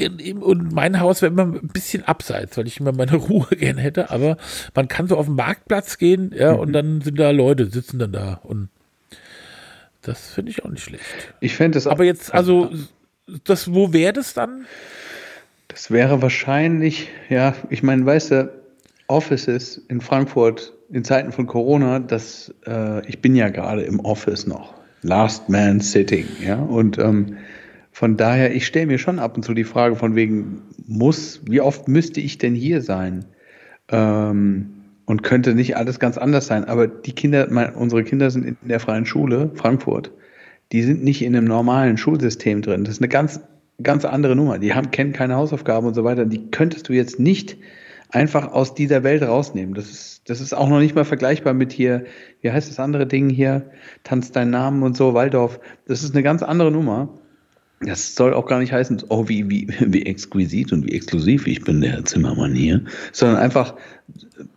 Und 0.00 0.72
mein 0.72 1.00
Haus 1.00 1.22
wäre 1.22 1.32
immer 1.32 1.42
ein 1.42 1.68
bisschen 1.72 2.04
abseits, 2.04 2.56
weil 2.56 2.68
ich 2.68 2.78
immer 2.78 2.92
meine 2.92 3.16
Ruhe 3.16 3.48
gerne 3.50 3.80
hätte. 3.80 4.10
Aber 4.10 4.36
man 4.74 4.86
kann 4.88 5.08
so 5.08 5.16
auf 5.16 5.26
den 5.26 5.34
Marktplatz 5.34 5.98
gehen, 5.98 6.32
ja, 6.36 6.52
und 6.52 6.72
dann 6.72 7.00
sind 7.00 7.18
da 7.18 7.30
Leute, 7.30 7.66
sitzen 7.66 7.98
dann 7.98 8.12
da. 8.12 8.40
Und 8.44 8.68
das 10.02 10.30
finde 10.30 10.52
ich 10.52 10.64
auch 10.64 10.70
nicht 10.70 10.84
schlecht. 10.84 11.34
ich 11.40 11.54
fände 11.56 11.78
es 11.78 11.86
auch. 11.86 11.92
Aber 11.92 12.04
jetzt, 12.04 12.32
also, 12.32 12.70
das, 13.44 13.74
wo 13.74 13.92
wäre 13.92 14.12
das 14.12 14.34
dann? 14.34 14.66
Das 15.66 15.90
wäre 15.90 16.22
wahrscheinlich, 16.22 17.08
ja, 17.28 17.54
ich 17.68 17.82
meine, 17.82 18.06
weißt 18.06 18.30
du, 18.30 18.52
Offices 19.08 19.78
in 19.88 20.00
Frankfurt 20.00 20.72
in 20.90 21.04
Zeiten 21.04 21.32
von 21.32 21.46
Corona, 21.46 21.98
das, 21.98 22.54
äh, 22.66 23.06
ich 23.06 23.20
bin 23.20 23.36
ja 23.36 23.48
gerade 23.48 23.82
im 23.82 24.00
Office 24.00 24.46
noch. 24.46 24.74
Last 25.02 25.48
man 25.48 25.80
sitting, 25.80 26.26
ja. 26.44 26.56
Und 26.56 26.98
ähm, 26.98 27.36
von 27.92 28.16
daher, 28.16 28.54
ich 28.54 28.66
stelle 28.66 28.86
mir 28.86 28.98
schon 28.98 29.18
ab 29.18 29.36
und 29.36 29.42
zu 29.42 29.54
die 29.54 29.64
Frage 29.64 29.96
von 29.96 30.14
wegen, 30.14 30.62
muss, 30.86 31.40
wie 31.46 31.60
oft 31.60 31.88
müsste 31.88 32.20
ich 32.20 32.38
denn 32.38 32.54
hier 32.54 32.80
sein? 32.82 33.24
Ähm, 33.90 34.74
und 35.06 35.22
könnte 35.22 35.54
nicht 35.54 35.76
alles 35.76 35.98
ganz 35.98 36.18
anders 36.18 36.46
sein. 36.46 36.66
Aber 36.66 36.86
die 36.86 37.12
Kinder, 37.12 37.48
mein, 37.50 37.74
unsere 37.74 38.04
Kinder 38.04 38.30
sind 38.30 38.44
in 38.44 38.56
der 38.62 38.78
freien 38.78 39.06
Schule, 39.06 39.50
Frankfurt, 39.54 40.12
die 40.70 40.82
sind 40.82 41.02
nicht 41.02 41.22
in 41.22 41.34
einem 41.34 41.46
normalen 41.46 41.96
Schulsystem 41.96 42.60
drin. 42.60 42.84
Das 42.84 42.96
ist 42.96 43.00
eine 43.00 43.08
ganz, 43.08 43.40
ganz 43.82 44.04
andere 44.04 44.36
Nummer. 44.36 44.58
Die 44.58 44.74
haben, 44.74 44.90
kennen 44.90 45.14
keine 45.14 45.36
Hausaufgaben 45.36 45.86
und 45.86 45.94
so 45.94 46.04
weiter. 46.04 46.26
Die 46.26 46.50
könntest 46.50 46.90
du 46.90 46.92
jetzt 46.92 47.18
nicht 47.18 47.56
einfach 48.10 48.52
aus 48.52 48.74
dieser 48.74 49.02
Welt 49.02 49.22
rausnehmen. 49.22 49.74
Das 49.74 49.90
ist, 49.90 50.28
das 50.28 50.42
ist 50.42 50.52
auch 50.52 50.68
noch 50.68 50.78
nicht 50.78 50.94
mal 50.94 51.04
vergleichbar 51.04 51.54
mit 51.54 51.72
hier, 51.72 52.04
wie 52.42 52.50
heißt 52.50 52.70
das 52.70 52.78
andere 52.78 53.06
Ding 53.06 53.30
hier? 53.30 53.70
Tanz 54.04 54.30
deinen 54.30 54.50
Namen 54.50 54.82
und 54.82 54.96
so, 54.96 55.14
Waldorf. 55.14 55.58
Das 55.86 56.02
ist 56.02 56.14
eine 56.14 56.22
ganz 56.22 56.42
andere 56.42 56.70
Nummer. 56.70 57.18
Das 57.80 58.14
soll 58.14 58.34
auch 58.34 58.46
gar 58.46 58.58
nicht 58.58 58.72
heißen, 58.72 59.04
oh, 59.08 59.28
wie, 59.28 59.48
wie, 59.48 59.68
wie 59.80 60.04
exquisit 60.04 60.72
und 60.72 60.86
wie 60.86 60.94
exklusiv 60.94 61.46
ich 61.46 61.62
bin, 61.62 61.80
der 61.80 62.04
Zimmermann 62.04 62.54
hier, 62.54 62.84
sondern 63.12 63.38
einfach, 63.38 63.74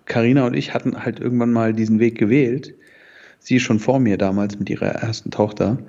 Karina 0.05 0.47
und 0.47 0.55
ich 0.55 0.73
hatten 0.73 1.03
halt 1.03 1.19
irgendwann 1.19 1.51
mal 1.51 1.73
diesen 1.73 1.99
Weg 1.99 2.17
gewählt. 2.17 2.73
Sie 3.39 3.59
schon 3.59 3.79
vor 3.79 3.99
mir 3.99 4.17
damals 4.17 4.57
mit 4.59 4.69
ihrer 4.69 4.87
ersten 4.87 5.31
Tochter. 5.31 5.79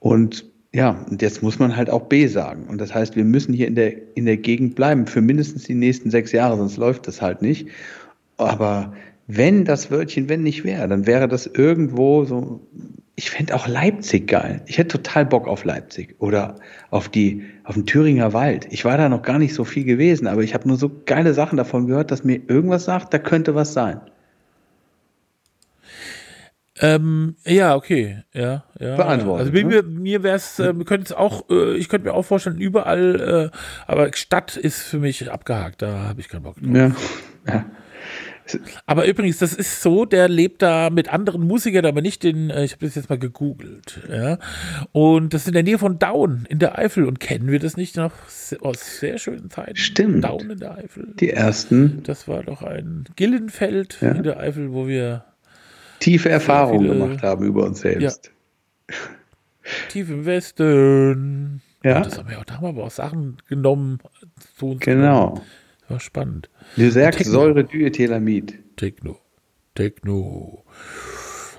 Und 0.00 0.44
ja, 0.72 1.04
und 1.08 1.22
jetzt 1.22 1.42
muss 1.42 1.58
man 1.58 1.76
halt 1.76 1.90
auch 1.90 2.06
B 2.06 2.26
sagen. 2.26 2.66
Und 2.68 2.80
das 2.80 2.94
heißt, 2.94 3.16
wir 3.16 3.24
müssen 3.24 3.54
hier 3.54 3.68
in 3.68 3.74
der, 3.74 3.94
in 4.16 4.26
der 4.26 4.36
Gegend 4.36 4.74
bleiben 4.74 5.06
für 5.06 5.20
mindestens 5.20 5.64
die 5.64 5.74
nächsten 5.74 6.10
sechs 6.10 6.32
Jahre, 6.32 6.56
sonst 6.56 6.76
läuft 6.76 7.08
das 7.08 7.22
halt 7.22 7.40
nicht. 7.40 7.68
Aber 8.36 8.92
wenn 9.26 9.64
das 9.64 9.90
Wörtchen 9.90 10.28
wenn 10.28 10.42
nicht 10.42 10.64
wäre, 10.64 10.88
dann 10.88 11.06
wäre 11.06 11.28
das 11.28 11.46
irgendwo 11.46 12.24
so 12.24 12.60
ich 13.18 13.30
fände 13.30 13.52
auch 13.56 13.66
Leipzig 13.66 14.28
geil. 14.28 14.62
Ich 14.66 14.78
hätte 14.78 15.02
total 15.02 15.26
Bock 15.26 15.48
auf 15.48 15.64
Leipzig 15.64 16.14
oder 16.20 16.54
auf 16.90 17.08
die, 17.08 17.42
auf 17.64 17.74
den 17.74 17.84
Thüringer 17.84 18.32
Wald. 18.32 18.68
Ich 18.70 18.84
war 18.84 18.96
da 18.96 19.08
noch 19.08 19.22
gar 19.22 19.40
nicht 19.40 19.54
so 19.54 19.64
viel 19.64 19.82
gewesen, 19.82 20.28
aber 20.28 20.44
ich 20.44 20.54
habe 20.54 20.68
nur 20.68 20.76
so 20.76 20.88
geile 21.04 21.34
Sachen 21.34 21.56
davon 21.56 21.88
gehört, 21.88 22.12
dass 22.12 22.22
mir 22.22 22.40
irgendwas 22.46 22.84
sagt, 22.84 23.12
da 23.12 23.18
könnte 23.18 23.56
was 23.56 23.72
sein. 23.72 24.00
Ähm, 26.80 27.34
ja, 27.44 27.74
okay, 27.74 28.22
ja, 28.32 28.62
ja. 28.78 28.94
Beantwortet, 28.94 29.52
Also 29.52 29.66
mir, 29.66 29.82
ne? 29.82 29.88
mir 29.88 30.22
wäre 30.22 30.36
es, 30.36 30.60
äh, 30.60 30.72
könnte 30.84 31.06
es 31.06 31.12
auch, 31.12 31.50
äh, 31.50 31.76
ich 31.76 31.88
könnte 31.88 32.06
mir 32.06 32.14
auch 32.14 32.22
vorstellen, 32.22 32.58
überall, 32.58 33.50
äh, 33.52 33.56
aber 33.88 34.12
Stadt 34.12 34.56
ist 34.56 34.82
für 34.82 35.00
mich 35.00 35.28
abgehakt, 35.28 35.82
da 35.82 36.04
habe 36.06 36.20
ich 36.20 36.28
keinen 36.28 36.44
Bock 36.44 36.54
drauf. 36.62 36.72
Ja. 36.72 37.52
ja. 37.52 37.64
Aber 38.86 39.06
übrigens, 39.06 39.38
das 39.38 39.52
ist 39.52 39.82
so, 39.82 40.04
der 40.04 40.28
lebt 40.28 40.62
da 40.62 40.90
mit 40.90 41.12
anderen 41.12 41.46
Musikern, 41.46 41.84
aber 41.86 42.00
nicht 42.00 42.24
in, 42.24 42.50
äh, 42.50 42.64
ich 42.64 42.72
habe 42.72 42.86
das 42.86 42.94
jetzt 42.94 43.08
mal 43.10 43.18
gegoogelt, 43.18 44.00
ja. 44.10 44.38
Und 44.92 45.34
das 45.34 45.42
ist 45.42 45.48
in 45.48 45.54
der 45.54 45.62
Nähe 45.62 45.78
von 45.78 45.98
Daun 45.98 46.46
in 46.48 46.58
der 46.58 46.78
Eifel. 46.78 47.04
Und 47.04 47.20
kennen 47.20 47.50
wir 47.50 47.58
das 47.58 47.76
nicht 47.76 47.96
noch 47.96 48.12
aus 48.60 48.98
sehr 49.00 49.18
schönen 49.18 49.50
Zeiten? 49.50 49.76
Stimmt. 49.76 50.24
Daun 50.24 50.50
in 50.50 50.58
der 50.58 50.76
Eifel. 50.78 51.12
Die 51.20 51.30
ersten 51.30 52.02
Das 52.04 52.28
war 52.28 52.42
doch 52.42 52.62
ein 52.62 53.04
Gillenfeld 53.16 53.98
Ja. 54.00 54.12
in 54.12 54.22
der 54.22 54.38
Eifel, 54.38 54.72
wo 54.72 54.86
wir 54.86 55.24
tiefe 56.00 56.28
Erfahrungen 56.28 56.88
gemacht 56.88 57.22
haben 57.22 57.44
über 57.44 57.64
uns 57.64 57.80
selbst. 57.80 58.30
tief 59.88 60.08
im 60.10 60.24
Westen. 60.26 61.60
Ja. 61.84 61.98
Und 61.98 62.06
das 62.06 62.18
haben 62.18 62.28
wir 62.28 62.38
auch, 62.38 62.44
da 62.44 62.54
haben 62.54 62.64
wir 62.64 62.68
aber 62.70 62.84
auch 62.84 62.90
Sachen 62.90 63.36
genommen. 63.48 63.98
Und 64.02 64.30
so. 64.56 64.76
Genau. 64.80 65.34
Das 65.34 65.44
war 65.88 66.00
spannend. 66.00 66.50
Lysergsäure 66.76 67.64
Diethylamid. 67.64 68.58
Techno. 68.76 69.18
Techno. 69.74 70.64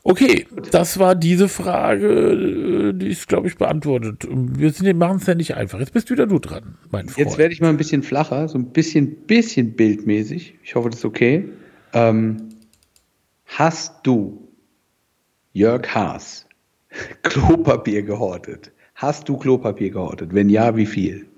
Okay, 0.03 0.47
das 0.71 0.97
war 0.97 1.15
diese 1.15 1.49
Frage, 1.49 2.07
äh, 2.07 2.93
die 2.93 3.09
ist, 3.09 3.27
glaube 3.27 3.47
ich, 3.47 3.57
beantwortet. 3.57 4.27
Wir 4.30 4.95
machen 4.95 5.17
es 5.17 5.27
ja 5.27 5.36
nicht 5.36 5.55
einfach. 5.55 5.80
Jetzt 5.80 5.93
bist 5.93 6.09
wieder 6.09 6.25
du 6.25 6.39
dran, 6.39 6.77
mein 6.89 7.09
Freund. 7.09 7.27
Jetzt 7.27 7.38
werde 7.38 7.53
ich 7.53 7.61
mal 7.61 7.69
ein 7.69 7.77
bisschen 7.77 8.03
flacher, 8.03 8.47
so 8.47 8.57
ein 8.57 8.71
bisschen, 8.71 9.15
bisschen 9.27 9.73
bildmäßig. 9.73 10.55
Ich 10.63 10.75
hoffe, 10.75 10.89
das 10.89 10.99
ist 10.99 11.05
okay. 11.05 11.49
Ähm, 11.93 12.49
hast 13.45 13.95
du, 14.03 14.47
Jörg 15.53 15.88
Haas, 15.93 16.47
Klopapier 17.23 18.03
gehortet? 18.03 18.71
Hast 18.95 19.30
du 19.30 19.38
Klopapier 19.38 19.91
gehortet? 19.91 20.34
Wenn 20.34 20.49
ja, 20.49 20.75
wie 20.75 20.86
viel? 20.86 21.28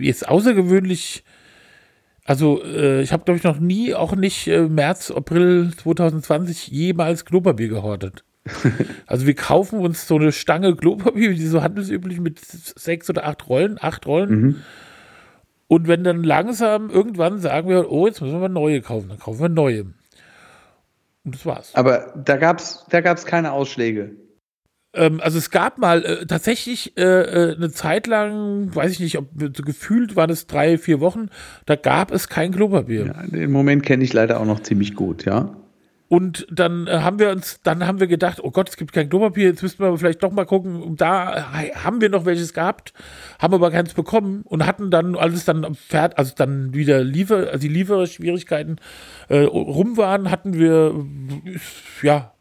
Jetzt 0.00 0.28
außergewöhnlich, 0.28 1.24
also 2.24 2.62
äh, 2.64 3.02
ich 3.02 3.12
habe, 3.12 3.24
glaube 3.24 3.38
ich, 3.38 3.44
noch 3.44 3.58
nie, 3.58 3.94
auch 3.94 4.14
nicht 4.14 4.46
äh, 4.46 4.62
März, 4.62 5.10
April 5.10 5.72
2020 5.76 6.68
jemals 6.68 7.24
Klopapier 7.24 7.68
gehortet. 7.68 8.24
also 9.06 9.26
wir 9.26 9.34
kaufen 9.34 9.78
uns 9.78 10.08
so 10.08 10.16
eine 10.16 10.32
Stange 10.32 10.74
Klopapier, 10.74 11.30
wie 11.30 11.36
die 11.36 11.46
so 11.46 11.62
handelsüblich 11.62 12.20
mit 12.20 12.40
sechs 12.40 13.08
oder 13.08 13.26
acht 13.26 13.48
Rollen, 13.48 13.78
acht 13.80 14.06
Rollen. 14.06 14.62
Und 15.68 15.88
wenn 15.88 16.04
dann 16.04 16.22
langsam 16.22 16.90
irgendwann 16.90 17.38
sagen 17.38 17.68
wir, 17.68 17.90
oh, 17.90 18.06
jetzt 18.06 18.20
müssen 18.20 18.40
wir 18.40 18.48
neue 18.48 18.82
kaufen, 18.82 19.08
dann 19.08 19.18
kaufen 19.18 19.40
wir 19.40 19.48
neue. 19.48 19.86
Und 21.24 21.34
das 21.34 21.46
war's. 21.46 21.74
Aber 21.74 22.12
da 22.16 22.36
gab 22.36 22.58
es 22.58 22.84
da 22.90 23.00
gab's 23.00 23.24
keine 23.24 23.52
Ausschläge. 23.52 24.16
Ähm, 24.94 25.20
also 25.22 25.38
es 25.38 25.50
gab 25.50 25.78
mal 25.78 26.04
äh, 26.04 26.26
tatsächlich 26.26 26.96
äh, 26.96 27.02
äh, 27.02 27.56
eine 27.56 27.70
Zeit 27.70 28.06
lang, 28.06 28.74
weiß 28.74 28.92
ich 28.92 29.00
nicht, 29.00 29.18
ob 29.18 29.28
so 29.38 29.62
gefühlt 29.62 30.16
waren 30.16 30.30
es 30.30 30.46
drei, 30.46 30.78
vier 30.78 31.00
Wochen, 31.00 31.28
da 31.66 31.76
gab 31.76 32.12
es 32.12 32.28
kein 32.28 32.52
Klopapier. 32.52 33.06
Ja, 33.06 33.26
den 33.26 33.50
Moment 33.50 33.84
kenne 33.84 34.04
ich 34.04 34.12
leider 34.12 34.40
auch 34.40 34.44
noch 34.44 34.60
ziemlich 34.60 34.94
gut, 34.94 35.24
ja. 35.24 35.56
Und 36.08 36.46
dann 36.50 36.88
äh, 36.88 36.98
haben 36.98 37.18
wir 37.18 37.30
uns, 37.30 37.60
dann 37.62 37.86
haben 37.86 37.98
wir 37.98 38.06
gedacht, 38.06 38.38
oh 38.42 38.50
Gott, 38.50 38.68
es 38.68 38.76
gibt 38.76 38.92
kein 38.92 39.08
Klopapier, 39.08 39.48
jetzt 39.48 39.62
müssten 39.62 39.82
wir 39.82 39.96
vielleicht 39.96 40.22
doch 40.22 40.30
mal 40.30 40.44
gucken. 40.44 40.82
Und 40.82 41.00
da 41.00 41.54
haben 41.82 42.02
wir 42.02 42.10
noch 42.10 42.26
welches 42.26 42.52
gehabt, 42.52 42.92
haben 43.38 43.54
aber 43.54 43.70
keins 43.70 43.94
bekommen 43.94 44.42
und 44.44 44.66
hatten 44.66 44.90
dann 44.90 45.16
alles 45.16 45.46
dann 45.46 45.74
fertig, 45.74 46.18
also 46.18 46.34
dann 46.36 46.74
wieder 46.74 47.02
Liefer, 47.02 47.48
also 47.48 47.60
die 47.60 47.68
Lieferschwierigkeiten 47.68 48.76
äh, 49.30 49.38
rum 49.38 49.96
waren, 49.96 50.30
hatten 50.30 50.52
wir, 50.52 50.94
ja, 52.02 52.31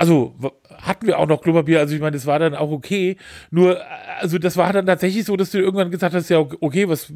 also 0.00 0.34
hatten 0.78 1.06
wir 1.06 1.18
auch 1.18 1.26
noch 1.28 1.42
Klopapier, 1.42 1.78
also 1.78 1.94
ich 1.94 2.00
meine, 2.00 2.12
das 2.16 2.24
war 2.24 2.38
dann 2.38 2.54
auch 2.54 2.70
okay. 2.70 3.16
Nur, 3.50 3.78
also 4.18 4.38
das 4.38 4.56
war 4.56 4.72
dann 4.72 4.86
tatsächlich 4.86 5.24
so, 5.26 5.36
dass 5.36 5.50
du 5.50 5.58
irgendwann 5.58 5.90
gesagt 5.90 6.14
hast, 6.14 6.30
ja, 6.30 6.38
okay, 6.38 6.88
was 6.88 7.10
äh, 7.10 7.12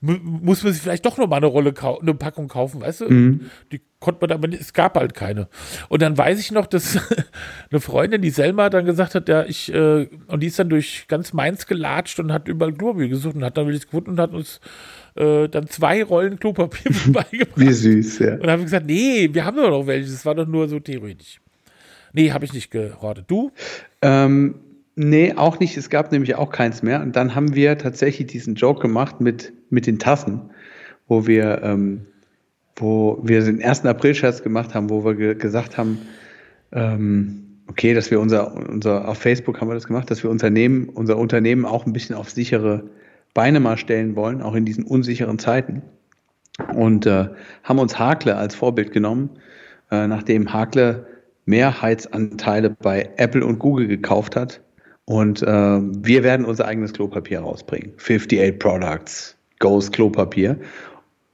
mu- 0.00 0.18
muss 0.20 0.64
man 0.64 0.72
sich 0.72 0.82
vielleicht 0.82 1.06
doch 1.06 1.16
noch 1.16 1.28
mal 1.28 1.36
eine 1.36 1.46
Rolle 1.46 1.70
kau- 1.70 2.00
eine 2.00 2.14
Packung 2.14 2.48
kaufen, 2.48 2.80
weißt 2.80 3.02
du? 3.02 3.38
Die 3.70 3.80
konnte 4.00 4.26
man 4.26 4.32
aber 4.36 4.48
nicht, 4.48 4.60
es 4.60 4.72
gab 4.72 4.96
halt 4.96 5.14
keine. 5.14 5.46
Und 5.90 6.02
dann 6.02 6.18
weiß 6.18 6.40
ich 6.40 6.50
noch, 6.50 6.66
dass 6.66 6.98
eine 7.70 7.80
Freundin, 7.80 8.20
die 8.20 8.30
Selma, 8.30 8.68
dann 8.68 8.84
gesagt 8.84 9.14
hat, 9.14 9.28
ja, 9.28 9.44
ich, 9.44 9.72
äh, 9.72 10.08
und 10.26 10.40
die 10.40 10.48
ist 10.48 10.58
dann 10.58 10.70
durch 10.70 11.04
ganz 11.06 11.32
Mainz 11.32 11.66
gelatscht 11.66 12.18
und 12.18 12.32
hat 12.32 12.48
überall 12.48 12.72
Klopapier 12.72 13.08
gesucht 13.10 13.36
und 13.36 13.44
hat 13.44 13.56
dann 13.56 13.68
welches 13.68 13.84
gefunden 13.86 14.10
und 14.10 14.18
hat 14.18 14.32
uns 14.32 14.60
äh, 15.14 15.48
dann 15.48 15.68
zwei 15.68 16.02
Rollen 16.02 16.40
Klopapier 16.40 16.90
beigebracht. 17.12 17.52
Wie 17.60 17.72
süß, 17.72 18.18
ja. 18.18 18.32
Und 18.32 18.42
dann 18.42 18.50
haben 18.50 18.60
wir 18.60 18.64
gesagt, 18.64 18.86
nee, 18.86 19.28
wir 19.32 19.44
haben 19.44 19.56
doch 19.56 19.70
noch 19.70 19.86
welche, 19.86 20.10
das 20.10 20.26
war 20.26 20.34
doch 20.34 20.48
nur 20.48 20.66
so 20.66 20.80
theoretisch. 20.80 21.38
Nee, 22.12 22.32
habe 22.32 22.44
ich 22.44 22.52
nicht 22.52 22.70
gehortet. 22.70 23.24
Du? 23.28 23.50
Ähm, 24.02 24.56
nee, 24.94 25.34
auch 25.34 25.58
nicht. 25.60 25.76
Es 25.76 25.90
gab 25.90 26.12
nämlich 26.12 26.34
auch 26.34 26.50
keins 26.50 26.82
mehr. 26.82 27.00
Und 27.00 27.16
dann 27.16 27.34
haben 27.34 27.54
wir 27.54 27.78
tatsächlich 27.78 28.26
diesen 28.28 28.54
Joke 28.54 28.80
gemacht 28.80 29.20
mit, 29.20 29.52
mit 29.70 29.86
den 29.86 29.98
Tassen, 29.98 30.50
wo 31.08 31.26
wir, 31.26 31.62
ähm, 31.62 32.06
wo 32.76 33.18
wir 33.22 33.42
den 33.42 33.62
1. 33.62 33.86
April-Scherz 33.86 34.42
gemacht 34.42 34.74
haben, 34.74 34.90
wo 34.90 35.04
wir 35.04 35.14
ge 35.14 35.34
gesagt 35.34 35.78
haben, 35.78 35.98
ähm, 36.72 37.42
okay, 37.66 37.94
dass 37.94 38.10
wir 38.10 38.20
unser, 38.20 38.54
unser, 38.54 39.08
auf 39.08 39.18
Facebook 39.18 39.60
haben 39.60 39.68
wir 39.68 39.74
das 39.74 39.86
gemacht, 39.86 40.10
dass 40.10 40.22
wir 40.22 40.30
Unternehmen, 40.30 40.88
unser 40.88 41.16
Unternehmen 41.16 41.64
auch 41.64 41.86
ein 41.86 41.92
bisschen 41.92 42.16
auf 42.16 42.30
sichere 42.30 42.84
Beine 43.34 43.60
mal 43.60 43.78
stellen 43.78 44.14
wollen, 44.14 44.42
auch 44.42 44.54
in 44.54 44.64
diesen 44.64 44.84
unsicheren 44.84 45.38
Zeiten. 45.38 45.82
Und 46.74 47.06
äh, 47.06 47.28
haben 47.64 47.78
uns 47.78 47.98
Hakle 47.98 48.36
als 48.36 48.54
Vorbild 48.54 48.92
genommen, 48.92 49.30
äh, 49.90 50.06
nachdem 50.06 50.52
Hakle 50.52 51.06
Mehrheitsanteile 51.44 52.70
bei 52.70 53.10
Apple 53.16 53.44
und 53.44 53.58
Google 53.58 53.88
gekauft 53.88 54.36
hat. 54.36 54.60
Und 55.04 55.42
äh, 55.42 55.46
wir 55.46 56.22
werden 56.22 56.46
unser 56.46 56.66
eigenes 56.66 56.92
Klopapier 56.92 57.40
rausbringen. 57.40 57.92
58 57.98 58.58
Products, 58.58 59.36
Goes 59.58 59.90
Klopapier. 59.90 60.58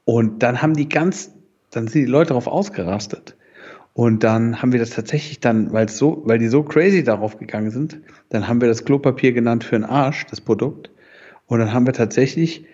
Und 0.04 0.42
dann 0.42 0.62
haben 0.62 0.74
die 0.74 0.88
ganz, 0.88 1.34
dann 1.70 1.86
sind 1.86 2.06
die 2.06 2.11
Leute 2.11 2.28
darauf 2.28 2.46
ausgerastet. 2.46 3.36
Und 3.92 4.22
dann 4.22 4.62
haben 4.62 4.72
wir 4.72 4.78
das 4.78 4.90
tatsächlich 4.90 5.40
dann, 5.40 5.72
weil 5.72 5.88
so, 5.88 6.22
weil 6.24 6.38
die 6.38 6.48
so 6.48 6.62
crazy 6.62 7.02
darauf 7.02 7.36
gegangen 7.36 7.70
sind, 7.70 7.98
dann 8.28 8.46
haben 8.46 8.61
wir 8.61 8.68
das 8.68 8.84
Klopapier 8.84 9.32
genannt 9.32 9.64
für 9.64 9.76
den 9.76 9.84
Arsch, 9.84 10.24
das 10.26 10.40
Produkt. 10.40 10.90
Und 11.46 11.59
dann 11.59 11.72
haben 11.72 11.84
wir 11.84 11.92
tatsächlich 11.92 12.64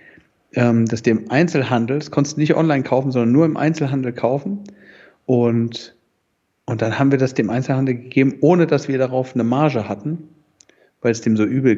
ähm, 0.53 0.87
das 0.87 1.03
dem 1.03 1.31
Einzelhandel, 1.31 1.99
das 1.99 2.11
konntest 2.11 2.37
du 2.37 2.41
nicht 2.41 2.55
online 2.55 2.83
kaufen, 2.83 3.11
sondern 3.11 3.33
nur 3.33 3.47
im 3.47 3.57
Einzelhandel 3.57 4.13
kaufen. 4.13 4.65
Und, 5.27 5.97
und 6.67 6.83
dann 6.83 6.99
haben 6.99 7.11
wir 7.11 7.19
das 7.19 7.35
dem 7.35 7.51
Einzelhandel 7.51 7.95
gegeben, 7.95 8.37
ohne 8.41 8.67
dass 8.67 8.89
wir 8.89 8.99
darauf 8.99 9.35
eine 9.35 9.45
Marge 9.45 9.89
hatten, 9.89 10.29
weil 11.03 11.13
es 11.13 11.21
dem 11.21 11.37
so 11.37 11.45
übel 11.45 11.77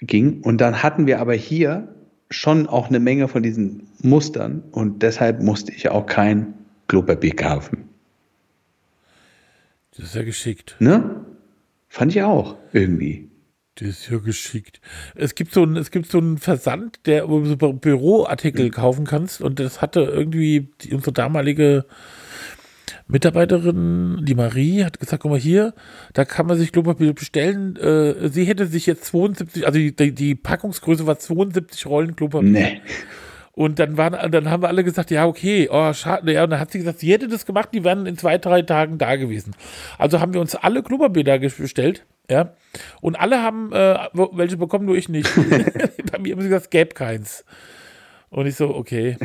ging. 0.00 0.40
Und 0.42 0.60
dann 0.60 0.82
hatten 0.82 1.06
wir 1.06 1.20
aber 1.20 1.34
hier 1.34 1.94
schon 2.30 2.66
auch 2.66 2.88
eine 2.88 2.98
Menge 2.98 3.28
von 3.28 3.42
diesen 3.42 3.88
Mustern 4.02 4.62
und 4.72 5.02
deshalb 5.02 5.42
musste 5.42 5.72
ich 5.72 5.88
auch 5.88 6.06
kein 6.06 6.54
Klopapier 6.88 7.34
kaufen. 7.34 7.88
Das 9.96 10.06
ist 10.06 10.14
ja 10.14 10.22
geschickt. 10.24 10.76
Ne? 10.78 11.24
Fand 11.88 12.14
ich 12.14 12.22
auch 12.22 12.56
irgendwie. 12.72 13.28
Das 13.76 13.88
ist 13.88 14.10
ja 14.10 14.18
geschickt. 14.18 14.80
Es 15.14 15.36
gibt 15.36 15.52
so 15.52 15.62
einen, 15.62 15.76
es 15.76 15.90
gibt 15.90 16.10
so 16.10 16.18
einen 16.18 16.38
Versand, 16.38 17.06
der 17.06 17.26
Büroartikel 17.26 18.70
kaufen 18.70 19.06
kannst 19.06 19.40
und 19.40 19.60
das 19.60 19.80
hatte 19.80 20.00
irgendwie 20.00 20.68
die, 20.80 20.92
unsere 20.92 21.12
damalige 21.12 21.84
Mitarbeiterin, 23.08 24.20
die 24.22 24.34
Marie, 24.34 24.84
hat 24.84 25.00
gesagt, 25.00 25.22
guck 25.22 25.30
mal 25.30 25.40
hier, 25.40 25.72
da 26.12 26.26
kann 26.26 26.46
man 26.46 26.58
sich 26.58 26.72
Klopapier 26.72 27.14
bestellen. 27.14 27.76
Äh, 27.76 28.28
sie 28.28 28.44
hätte 28.44 28.66
sich 28.66 28.84
jetzt 28.84 29.06
72, 29.06 29.66
also 29.66 29.78
die, 29.78 30.14
die, 30.14 30.34
Packungsgröße 30.34 31.06
war 31.06 31.18
72 31.18 31.86
Rollen 31.86 32.16
Klopapier. 32.16 32.50
Nee. 32.50 32.80
Und 33.52 33.78
dann 33.78 33.96
waren, 33.96 34.30
dann 34.30 34.50
haben 34.50 34.62
wir 34.62 34.68
alle 34.68 34.84
gesagt, 34.84 35.10
ja, 35.10 35.26
okay, 35.26 35.68
oh, 35.72 35.92
schade. 35.92 36.32
Ja, 36.32 36.44
und 36.44 36.50
dann 36.50 36.60
hat 36.60 36.70
sie 36.70 36.78
gesagt, 36.78 37.00
sie 37.00 37.10
hätte 37.10 37.26
das 37.28 37.46
gemacht, 37.46 37.70
die 37.72 37.82
wären 37.82 38.06
in 38.06 38.16
zwei, 38.16 38.38
drei 38.38 38.62
Tagen 38.62 38.98
da 38.98 39.16
gewesen. 39.16 39.56
Also 39.96 40.20
haben 40.20 40.32
wir 40.32 40.40
uns 40.40 40.54
alle 40.54 40.82
Klopapier 40.82 41.24
da 41.24 41.38
bestellt, 41.38 42.04
ja. 42.30 42.52
Und 43.00 43.18
alle 43.18 43.42
haben 43.42 43.72
äh, 43.72 43.96
welche 44.12 44.58
bekommen, 44.58 44.84
nur 44.84 44.96
ich 44.96 45.08
nicht. 45.08 45.28
Bei 46.12 46.18
mir 46.18 46.34
haben 46.34 46.42
sie 46.42 46.48
gesagt, 46.48 46.66
es 46.66 46.70
gäbe 46.70 46.94
keins. 46.94 47.44
Und 48.30 48.46
ich 48.46 48.56
so, 48.56 48.74
okay. 48.74 49.16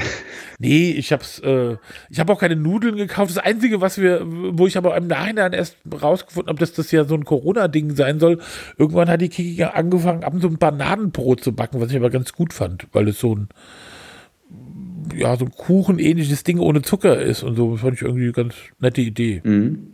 Nee, 0.60 0.92
ich 0.92 1.12
hab's, 1.12 1.40
äh, 1.40 1.76
ich 2.10 2.20
habe 2.20 2.32
auch 2.32 2.40
keine 2.40 2.56
Nudeln 2.56 2.96
gekauft. 2.96 3.32
Das 3.32 3.38
Einzige, 3.38 3.82
was 3.82 3.98
wir, 3.98 4.22
wo 4.24 4.66
ich 4.66 4.78
aber 4.78 4.96
im 4.96 5.08
Nachhinein 5.08 5.52
erst 5.52 5.78
rausgefunden 6.02 6.50
habe, 6.50 6.60
dass 6.60 6.74
das 6.74 6.92
ja 6.92 7.04
so 7.04 7.16
ein 7.16 7.26
Corona-Ding 7.26 7.96
sein 7.96 8.20
soll, 8.20 8.40
irgendwann 8.78 9.10
hat 9.10 9.20
die 9.20 9.30
Kiki 9.30 9.64
angefangen, 9.64 10.24
ab 10.24 10.34
so 10.40 10.48
ein 10.48 10.58
Bananenbrot 10.58 11.44
zu 11.44 11.54
backen, 11.54 11.82
was 11.82 11.90
ich 11.92 11.98
aber 11.98 12.10
ganz 12.10 12.32
gut 12.32 12.54
fand, 12.54 12.88
weil 12.94 13.10
es 13.10 13.20
so 13.20 13.36
ein, 13.36 13.50
ja, 15.18 15.36
so 15.36 15.46
ein 15.46 15.52
Kuchen-ähnliches 15.52 16.44
Ding 16.44 16.60
ohne 16.60 16.82
Zucker 16.82 17.20
ist 17.20 17.44
und 17.44 17.56
so. 17.56 17.74
Das 17.74 17.82
fand 17.82 17.96
ich 17.96 18.04
irgendwie 18.04 18.24
eine 18.24 18.32
ganz 18.32 18.56
nette 18.80 19.02
Idee. 19.02 19.42
Mhm. 19.44 19.88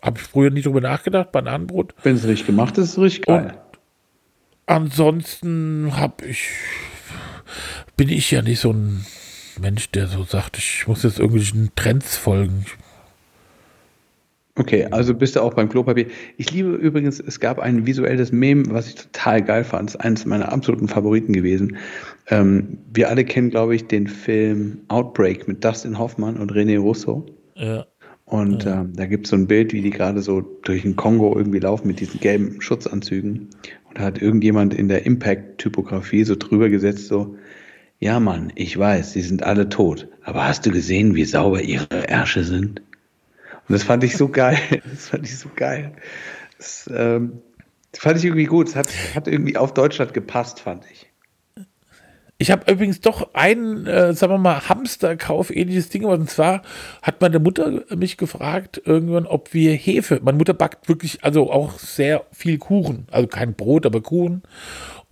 Habe 0.00 0.18
ich 0.18 0.24
früher 0.24 0.50
nicht 0.50 0.66
drüber 0.66 0.82
nachgedacht, 0.82 1.32
Bananenbrot. 1.32 1.94
Wenn 2.02 2.14
es 2.14 2.26
richtig 2.26 2.46
gemacht 2.46 2.78
ist, 2.78 2.84
ist 2.84 2.92
es 2.92 3.02
richtig 3.02 3.26
geil. 3.26 3.54
Ansonsten 4.66 5.96
habe 5.96 6.26
ich 6.26 6.48
bin 7.96 8.08
ich 8.08 8.30
ja 8.30 8.42
nicht 8.42 8.60
so 8.60 8.72
ein 8.72 9.04
Mensch, 9.60 9.90
der 9.90 10.06
so 10.06 10.24
sagt, 10.24 10.58
ich 10.58 10.86
muss 10.86 11.02
jetzt 11.02 11.18
irgendwelchen 11.18 11.70
Trends 11.76 12.16
folgen. 12.16 12.66
Okay, 14.56 14.86
also 14.92 15.14
bist 15.14 15.34
du 15.34 15.40
auch 15.40 15.54
beim 15.54 15.68
Klopapier. 15.68 16.06
Ich 16.36 16.52
liebe 16.52 16.74
übrigens, 16.74 17.18
es 17.18 17.40
gab 17.40 17.58
ein 17.58 17.86
visuelles 17.86 18.30
Meme, 18.30 18.64
was 18.68 18.86
ich 18.86 18.94
total 18.94 19.42
geil 19.42 19.64
fand. 19.64 19.88
Das 19.88 19.96
ist 19.96 20.00
eines 20.00 20.26
meiner 20.26 20.52
absoluten 20.52 20.86
Favoriten 20.86 21.32
gewesen. 21.32 21.76
Ähm, 22.28 22.78
wir 22.92 23.08
alle 23.08 23.24
kennen, 23.24 23.50
glaube 23.50 23.74
ich, 23.74 23.88
den 23.88 24.06
Film 24.06 24.78
Outbreak 24.88 25.48
mit 25.48 25.64
Dustin 25.64 25.98
Hoffmann 25.98 26.36
und 26.36 26.52
René 26.52 26.78
Russo. 26.78 27.26
Ja. 27.56 27.84
Und 28.26 28.64
Ja. 28.64 28.82
ähm, 28.82 28.92
da 28.94 29.06
gibt 29.06 29.26
es 29.26 29.30
so 29.30 29.36
ein 29.36 29.48
Bild, 29.48 29.72
wie 29.72 29.82
die 29.82 29.90
gerade 29.90 30.22
so 30.22 30.40
durch 30.40 30.82
den 30.82 30.94
Kongo 30.94 31.36
irgendwie 31.36 31.58
laufen 31.58 31.88
mit 31.88 31.98
diesen 31.98 32.20
gelben 32.20 32.60
Schutzanzügen. 32.60 33.48
Und 33.88 33.98
da 33.98 34.02
hat 34.02 34.22
irgendjemand 34.22 34.72
in 34.72 34.86
der 34.88 35.04
Impact-Typografie 35.04 36.22
so 36.22 36.36
drüber 36.36 36.68
gesetzt, 36.68 37.08
so, 37.08 37.36
ja 38.04 38.20
Mann, 38.20 38.52
ich 38.54 38.78
weiß, 38.78 39.14
sie 39.14 39.22
sind 39.22 39.44
alle 39.44 39.70
tot, 39.70 40.08
aber 40.22 40.46
hast 40.46 40.66
du 40.66 40.70
gesehen, 40.70 41.14
wie 41.14 41.24
sauber 41.24 41.62
ihre 41.62 42.06
Ärsche 42.06 42.44
sind? 42.44 42.80
Und 43.66 43.72
das 43.72 43.82
fand 43.82 44.04
ich 44.04 44.18
so 44.18 44.28
geil. 44.28 44.58
Das 44.90 45.08
fand 45.08 45.24
ich 45.24 45.38
so 45.38 45.48
geil. 45.56 45.92
Das, 46.58 46.88
ähm, 46.94 47.40
das 47.92 48.02
fand 48.02 48.18
ich 48.18 48.26
irgendwie 48.26 48.44
gut. 48.44 48.68
Es 48.68 48.76
hat, 48.76 48.88
hat 49.14 49.26
irgendwie 49.26 49.56
auf 49.56 49.72
Deutschland 49.72 50.12
gepasst, 50.12 50.60
fand 50.60 50.84
ich. 50.92 51.10
Ich 52.36 52.50
habe 52.50 52.70
übrigens 52.70 53.00
doch 53.00 53.30
ein, 53.32 53.86
äh, 53.86 54.12
sagen 54.12 54.34
wir 54.34 54.38
mal, 54.38 54.68
Hamsterkauf, 54.68 55.50
ähnliches 55.50 55.88
Ding. 55.88 56.04
Und 56.04 56.28
zwar 56.28 56.60
hat 57.00 57.22
meine 57.22 57.38
Mutter 57.38 57.84
mich 57.96 58.18
gefragt, 58.18 58.82
irgendwann, 58.84 59.26
ob 59.26 59.54
wir 59.54 59.72
Hefe, 59.72 60.20
meine 60.22 60.36
Mutter 60.36 60.52
backt 60.52 60.90
wirklich, 60.90 61.24
also 61.24 61.50
auch 61.50 61.78
sehr 61.78 62.26
viel 62.32 62.58
Kuchen. 62.58 63.06
Also 63.10 63.28
kein 63.28 63.54
Brot, 63.54 63.86
aber 63.86 64.02
Kuchen. 64.02 64.42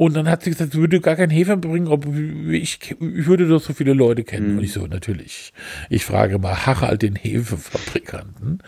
Und 0.03 0.15
dann 0.15 0.29
hat 0.29 0.43
sie 0.43 0.51
gesagt, 0.51 0.73
sie 0.73 0.81
würde 0.81 1.01
gar 1.01 1.15
kein 1.15 1.31
Hefe 1.31 1.57
bringen, 1.57 1.87
ob 1.87 2.07
ich, 2.51 2.81
ich 2.91 2.99
würde 2.99 3.47
doch 3.47 3.63
so 3.63 3.73
viele 3.73 3.93
Leute 3.93 4.25
kennen. 4.25 4.59
Und 4.59 4.65
ich 4.65 4.73
so, 4.73 4.89
natürlich. 4.89 5.53
Ich 5.91 6.05
frage 6.05 6.41
mal 6.41 6.67
Harald, 6.67 7.03
den 7.03 7.15
Hefefabrikanten. 7.15 8.65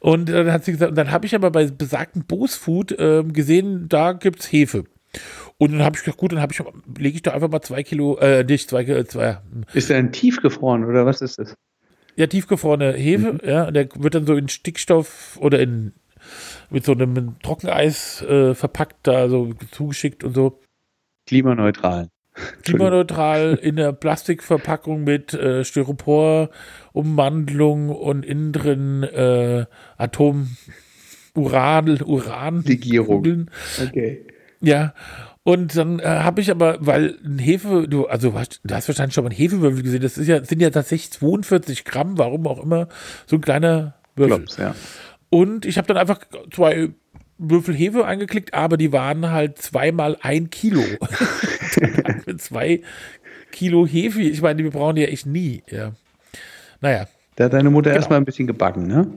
Und 0.00 0.30
dann 0.30 0.50
hat 0.50 0.64
sie 0.64 0.72
gesagt, 0.72 0.88
und 0.92 0.96
dann 0.96 1.10
habe 1.10 1.26
ich 1.26 1.34
aber 1.34 1.50
bei 1.50 1.66
besagten 1.66 2.24
Bosfood 2.24 2.96
ähm, 2.98 3.34
gesehen, 3.34 3.90
da 3.90 4.14
gibt's 4.14 4.50
Hefe. 4.50 4.84
Und 5.58 5.72
dann 5.72 5.82
habe 5.82 5.98
ich 5.98 6.02
gedacht, 6.02 6.18
gut, 6.18 6.32
dann 6.32 6.40
habe 6.40 6.54
ich, 6.54 6.62
lege 6.98 7.16
ich 7.16 7.22
da 7.22 7.32
einfach 7.32 7.50
mal 7.50 7.60
zwei 7.60 7.82
Kilo, 7.82 8.16
äh, 8.16 8.42
nicht 8.42 8.70
zwei, 8.70 8.84
Kilo, 8.84 9.04
zwei, 9.04 9.40
Ist 9.74 9.90
der 9.90 9.98
denn 9.98 10.12
tiefgefroren 10.12 10.86
oder 10.86 11.04
was 11.04 11.20
ist 11.20 11.38
das? 11.38 11.54
ja, 12.16 12.26
tiefgefrorene 12.26 12.92
Hefe, 12.92 13.38
ja, 13.44 13.64
und 13.66 13.74
der 13.74 13.88
wird 13.96 14.14
dann 14.14 14.26
so 14.26 14.34
in 14.34 14.48
Stickstoff 14.48 15.36
oder 15.40 15.58
in, 15.58 15.92
mit 16.70 16.84
so 16.84 16.92
einem 16.92 17.36
Trockeneis 17.42 18.22
äh, 18.22 18.54
verpackt, 18.54 18.96
da 19.06 19.28
so 19.28 19.52
zugeschickt 19.70 20.24
und 20.24 20.34
so. 20.34 20.60
Klimaneutral. 21.26 22.08
Klimaneutral 22.64 23.58
in 23.62 23.76
der 23.76 23.92
Plastikverpackung 23.92 25.04
mit 25.04 25.34
äh, 25.34 25.64
Styropor, 25.64 26.50
Umwandlung 26.92 27.90
und 27.90 28.24
innen 28.24 28.52
drin 28.52 29.02
äh, 29.04 29.66
Atom, 29.96 30.56
Uran, 31.34 32.00
Uran, 32.02 32.62
Legierung. 32.64 33.50
Okay. 33.82 34.26
Ja, 34.60 34.94
und 35.42 35.76
dann 35.76 35.98
äh, 36.00 36.04
habe 36.04 36.40
ich 36.40 36.50
aber, 36.50 36.78
weil 36.80 37.18
ein 37.24 37.38
Hefe, 37.38 37.86
du, 37.86 38.06
also 38.06 38.32
hast- 38.34 38.60
du 38.64 38.74
hast 38.74 38.88
wahrscheinlich 38.88 39.14
schon 39.14 39.24
mal 39.24 39.30
einen 39.30 39.36
Hefewürfel 39.36 39.82
gesehen, 39.82 40.00
das 40.02 40.16
ist 40.16 40.26
ja, 40.26 40.42
sind 40.44 40.60
ja 40.62 40.70
tatsächlich 40.70 41.12
42 41.12 41.84
Gramm, 41.84 42.16
warum 42.18 42.46
auch 42.46 42.62
immer, 42.62 42.88
so 43.26 43.36
ein 43.36 43.42
kleiner 43.42 43.94
Würfel. 44.16 44.38
Klops, 44.38 44.56
ja. 44.56 44.74
Und 45.34 45.66
ich 45.66 45.78
habe 45.78 45.88
dann 45.88 45.96
einfach 45.96 46.20
zwei 46.52 46.90
Würfel 47.38 47.74
Hefe 47.74 48.04
eingeklickt, 48.04 48.54
aber 48.54 48.76
die 48.76 48.92
waren 48.92 49.32
halt 49.32 49.58
zweimal 49.58 50.16
ein 50.20 50.48
Kilo. 50.48 50.84
Mit 52.26 52.40
zwei 52.40 52.82
Kilo 53.50 53.84
Hefe. 53.84 54.22
Ich 54.22 54.42
meine, 54.42 54.62
wir 54.62 54.70
brauchen 54.70 54.94
die 54.94 55.02
ja 55.02 55.08
echt 55.08 55.26
nie. 55.26 55.64
Ja. 55.68 55.90
Naja. 56.80 57.08
Da 57.34 57.46
hat 57.46 57.52
deine 57.52 57.70
Mutter 57.70 57.90
Genau. 57.90 57.96
erstmal 57.98 58.18
ein 58.20 58.24
bisschen 58.24 58.46
gebacken, 58.46 58.86
ne? 58.86 59.10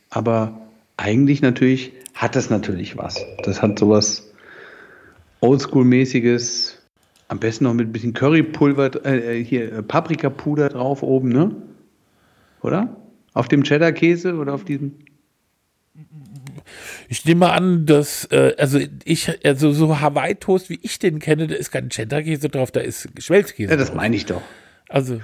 aber 0.09 0.62
eigentlich 0.97 1.43
natürlich 1.43 1.93
hat 2.14 2.37
das 2.37 2.49
natürlich 2.49 2.97
was. 2.97 3.22
Das 3.43 3.61
hat 3.61 3.78
sowas 3.78 4.32
Oldschool-mäßiges, 5.43 6.78
am 7.28 7.39
besten 7.39 7.64
noch 7.64 7.74
mit 7.74 7.89
ein 7.89 7.93
bisschen 7.93 8.14
Currypulver, 8.14 9.05
äh, 9.05 9.45
hier 9.45 9.70
äh, 9.74 9.82
Paprikapuder 9.82 10.70
drauf 10.70 11.03
oben, 11.03 11.28
ne? 11.28 11.55
Oder? 12.62 12.97
Auf 13.34 13.49
dem 13.49 13.62
Cheddar-Käse 13.62 14.37
oder 14.37 14.55
auf 14.55 14.64
diesem? 14.64 14.93
Ich 17.09 17.24
nehme 17.24 17.50
an, 17.52 17.86
dass, 17.86 18.24
äh, 18.26 18.54
also 18.59 18.80
ich, 19.04 19.44
also 19.44 19.72
so 19.72 20.00
Hawaii-Toast, 20.00 20.70
wie 20.70 20.78
ich 20.82 20.98
den 20.98 21.18
kenne, 21.18 21.46
da 21.46 21.54
ist 21.54 21.70
kein 21.70 21.88
Cheddar-Käse 21.90 22.48
drauf, 22.48 22.70
da 22.70 22.80
ist 22.80 23.09
Schwelzkäse 23.18 23.70
Ja, 23.70 23.76
das 23.76 23.88
drauf. 23.88 23.96
meine 23.96 24.16
ich 24.16 24.26
doch. 24.26 24.42
Also, 24.88 25.20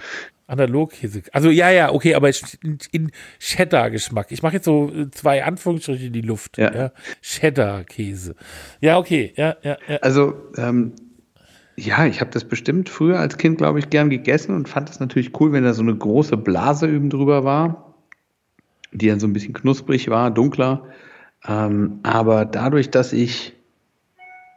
Analogkäse. 0.47 1.23
Also 1.33 1.51
ja, 1.51 1.71
ja, 1.71 1.93
okay, 1.93 2.15
aber 2.15 2.29
in, 2.63 2.79
in 2.91 3.11
Cheddar-Geschmack. 3.39 4.27
Ich 4.31 4.43
mache 4.43 4.55
jetzt 4.55 4.65
so 4.65 4.91
äh, 4.95 5.11
zwei 5.11 5.45
Anführungsstriche 5.45 6.07
in 6.07 6.13
die 6.13 6.21
Luft. 6.21 6.59
Ja. 6.59 6.75
Ja. 6.75 6.93
Cheddar-Käse. 7.23 8.35
Ja, 8.81 8.99
okay. 8.99 9.33
Ja, 9.37 9.57
ja, 9.63 9.77
ja. 9.89 9.97
Also, 10.03 10.35
ähm, 10.59 10.93
ja, 11.77 12.05
ich 12.07 12.21
habe 12.21 12.31
das 12.31 12.45
bestimmt 12.45 12.89
früher 12.91 13.19
als 13.19 13.39
Kind, 13.39 13.59
glaube 13.59 13.79
ich, 13.79 13.89
gern 13.89 14.11
gegessen 14.11 14.55
und 14.55 14.69
fand 14.69 14.91
es 14.91 15.01
natürlich 15.01 15.39
cool, 15.41 15.53
wenn 15.53 15.65
da 15.65 15.73
so 15.73 15.83
eine 15.83 15.97
große 15.97 16.37
Blase 16.37 16.87
üben 16.87 17.09
drüber 17.09 17.45
war, 17.45 17.95
die 18.93 19.09
dann 19.09 19.21
so 19.21 19.27
ein 19.27 19.33
bisschen 19.33 19.55
knusprig 19.55 20.11
war, 20.11 20.31
dunkler. 20.31 20.87
Ähm, 21.47 22.01
aber 22.03 22.45
dadurch, 22.45 22.91
dass 22.91 23.13
ich 23.13 23.55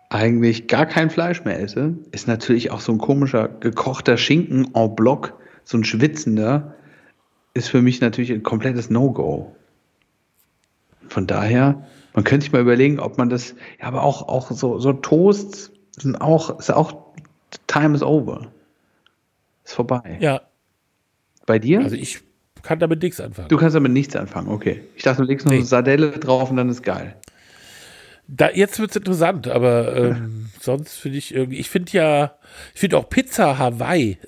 eigentlich 0.10 0.68
gar 0.68 0.86
kein 0.86 1.10
Fleisch 1.10 1.44
mehr 1.44 1.60
esse, 1.60 1.96
ist 2.12 2.28
natürlich 2.28 2.72
auch 2.72 2.80
so 2.80 2.92
ein 2.92 3.00
komischer 3.00 3.48
gekochter 3.48 4.18
Schinken 4.18 4.74
en 4.74 4.96
bloc, 4.96 5.34
so 5.64 5.78
ein 5.78 5.84
schwitzender, 5.84 6.76
ist 7.54 7.70
für 7.70 7.82
mich 7.82 8.02
natürlich 8.02 8.32
ein 8.32 8.44
komplettes 8.44 8.90
No-Go. 8.90 9.56
Von 11.08 11.28
daher, 11.28 11.88
man 12.14 12.24
könnte 12.24 12.44
sich 12.44 12.52
mal 12.52 12.62
überlegen, 12.62 13.00
ob 13.00 13.18
man 13.18 13.30
das, 13.30 13.56
ja, 13.80 13.88
aber 13.88 14.04
auch, 14.04 14.28
auch 14.28 14.52
so, 14.52 14.80
so 14.80 14.94
Toasts 14.94 15.72
sind 15.98 16.20
auch, 16.22 16.60
ist 16.60 16.72
auch, 16.72 17.06
time 17.68 17.96
is 17.96 18.04
over. 18.04 18.52
Ist 19.64 19.74
vorbei. 19.74 20.18
ja. 20.20 20.42
Bei 21.46 21.60
dir? 21.60 21.82
Also 21.82 21.96
ich 21.96 22.22
kann 22.66 22.80
damit 22.80 23.02
nichts 23.04 23.20
anfangen. 23.22 23.48
du 23.48 23.58
kannst 23.58 23.76
damit 23.76 23.92
nichts 23.94 24.16
anfangen, 24.16 24.50
okay. 24.50 24.82
Ich 24.96 25.04
dachte, 25.04 25.22
du 25.22 25.28
legst 25.28 25.46
noch 25.46 25.52
Nee. 25.52 25.60
eine 25.60 25.66
Sardelle 25.66 26.12
drauf 26.12 26.50
und 26.50 26.58
dann 26.58 26.70
ist 26.70 26.84
geil. 26.84 27.16
Da, 28.28 28.50
jetzt 28.50 28.80
wird 28.80 28.90
es 28.90 28.96
interessant, 28.96 29.48
aber 29.48 29.96
ähm, 29.96 30.48
sonst 30.60 30.96
finde 30.98 31.18
ich 31.20 31.34
irgendwie, 31.34 31.58
ich 31.60 31.70
finde 31.70 31.92
ja, 31.92 32.36
ich 32.74 32.80
finde 32.82 32.98
auch 32.98 33.10
Pizza 33.10 33.58
Hawaii. 33.58 34.18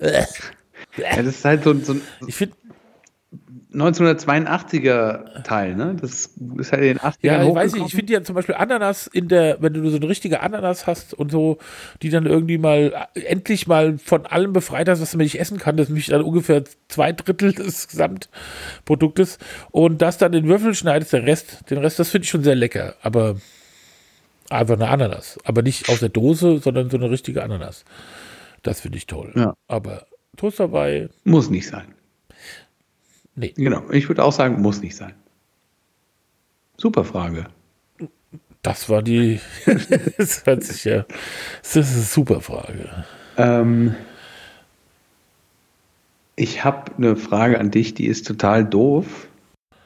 Ja, 0.96 1.16
das 1.16 1.26
ist 1.26 1.44
halt 1.44 1.64
so, 1.64 1.70
ein- 1.70 1.84
so 1.84 1.92
ein 1.92 2.00
Ich 2.28 2.36
finde, 2.36 2.54
1982er 3.72 5.42
Teil, 5.42 5.76
ne? 5.76 5.94
Das 6.00 6.30
ist 6.56 6.72
halt 6.72 6.82
in 6.82 6.88
den 6.88 6.98
80ern 6.98 7.16
ja, 7.20 7.42
ich 7.42 7.54
weiß 7.54 7.74
nicht, 7.74 7.86
ich 7.86 7.94
finde 7.94 8.14
ja 8.14 8.22
zum 8.22 8.34
Beispiel 8.34 8.54
Ananas 8.54 9.06
in 9.06 9.28
der, 9.28 9.58
wenn 9.60 9.74
du 9.74 9.88
so 9.90 9.96
eine 9.96 10.08
richtige 10.08 10.40
Ananas 10.40 10.86
hast 10.86 11.12
und 11.12 11.30
so, 11.30 11.58
die 12.00 12.08
dann 12.08 12.24
irgendwie 12.24 12.56
mal 12.56 13.08
äh, 13.14 13.20
endlich 13.20 13.66
mal 13.66 13.98
von 13.98 14.24
allem 14.24 14.54
befreit 14.54 14.88
hast, 14.88 15.02
was 15.02 15.14
man 15.14 15.24
nicht 15.24 15.38
essen 15.38 15.58
kann, 15.58 15.76
das 15.76 15.84
ist 15.84 15.90
nämlich 15.90 16.06
dann 16.06 16.22
ungefähr 16.22 16.64
zwei 16.88 17.12
Drittel 17.12 17.52
des 17.54 17.88
Gesamtproduktes 17.88 19.38
und 19.70 20.00
das 20.00 20.16
dann 20.16 20.32
in 20.32 20.48
Würfel 20.48 20.74
schneidest, 20.74 21.12
der 21.12 21.26
Rest, 21.26 21.70
den 21.70 21.78
Rest, 21.78 21.98
das 21.98 22.08
finde 22.08 22.24
ich 22.24 22.30
schon 22.30 22.44
sehr 22.44 22.54
lecker, 22.54 22.94
aber 23.02 23.36
einfach 24.48 24.76
eine 24.76 24.88
Ananas, 24.88 25.38
aber 25.44 25.60
nicht 25.60 25.90
aus 25.90 26.00
der 26.00 26.08
Dose, 26.08 26.58
sondern 26.58 26.88
so 26.88 26.96
eine 26.96 27.10
richtige 27.10 27.42
Ananas. 27.42 27.84
Das 28.62 28.80
finde 28.80 28.96
ich 28.96 29.06
toll. 29.06 29.32
Ja. 29.36 29.54
Aber 29.66 30.06
Toast 30.36 30.58
dabei, 30.58 31.10
Muss 31.24 31.50
nicht 31.50 31.68
sein. 31.68 31.94
Nee. 33.38 33.52
Genau. 33.56 33.90
Ich 33.90 34.08
würde 34.08 34.24
auch 34.24 34.32
sagen, 34.32 34.60
muss 34.60 34.82
nicht 34.82 34.96
sein. 34.96 35.14
Super 36.76 37.04
Frage. 37.04 37.46
Das 38.62 38.88
war 38.88 39.02
die, 39.02 39.40
das 40.18 40.44
hört 40.44 40.64
sich 40.64 40.84
ja, 40.84 41.04
das 41.62 41.76
ist 41.76 41.92
eine 41.94 42.02
super 42.02 42.40
Frage. 42.40 43.04
Ähm, 43.36 43.94
ich 46.36 46.64
habe 46.64 46.92
eine 46.96 47.16
Frage 47.16 47.58
an 47.58 47.70
dich, 47.70 47.94
die 47.94 48.06
ist 48.06 48.26
total 48.26 48.64
doof. 48.64 49.28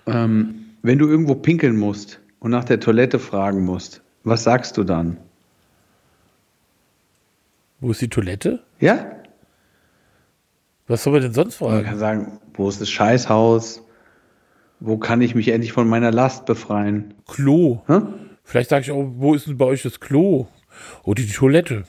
Ähm, 0.06 0.66
wenn 0.82 0.98
du 0.98 1.08
irgendwo 1.08 1.34
pinkeln 1.34 1.76
musst 1.76 2.20
und 2.40 2.50
nach 2.50 2.64
der 2.64 2.80
Toilette 2.80 3.18
fragen 3.18 3.64
musst, 3.64 4.02
was 4.24 4.44
sagst 4.44 4.76
du 4.76 4.84
dann? 4.84 5.16
Wo 7.80 7.90
ist 7.90 8.00
die 8.00 8.08
Toilette? 8.08 8.62
Ja? 8.80 9.21
Was 10.92 11.04
soll 11.04 11.14
man 11.14 11.22
denn 11.22 11.32
sonst 11.32 11.58
Man 11.58 11.70
fragen? 11.70 11.84
kann 11.86 11.98
sagen, 11.98 12.40
wo 12.52 12.68
ist 12.68 12.78
das 12.82 12.90
Scheißhaus? 12.90 13.82
Wo 14.78 14.98
kann 14.98 15.22
ich 15.22 15.34
mich 15.34 15.48
endlich 15.48 15.72
von 15.72 15.88
meiner 15.88 16.10
Last 16.10 16.44
befreien? 16.44 17.14
Klo. 17.26 17.80
Hä? 17.86 18.00
Vielleicht 18.44 18.68
sage 18.68 18.82
ich 18.82 18.90
auch, 18.90 19.06
wo 19.16 19.32
ist 19.34 19.46
denn 19.46 19.56
bei 19.56 19.64
euch 19.64 19.82
das 19.82 20.00
Klo? 20.00 20.48
Oder 21.02 21.22
die 21.22 21.32
Toilette. 21.32 21.84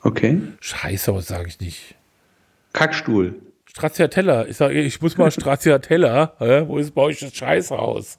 Okay. 0.00 0.40
Scheiße, 0.60 1.14
was 1.14 1.26
sage 1.26 1.48
ich 1.48 1.60
nicht. 1.60 1.94
Kackstuhl. 2.72 3.34
Stracciatella. 3.66 4.46
Ich 4.46 4.56
sage, 4.56 4.80
ich 4.80 5.02
muss 5.02 5.18
mal 5.18 5.30
Stracciatella. 5.30 6.32
Hä? 6.38 6.64
Wo 6.66 6.78
ist 6.78 6.94
bei 6.94 7.02
euch 7.02 7.20
das 7.20 7.34
Scheißhaus? 7.34 8.18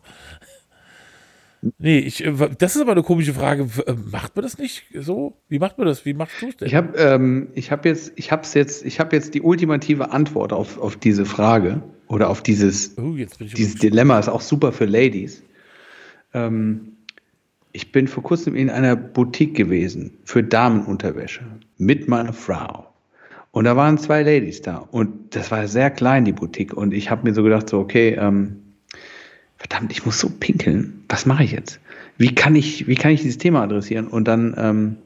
Nee, 1.78 2.00
ich, 2.00 2.26
äh, 2.26 2.34
das 2.58 2.76
ist 2.76 2.82
aber 2.82 2.94
eine 2.94 3.04
komische 3.04 3.34
Frage. 3.34 3.68
Äh, 3.86 3.94
Macht 4.12 4.36
man 4.36 4.44
das 4.44 4.58
nicht 4.58 4.86
so? 4.94 5.38
Wie 5.50 5.60
macht 5.60 5.78
man 5.78 5.88
das? 5.88 6.06
Wie 6.06 6.14
machst 6.14 6.42
du 6.42 6.48
es 6.48 6.58
denn? 6.58 6.68
Ich 6.68 6.76
habe 6.76 6.98
ähm, 6.98 7.50
ich 7.54 7.72
hab 7.72 7.86
jetzt, 7.86 8.14
ich 8.16 8.32
hab's 8.32 8.54
jetzt, 8.54 8.86
ich 8.86 9.00
habe 9.00 9.16
jetzt 9.16 9.34
die 9.34 9.42
ultimative 9.42 10.12
Antwort 10.12 10.54
auf, 10.54 10.78
auf 10.80 10.96
diese 10.96 11.26
Frage 11.26 11.82
oder 12.08 12.30
auf 12.30 12.42
dieses 12.42 12.96
ich 12.98 13.54
Dieses 13.54 13.76
Dilemma 13.76 14.20
ist 14.20 14.30
auch 14.30 14.42
super 14.42 14.72
für 14.72 14.86
Ladies. 14.86 15.44
Ähm, 16.34 16.94
ich 17.72 17.92
bin 17.92 18.08
vor 18.08 18.24
kurzem 18.24 18.56
in 18.56 18.70
einer 18.70 18.96
Boutique 18.96 19.56
gewesen 19.56 20.18
für 20.24 20.44
Damenunterwäsche 20.44 21.46
mit 21.78 22.08
meiner 22.08 22.34
Frau. 22.34 22.88
Und 23.52 23.66
da 23.66 23.76
waren 23.76 23.98
zwei 23.98 24.24
Ladies 24.24 24.62
da. 24.62 24.78
Und 24.78 25.36
das 25.36 25.52
war 25.52 25.68
sehr 25.68 25.90
klein, 25.90 26.26
die 26.26 26.32
Boutique. 26.32 26.74
Und 26.74 26.94
ich 26.94 27.10
habe 27.10 27.24
mir 27.24 27.34
so 27.34 27.44
gedacht, 27.44 27.70
so, 27.70 27.80
okay, 27.80 28.18
ähm, 28.20 28.58
verdammt, 29.58 29.92
ich 29.92 30.06
muss 30.06 30.20
so 30.20 30.30
pinkeln. 30.30 31.04
Was 31.10 31.26
mache 31.26 31.44
ich 31.44 31.52
jetzt? 31.52 31.80
Wie 32.18 32.34
kann 32.34 32.56
ich, 32.56 32.88
wie 32.88 32.96
kann 32.96 33.12
ich 33.12 33.22
dieses 33.22 33.38
Thema 33.38 33.64
adressieren? 33.64 34.08
Und 34.08 34.28
dann 34.28 34.56
ähm, 34.58 34.98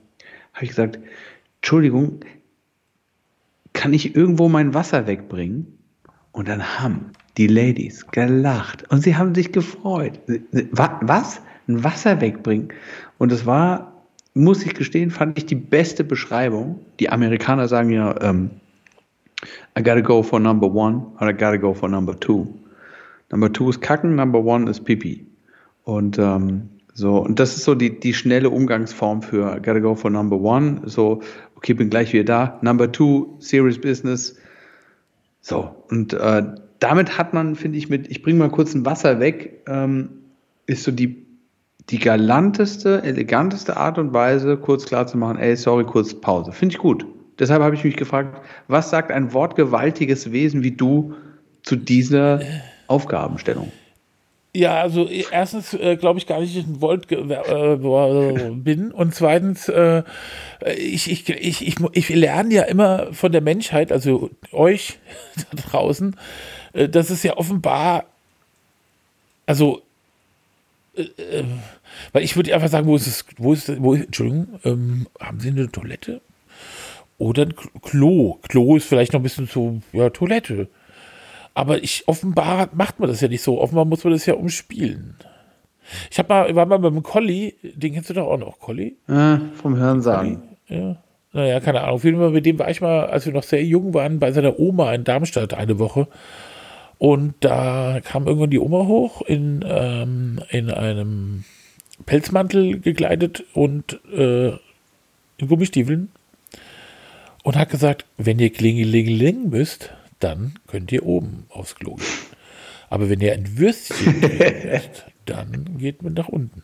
habe 0.54 0.64
ich 0.64 0.70
gesagt, 0.70 1.00
Entschuldigung, 1.62 2.20
kann 3.74 3.94
ich 3.94 4.16
irgendwo 4.16 4.50
mein 4.50 4.74
Wasser 4.74 5.08
wegbringen? 5.08 5.78
Und 6.32 6.48
dann 6.48 6.80
haben 6.80 7.12
die 7.38 7.48
Ladies 7.48 8.08
gelacht 8.08 8.90
und 8.90 9.02
sie 9.04 9.16
haben 9.16 9.36
sich 9.36 9.52
gefreut. 9.52 10.20
Wa- 10.72 11.00
Was? 11.02 11.42
Ein 11.68 11.84
Wasser 11.84 12.20
wegbringen? 12.22 12.70
Und 13.18 13.32
es 13.32 13.46
war, 13.46 14.06
muss 14.34 14.66
ich 14.66 14.74
gestehen, 14.74 15.12
fand 15.12 15.38
ich 15.38 15.46
die 15.46 15.56
beste 15.56 16.04
Beschreibung. 16.04 16.80
Die 17.00 17.10
Amerikaner 17.10 17.68
sagen 17.68 17.90
ja, 17.90 18.20
ähm, 18.22 18.50
I 19.78 19.84
gotta 19.84 20.02
go 20.02 20.24
for 20.24 20.40
number 20.40 20.68
one 20.72 21.06
or 21.20 21.30
I 21.30 21.34
gotta 21.34 21.58
go 21.58 21.74
for 21.74 21.90
number 21.90 22.18
two. 22.20 22.48
Number 23.32 23.52
two 23.52 23.70
ist 23.70 23.82
Kacken, 23.82 24.16
number 24.16 24.44
one 24.44 24.70
ist 24.70 24.84
Pipi. 24.84 25.26
Und 25.84 26.20
ähm, 26.20 26.70
so, 26.94 27.18
und 27.18 27.40
das 27.40 27.56
ist 27.56 27.64
so 27.64 27.74
die, 27.76 28.00
die 28.00 28.14
schnelle 28.14 28.50
Umgangsform 28.50 29.22
für 29.22 29.56
gotta 29.62 29.80
go 29.80 29.96
for 29.96 30.12
number 30.12 30.40
one. 30.40 30.82
So, 30.86 31.22
okay, 31.56 31.74
bin 31.74 31.90
gleich 31.90 32.14
wieder 32.14 32.26
da. 32.26 32.60
Number 32.62 32.92
two, 32.92 33.38
serious 33.40 33.80
business. 33.80 34.38
So, 35.40 35.74
und 35.90 36.14
äh, 36.14 36.44
damit 36.80 37.18
hat 37.18 37.34
man, 37.34 37.56
finde 37.56 37.78
ich, 37.78 37.90
mit, 37.90 38.10
ich 38.10 38.22
bringe 38.22 38.40
mal 38.40 38.50
kurz 38.50 38.74
ein 38.74 38.86
Wasser 38.86 39.20
weg, 39.20 39.64
ähm, 39.68 40.10
ist 40.66 40.84
so 40.84 40.92
die, 40.92 41.26
die 41.90 42.00
galanteste, 42.00 43.02
eleganteste 43.04 43.78
Art 43.78 43.98
und 43.98 44.14
Weise, 44.14 44.58
kurz 44.58 44.86
klar 44.86 45.08
zu 45.08 45.18
machen, 45.18 45.38
ey, 45.38 45.56
sorry, 45.56 45.86
kurz 45.86 46.14
Pause. 46.14 46.52
Finde 46.52 46.74
ich 46.74 46.80
gut. 46.80 47.06
Deshalb 47.40 47.64
habe 47.64 47.76
ich 47.76 47.84
mich 47.84 47.96
gefragt, 47.96 48.42
was 48.68 48.90
sagt 48.90 49.12
ein 49.12 49.34
wortgewaltiges 49.34 50.32
Wesen 50.32 50.64
wie 50.64 50.72
du 50.72 51.14
zu 51.64 51.76
dieser 51.76 52.42
Aufgabenstellung? 52.92 53.72
Ja, 54.54 54.82
also 54.82 55.08
eh, 55.08 55.26
erstens 55.32 55.74
äh, 55.74 55.96
glaube 55.96 56.20
ich 56.20 56.28
gar 56.28 56.42
nicht, 56.42 56.56
dass 56.56 56.64
ich 56.64 56.68
ein 56.68 56.82
Volt 56.82 57.10
äh, 57.12 58.50
bin 58.52 58.92
und 58.92 59.16
zweitens, 59.16 59.70
äh, 59.70 60.04
ich, 60.76 61.10
ich, 61.10 61.30
ich, 61.30 61.66
ich, 61.66 61.78
ich 61.94 62.10
lerne 62.10 62.54
ja 62.54 62.64
immer 62.64 63.14
von 63.14 63.32
der 63.32 63.40
Menschheit, 63.40 63.94
also 63.94 64.30
euch 64.52 65.00
da 65.52 65.62
draußen, 65.70 66.18
äh, 66.74 66.90
dass 66.90 67.10
es 67.10 67.24
ja 67.24 67.38
offenbar, 67.38 68.04
also, 69.46 69.82
äh, 70.98 71.04
äh, 71.04 71.46
weil 72.12 72.24
ich 72.24 72.36
würde 72.36 72.54
einfach 72.54 72.70
sagen, 72.70 72.88
wo 72.88 72.98
ist 72.98 73.08
es, 73.08 73.26
wo 73.38 73.54
ist, 73.54 73.82
wo, 73.82 73.96
Entschuldigung, 73.96 74.60
ähm, 74.66 75.08
haben 75.18 75.40
Sie 75.40 75.50
eine 75.50 75.72
Toilette? 75.72 76.20
Oder 77.18 77.44
ein 77.44 77.54
Klo. 77.84 78.40
Klo 78.50 78.76
ist 78.76 78.88
vielleicht 78.88 79.14
noch 79.14 79.20
ein 79.20 79.24
bisschen 79.24 79.48
so, 79.48 79.80
ja, 79.94 80.10
Toilette. 80.10 80.68
Aber 81.54 81.84
ich, 81.84 82.08
offenbar 82.08 82.70
macht 82.74 83.00
man 83.00 83.10
das 83.10 83.22
ja 83.22 83.28
nicht 83.28 83.42
so. 83.42 83.60
Offenbar 83.60 83.86
muss 83.86 84.04
man 84.04 84.14
das 84.14 84.26
ja 84.26 84.36
umspielen. 84.36 85.16
Ich 86.10 86.20
hab 86.20 86.30
mal, 86.30 86.56
war 86.56 86.66
mal 86.66 86.80
beim 86.80 87.04
Colli, 87.04 87.56
den 87.62 87.94
kennst 87.94 88.10
du 88.10 88.14
doch 88.14 88.28
auch 88.28 88.38
noch, 88.38 88.60
Colli? 88.60 88.96
Äh, 89.08 89.38
vom 89.62 89.76
Hören 89.76 90.02
sagen. 90.02 90.44
Ja. 90.68 90.98
Naja, 91.34 91.60
keine 91.60 91.82
Ahnung. 91.82 91.96
Auf 91.96 92.04
jeden 92.04 92.18
Fall, 92.18 92.32
mit 92.32 92.46
dem 92.46 92.60
war 92.60 92.70
ich 92.70 92.82
mal, 92.82 93.08
als 93.08 93.26
wir 93.26 93.34
noch 93.34 93.44
sehr 93.44 93.64
jung 93.64 93.94
waren, 93.94 94.20
bei 94.20 94.32
seiner 94.32 94.60
Oma 94.60 94.94
in 94.94 95.04
Darmstadt 95.04 95.54
eine 95.54 95.80
Woche. 95.80 96.08
Und 96.98 97.34
da 97.40 98.00
kam 98.04 98.28
irgendwann 98.28 98.52
die 98.52 98.60
Oma 98.60 98.86
hoch 98.86 99.22
in, 99.24 99.66
ähm, 99.68 100.40
in 100.50 100.70
einem 100.70 101.46
Pelzmantel 102.06 102.80
gekleidet 102.80 103.44
und 103.54 104.00
äh, 104.14 104.50
in 104.50 105.48
Gummistiefeln 105.48 106.10
und 107.44 107.56
hat 107.56 107.70
gesagt, 107.70 108.06
wenn 108.18 108.40
ihr 108.40 108.52
klingelingeling 108.52 109.50
müsst, 109.50 109.92
dann 110.24 110.56
könnt 110.68 110.92
ihr 110.92 111.06
oben 111.06 111.46
aufs 111.50 111.76
Klo 111.76 111.96
gehen. 111.96 112.08
Aber 112.90 113.10
wenn 113.10 113.22
ihr 113.22 113.34
ein 113.34 113.58
Würstchen 113.58 114.20
müsst, 114.20 115.06
dann 115.26 115.78
geht 115.78 116.04
man 116.04 116.14
nach 116.14 116.28
unten. 116.28 116.64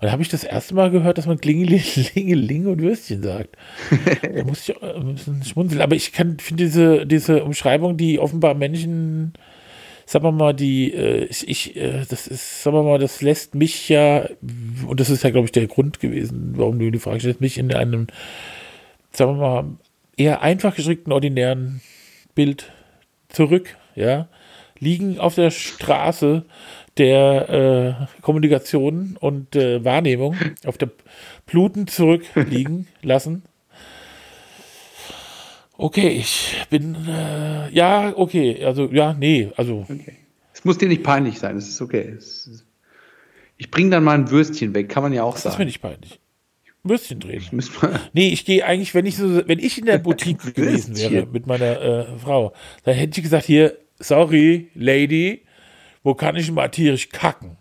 dann 0.00 0.12
habe 0.12 0.22
ich 0.22 0.28
das 0.28 0.44
erste 0.44 0.74
Mal 0.74 0.90
gehört, 0.90 1.16
dass 1.16 1.26
man 1.26 1.40
Klingeling 1.40 2.66
und 2.66 2.82
Würstchen 2.82 3.22
sagt. 3.22 3.56
da 4.22 4.44
musste 4.44 4.72
ich 4.72 4.82
auch 4.82 4.96
ein 4.96 5.14
bisschen 5.14 5.42
schmunzeln. 5.42 5.80
Aber 5.80 5.96
ich 5.96 6.10
finde 6.10 6.36
diese, 6.54 7.06
diese 7.06 7.44
Umschreibung, 7.44 7.96
die 7.96 8.18
offenbar 8.18 8.54
Menschen, 8.54 9.32
sagen 10.04 10.24
wir 10.24 10.32
mal, 10.32 10.52
die, 10.52 10.92
äh, 10.92 11.24
ich, 11.24 11.48
ich 11.48 11.76
äh, 11.76 12.04
das 12.08 12.26
ist, 12.26 12.62
sagen 12.62 12.76
wir 12.76 12.82
mal, 12.82 12.98
das 12.98 13.22
lässt 13.22 13.54
mich 13.54 13.88
ja, 13.88 14.28
und 14.86 15.00
das 15.00 15.08
ist 15.08 15.24
ja, 15.24 15.30
glaube 15.30 15.46
ich, 15.46 15.52
der 15.52 15.66
Grund 15.66 15.98
gewesen, 15.98 16.52
warum 16.56 16.78
du 16.78 16.90
die 16.90 16.98
Frage 16.98 17.20
stellst, 17.20 17.40
mich 17.40 17.56
in 17.56 17.72
einem, 17.72 18.08
sagen 19.12 19.38
wir 19.38 19.40
mal, 19.40 19.64
eher 20.16 20.42
einfach 20.42 20.76
gestrickten, 20.76 21.12
ordinären 21.12 21.80
Bild 22.34 22.72
zurück, 23.34 23.76
ja, 23.94 24.28
liegen 24.78 25.18
auf 25.18 25.34
der 25.34 25.50
Straße 25.50 26.44
der 26.96 28.06
äh, 28.08 28.22
Kommunikation 28.22 29.16
und 29.18 29.56
äh, 29.56 29.84
Wahrnehmung, 29.84 30.36
auf 30.64 30.78
der 30.78 30.90
Bluten 31.46 31.86
zurückliegen 31.86 32.86
lassen. 33.02 33.42
Okay, 35.76 36.08
ich 36.08 36.56
bin, 36.70 36.96
äh, 37.08 37.68
ja, 37.72 38.12
okay, 38.16 38.64
also, 38.64 38.88
ja, 38.92 39.12
nee, 39.12 39.50
also. 39.56 39.86
Okay. 39.88 40.18
Es 40.52 40.64
muss 40.64 40.78
dir 40.78 40.88
nicht 40.88 41.02
peinlich 41.02 41.40
sein, 41.40 41.56
es 41.56 41.68
ist 41.68 41.82
okay. 41.82 42.14
Ist, 42.16 42.64
ich 43.56 43.72
bringe 43.72 43.90
dann 43.90 44.04
mal 44.04 44.16
ein 44.16 44.30
Würstchen 44.30 44.72
weg, 44.72 44.88
kann 44.88 45.02
man 45.02 45.12
ja 45.12 45.24
auch 45.24 45.34
das 45.34 45.42
sagen. 45.42 45.54
ist 45.54 45.58
mir 45.58 45.64
nicht 45.66 45.82
peinlich. 45.82 46.20
Würstchen 46.84 47.18
drehen. 47.20 47.42
Nee, 48.12 48.28
ich 48.28 48.44
gehe 48.44 48.64
eigentlich, 48.64 48.94
wenn 48.94 49.06
ich 49.06 49.16
so, 49.16 49.46
wenn 49.48 49.58
ich 49.58 49.78
in 49.78 49.86
der 49.86 49.98
Boutique 49.98 50.38
gewesen 50.54 50.96
wäre 50.96 51.26
mit 51.26 51.46
meiner 51.46 51.80
äh, 51.80 52.18
Frau, 52.18 52.52
dann 52.84 52.94
hätte 52.94 53.18
ich 53.18 53.24
gesagt, 53.24 53.46
hier, 53.46 53.76
sorry, 53.98 54.68
Lady, 54.74 55.42
wo 56.02 56.14
kann 56.14 56.36
ich 56.36 56.50
mal 56.52 56.68
tierisch 56.68 57.08
kacken? 57.08 57.56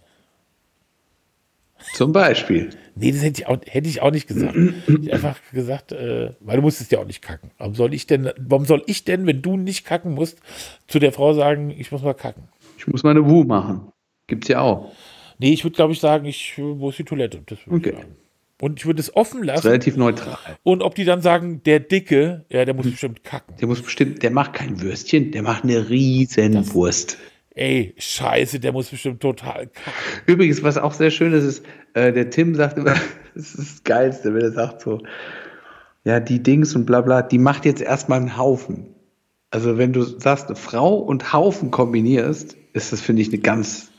zum 1.95 2.13
Beispiel. 2.13 2.69
Nee, 2.95 3.11
das 3.11 3.21
hätte 3.24 3.41
ich 3.41 3.47
auch, 3.47 3.57
hätte 3.65 3.89
ich 3.89 4.01
auch 4.01 4.11
nicht 4.11 4.28
gesagt. 4.28 4.55
Ich 4.55 4.88
hätte 4.88 5.13
einfach 5.13 5.38
gesagt, 5.51 5.91
äh, 5.91 6.32
weil 6.39 6.55
du 6.57 6.61
musstest 6.61 6.91
ja 6.93 6.99
auch 6.99 7.05
nicht 7.05 7.21
kacken. 7.21 7.51
Warum 7.57 7.76
soll 7.76 7.93
ich 7.93 8.07
denn, 8.07 8.32
warum 8.38 8.65
soll 8.65 8.84
ich 8.88 9.03
denn, 9.03 9.28
wenn 9.28 9.41
du 9.41 9.57
nicht 9.57 9.86
kacken 9.86 10.13
musst, 10.13 10.39
zu 10.88 10.99
der 10.99 11.11
Frau 11.11 11.34
sagen, 11.34 11.71
ich 11.71 11.91
muss 11.91 12.01
mal 12.01 12.13
kacken? 12.13 12.43
Ich 12.78 12.88
muss 12.88 13.03
meine 13.03 13.28
Wu 13.28 13.43
machen. 13.43 13.91
Gibt's 14.28 14.47
ja 14.47 14.61
auch. 14.61 14.93
Nee, 15.39 15.51
ich 15.51 15.63
würde, 15.65 15.76
glaube 15.76 15.91
ich, 15.93 15.99
sagen, 15.99 16.26
ich, 16.26 16.53
wo 16.57 16.89
ist 16.89 16.99
die 16.99 17.03
Toilette? 17.03 17.41
Das 17.45 17.59
würde 17.67 17.76
Okay. 17.76 17.89
ich 17.89 17.95
sagen. 17.97 18.15
Und 18.62 18.80
ich 18.80 18.86
würde 18.86 19.01
es 19.01 19.16
offen 19.16 19.43
lassen. 19.43 19.68
relativ 19.68 19.97
neutral. 19.97 20.38
Und 20.64 20.84
ob 20.84 20.95
die 20.95 21.06
dann 21.06 21.22
sagen, 21.22 21.64
der 21.64 21.80
Dicke, 21.80 22.45
ja, 22.49 22.66
der 22.66 22.74
muss 22.74 22.89
bestimmt 22.89 23.24
kacken. 23.24 23.56
Der 23.60 23.68
muss 23.68 23.82
bestimmt, 23.82 24.24
der 24.24 24.32
macht 24.32 24.54
kein 24.54 24.82
Würstchen, 24.82 25.32
der 25.32 25.41
macht 25.41 25.64
eine 25.64 25.89
riesen 25.89 26.74
Wurst. 26.74 27.18
Ey, 27.56 27.93
scheiße, 27.97 28.60
der 28.60 28.72
muss 28.72 28.89
bestimmt 28.89 29.22
total 29.22 29.68
kacken. 29.68 29.93
Übrigens, 30.26 30.64
was 30.64 30.78
auch 30.78 30.93
sehr 30.93 31.12
schön 31.12 31.34
ist, 31.34 31.43
ist, 31.43 31.66
äh, 31.93 32.12
der 32.14 32.30
Tim 32.30 32.56
sagt 32.56 32.78
immer, 32.78 32.95
das 33.36 33.56
ist 33.56 33.58
das 33.58 33.84
Geilste, 33.84 34.34
wenn 34.34 34.41
er 34.41 34.51
sagt 34.51 34.82
so, 34.82 35.01
ja, 36.06 36.20
die 36.20 36.41
Dings 36.41 36.76
und 36.76 36.86
bla 36.86 37.01
bla, 37.01 37.22
die 37.22 37.38
macht 37.38 37.66
jetzt 37.66 37.82
erstmal 37.82 38.20
einen 38.20 38.38
Haufen. 38.38 38.88
Also 39.51 39.78
wenn 39.78 39.93
du 39.93 40.01
sagst, 40.04 40.47
eine 40.47 40.56
Frau 40.56 40.95
und 40.95 41.32
Haufen 41.32 41.70
kombinierst, 41.70 42.58
ist 42.74 42.91
das, 42.91 43.01
finde 43.01 43.22
ich, 43.22 43.28
eine 43.28 43.38
ganz 43.38 43.91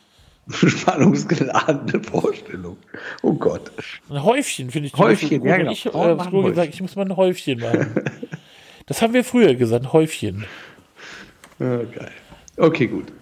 spannungsgeladene 0.50 2.02
Vorstellung. 2.02 2.76
Oh 3.22 3.32
Gott. 3.32 3.72
Ein 4.10 4.22
Häufchen 4.22 4.70
finde 4.70 4.88
ich. 4.88 4.94
Häufchen, 4.94 5.44
ja, 5.44 5.56
genau. 5.56 5.72
Ich 5.72 5.86
äh, 5.86 6.14
machen 6.14 6.30
früher 6.30 6.50
gesagt, 6.50 6.74
ich 6.74 6.80
muss 6.80 6.96
mal 6.96 7.06
ein 7.06 7.16
Häufchen 7.16 7.60
machen. 7.60 7.94
das 8.86 9.00
haben 9.00 9.14
wir 9.14 9.24
früher 9.24 9.54
gesagt, 9.54 9.92
Häufchen. 9.92 10.44
Ja, 11.58 11.78
geil. 11.78 12.12
Okay, 12.56 12.86
gut. 12.86 13.12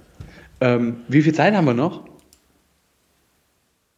Ähm, 0.61 1.03
wie 1.09 1.23
viel 1.23 1.35
Zeit 1.35 1.55
haben 1.55 1.67
wir 1.67 1.75
noch? 1.75 2.05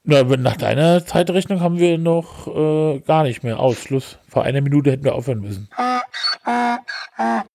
Na, 0.05 0.23
nach 0.23 0.57
deiner 0.57 1.05
Zeitrechnung 1.07 1.61
haben 1.61 1.79
wir 1.79 1.97
noch 1.97 2.47
äh, 2.47 3.01
gar 3.01 3.23
nicht 3.23 3.43
mehr 3.43 3.59
Ausschluss. 3.59 4.19
Vor 4.29 4.43
einer 4.43 4.61
Minute 4.61 4.91
hätten 4.91 5.05
wir 5.05 5.15
aufhören 5.15 5.41
müssen. 5.41 5.69